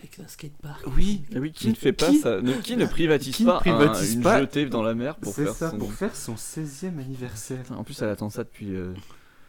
[0.00, 0.84] Avec un skatepark.
[0.96, 3.56] Oui, Ah oui, qui ne fait pas ça ne- Qui ne privatise qui ne pas
[3.56, 5.78] un- privatise une pas- jetée dans la mer pour faire ça, son...
[5.78, 7.64] pour faire son 16e anniversaire.
[7.70, 8.92] En plus, elle attend ça depuis, euh,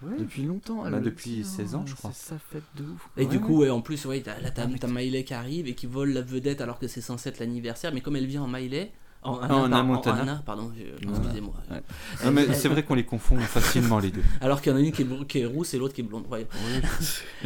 [0.02, 0.15] Ouais.
[0.18, 0.85] depuis longtemps.
[0.85, 2.11] elle Bah, depuis dit, 16 ans, hein, je crois.
[2.14, 3.10] C'est sa fête de ouf.
[3.18, 5.68] Et du Ouais, coup, ouais, en plus, ouais, t'as- là, t'as t'as Miley qui arrive
[5.68, 8.44] et qui vole la vedette alors que c'est censé être l'anniversaire, mais comme elle vient
[8.44, 8.91] en Miley.
[9.27, 10.01] En, en Anna, en.
[10.01, 11.53] Anna, pardon, excusez-moi.
[11.69, 11.81] Ouais.
[12.25, 14.21] Non, mais c'est vrai qu'on les confond facilement, les deux.
[14.41, 16.01] Alors qu'il y en a une qui est, br- qui est rousse et l'autre qui
[16.01, 16.25] est blonde.
[16.31, 16.47] Ouais.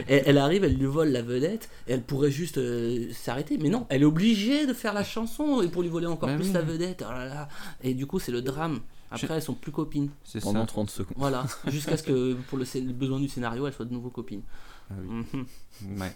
[0.08, 3.70] elle, elle arrive, elle lui vole la vedette, et elle pourrait juste euh, s'arrêter, mais
[3.70, 6.48] non, elle est obligée de faire la chanson et pour lui voler encore Bah plus
[6.48, 6.54] oui.
[6.54, 7.04] la vedette.
[7.08, 7.50] Oh là là.
[7.84, 8.80] Et du coup, c'est le drame.
[9.14, 10.10] Après, Je- elles sont plus copines.
[10.24, 10.68] C'est Pendant ça.
[10.68, 11.14] 30 secondes.
[11.18, 14.42] Voilà, jusqu'à ce que pour le, besoin du scénario, elles soient de nouveau copines.
[14.90, 15.26] Ah oui.
[15.34, 16.00] Mhm.
[16.00, 16.16] Ouais.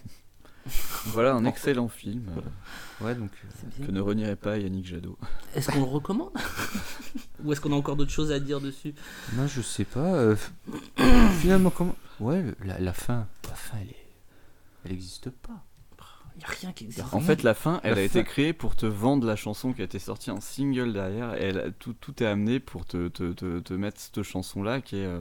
[1.06, 3.30] Voilà un excellent film euh, Ouais, donc.
[3.76, 3.86] Bien.
[3.86, 5.18] que ne renierait pas Yannick Jadot.
[5.54, 6.30] Est-ce qu'on le recommande?
[7.44, 8.94] Ou est-ce qu'on a encore d'autres choses à dire dessus?
[9.34, 10.14] Moi, je sais pas.
[10.14, 10.36] euh,
[11.40, 11.94] finalement, comment.
[12.20, 13.26] Ouais, la, la fin.
[13.48, 14.06] La fin, elle est.
[14.84, 15.64] Elle existe pas.
[16.34, 17.06] Il n'y a rien qui existe.
[17.14, 19.80] En fait, la fin, elle La a été créée pour te vendre la chanson qui
[19.80, 21.32] a été sortie en single derrière.
[21.32, 25.06] Elle tout, tout est amené pour te, te, te, te mettre cette chanson-là qui est,
[25.06, 25.18] euh,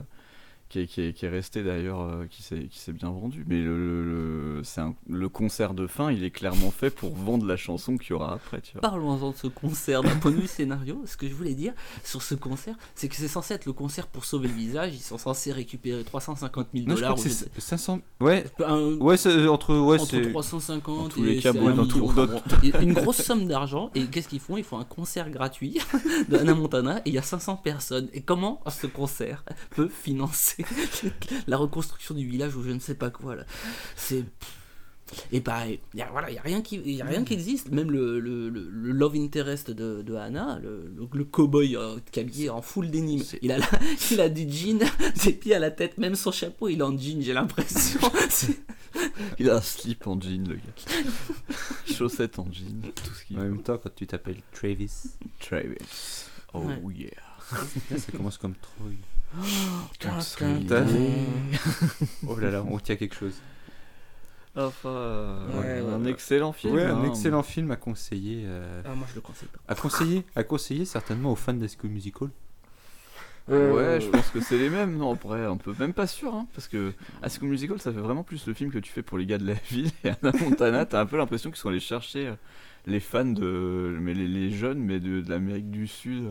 [0.68, 3.46] qui est, qui est, qui est restée d'ailleurs, euh, qui s'est bien vendue.
[3.48, 4.04] Mais le, le,
[4.58, 7.98] le- c'est un- le concert de fin, il est clairement fait pour vendre la chanson
[7.98, 8.62] qu'il y aura après.
[8.62, 8.82] Tu vois.
[8.82, 11.02] Parlons-en de ce concert d'un point de vue scénario.
[11.06, 11.74] Ce que je voulais dire
[12.04, 14.94] sur ce concert, c'est que c'est censé être le concert pour sauver le visage.
[14.96, 17.24] Ils sont censés récupérer 350 000 Non, je crois dollars.
[17.24, 18.00] que c'est 500.
[18.20, 18.46] Ouais.
[18.66, 19.76] Un- Ouais, c'est entre.
[19.78, 20.32] Ouais, entre c'est.
[20.32, 22.12] 350 Dans tous et les cas, bon, dans tout-
[22.82, 24.58] une grosse somme d'argent et qu'est-ce qu'ils font?
[24.58, 25.78] Ils font un concert gratuit
[26.30, 28.10] de Hannah Montana et il y a 500 personnes.
[28.14, 30.55] Et comment ce concert peut financer
[31.48, 33.46] la reconstruction du village ou je ne sais pas quoi là
[33.96, 34.24] C'est
[35.32, 37.70] et pareil, il y a, voilà, y a rien qui, y a rien qui existe.
[37.72, 42.00] Même le, le, le- le love interest de, de Hannah, le, le, le cowboy euh,
[42.18, 43.70] habillé en full denim, il a, la-
[44.12, 44.80] il a du jean,
[45.24, 48.00] des pieds à la tête, même son chapeau il est en jean, j'ai l'impression.
[48.30, 48.60] C'est-
[49.38, 51.54] Il a un slip en jean, le gars.
[51.86, 54.92] Chaussettes en jean, tout ce qu'il En même temps, quand tu t'appelles Travis.
[55.40, 55.76] Travis.
[56.54, 56.80] Oh Ouais.
[56.96, 57.10] yeah.
[57.98, 58.92] Ça commence comme Troy.
[60.00, 60.20] Tin.
[62.28, 63.34] Oh là là, on tient quelque chose.
[64.56, 66.12] Enfin, euh, Ouais, ouais, un ouais.
[66.12, 66.76] excellent film.
[66.76, 66.98] Ouais, hein.
[66.98, 68.44] un excellent film à conseiller.
[68.46, 69.60] euh, Ah, moi je le conseille pas.
[69.68, 72.30] à conseiller, à conseiller certainement aux fans School Musical.
[73.48, 74.98] Ouais, je pense que c'est les mêmes.
[74.98, 76.94] Non, après, on peut même pas sûr, hein, parce que
[77.30, 79.46] School Musical, ça fait vraiment plus le film que tu fais pour les gars de
[79.46, 79.92] la ville.
[80.04, 82.36] Et Anna Montana, t'as un peu l'impression qu'ils sont allés chercher euh,
[82.88, 86.24] les fans de, mais les, les jeunes, mais de, de l'Amérique du Sud.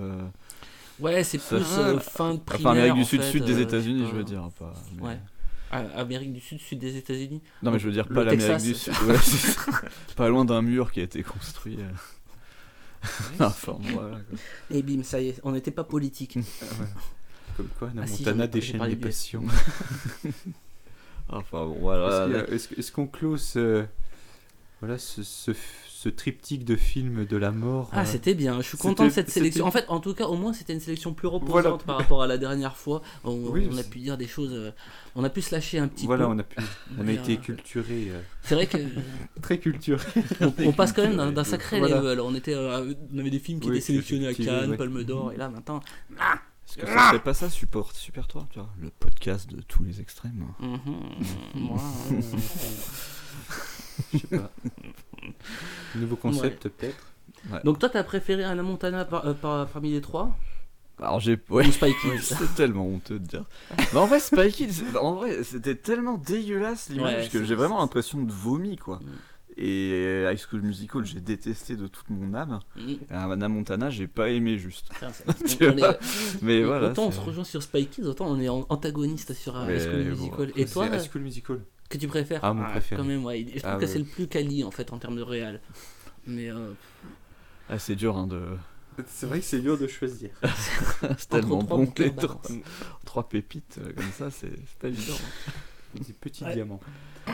[1.00, 2.66] Euh, Ouais, c'est plus euh, fin de primaire.
[2.66, 4.72] Enfin, Amérique du en Sud, fait, sud des euh, États-Unis, je veux dire, pas.
[4.96, 5.18] mais- Ouais.
[5.70, 8.74] Ah, Amérique du Sud, sud des États-Unis Non, mais je veux dire pas l'Amérique du.
[8.74, 8.92] Sud.
[9.06, 9.16] Ouais,
[10.16, 11.78] pas loin d'un mur qui a été construit.
[11.80, 11.90] euh.
[13.40, 14.16] enfin, voilà.
[14.16, 14.20] quoi.
[14.70, 16.38] Et bim, ça y est, on n'était pas politique.
[17.56, 19.44] Comme quoi, Anna Ah si, Montana j'ai déchaîne les passions.
[21.28, 22.06] Enfin, bon, voilà.
[22.08, 23.84] Est-ce qu'il y a- Est-ce est-ce qu'on close euh,
[24.85, 25.52] Voilà, ce, ce,
[25.89, 27.89] ce triptyque de films de la mort.
[27.93, 28.61] Ah, euh, c'était bien.
[28.61, 29.65] Je suis content de cette sélection.
[29.65, 31.78] En fait, en tout cas, au moins, c'était une sélection plus reposante Voilà.
[31.78, 33.01] par rapport à la dernière fois.
[33.24, 34.52] On, Oui, on a pu dire des choses.
[34.52, 34.73] euh,
[35.15, 36.32] on a pu se lâcher un petit Voilà, peu.
[36.32, 36.56] on a pu,
[36.98, 38.09] on a été euh, culturés.
[38.11, 38.77] euh, C'est vrai que.
[39.40, 40.05] Très culturés.
[40.43, 41.97] on, on passe quand même d'un sacré Voilà.
[42.02, 42.20] level.
[42.20, 44.77] On, était, on avait des films qui Oui, étaient sélectionnés à Cannes, ouais.
[44.77, 45.81] Palme d'Or, et là maintenant.
[46.66, 49.85] Est-ce que ça serait pas ça, Support Super 3, tu vois Le podcast de tous
[49.85, 50.44] les extrêmes.
[50.61, 50.78] Mhm.
[54.12, 54.50] Je sais pas.
[55.96, 56.70] Nouveau concept, Ouais.
[56.70, 57.06] peut-être.
[57.52, 57.60] Ouais.
[57.64, 60.36] Donc, toi, t'as préféré Anna Montana par- euh, par- parmi les trois?
[61.02, 62.18] Alors j'ai ouais, Ou Spy Kids.
[62.22, 63.44] c'est tellement honteux de dire.
[63.92, 67.56] Mais en vrai Spy Kids, en vrai c'était tellement dégueulasse l'image Ouais, que c'est- j'ai
[67.56, 69.00] vraiment l'impression de vomi quoi.
[69.56, 72.60] Et High School Musical j'ai détesté de toute mon âme.
[72.76, 72.90] Mm.
[72.90, 74.88] Et Hannah Montana j'ai pas aimé juste.
[75.58, 75.96] Tu on est- vois?
[76.42, 76.90] Mais voilà.
[76.90, 79.66] Autant on c'est- se rejoint sur Spy Kids, autant on est en- antagoniste sur euh,
[79.68, 80.52] High School bon, Musical.
[80.54, 81.60] Et toi, C'est High School Musical.
[81.94, 83.00] Que tu préfères Ah, mon préféré.
[83.00, 83.44] Quand même, ouais.
[83.54, 83.86] Je trouve Ah, que ouais.
[83.86, 85.60] c'est le plus quali en fait en termes de réel.
[86.26, 86.72] Mais euh,
[87.68, 88.40] Ah, c'est dur hein, de.
[89.08, 90.30] C'est vrai que c'est dur de choisir.
[91.18, 92.42] c'est tellement trois bon les balance.
[92.42, 92.56] trois,
[93.04, 95.18] trois pépites euh, comme ça c'est pas évident.
[95.94, 96.54] Des petits Ouais.
[96.54, 96.80] diamants.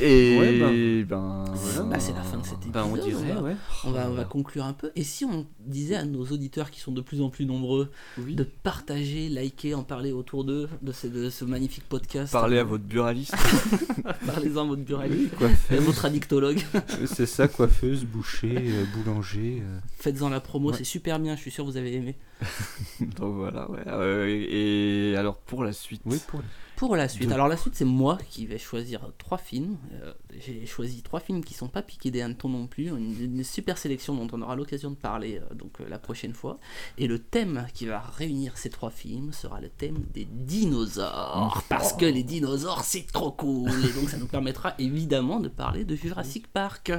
[0.00, 1.82] Et Ouais, ben, voilà.
[1.90, 2.72] bah, c'est la fin de cet épisode.
[2.72, 3.56] Bah, on dirait, va, ouais.
[3.84, 4.92] on va, on va conclure un peu.
[4.94, 8.34] Et si on disait à nos auditeurs qui sont de plus en plus nombreux Oui.
[8.36, 12.64] de partager, liker, en parler autour d'eux de ce, de ce magnifique podcast Parlez à
[12.64, 13.34] votre buraliste.
[14.26, 15.78] Parlez-en à votre buraliste, Oui, coiffeuse.
[15.78, 16.60] à votre addictologue.
[17.06, 19.62] C'est ça, coiffeuse, boucher, euh, boulanger.
[19.62, 19.78] euh.
[19.98, 20.76] Faites-en la promo, Ouais.
[20.78, 22.16] c'est super bien, je suis sûr que vous avez aimé.
[23.16, 23.80] Donc voilà, ouais.
[23.88, 26.02] Euh, et alors pour la suite.
[26.06, 26.40] Oui, pour
[26.78, 29.76] Pour la suite, De- alors la suite c'est moi qui vais choisir trois films.
[30.00, 33.42] Euh, J'ai choisi trois films qui sont pas piqués des hannetons non plus, une, une
[33.42, 36.60] super sélection dont on aura l'occasion de parler euh, donc euh, la prochaine fois.
[36.96, 41.94] Et le thème qui va réunir ces trois films sera le thème des dinosaures, parce
[41.94, 43.70] que les dinosaures c'est trop cool.
[43.70, 46.92] Et donc ça nous permettra évidemment de parler de Jurassic Park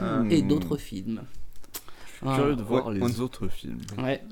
[0.00, 0.30] Mhm.
[0.30, 1.20] et d'autres films.
[2.22, 3.80] Je suis curieux de voir Ouais, les on- autres films.
[3.98, 4.22] Ouais.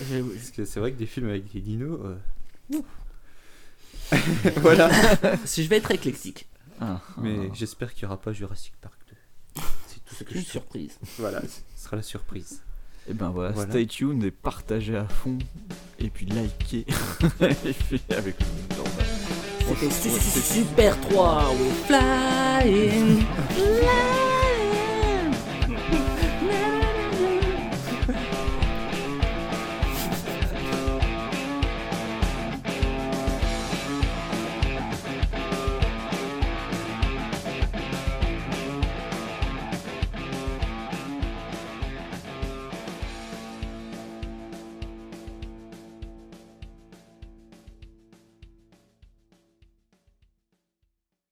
[0.00, 2.00] Je- Parce que c'est vrai que des films avec des dinos.
[2.04, 2.16] euh,
[4.56, 4.90] voilà.
[5.44, 6.48] Si je vais être éclectique.
[6.80, 7.52] Ah, Mais ah.
[7.54, 8.98] j'espère qu'il n'y aura pas Jurassic Park
[9.56, 9.62] 2.
[9.86, 10.98] C'est tout ce que je surprise.
[11.18, 12.62] Voilà, ce sera la surprise.
[13.08, 13.70] Et ben voilà, Voilà.
[13.70, 15.38] stay tuned et partagez à fond.
[15.98, 16.86] Et puis likez.
[17.40, 18.46] et puis avec le
[19.74, 23.24] C'était Super 3, we're flying.
[23.50, 24.28] flying.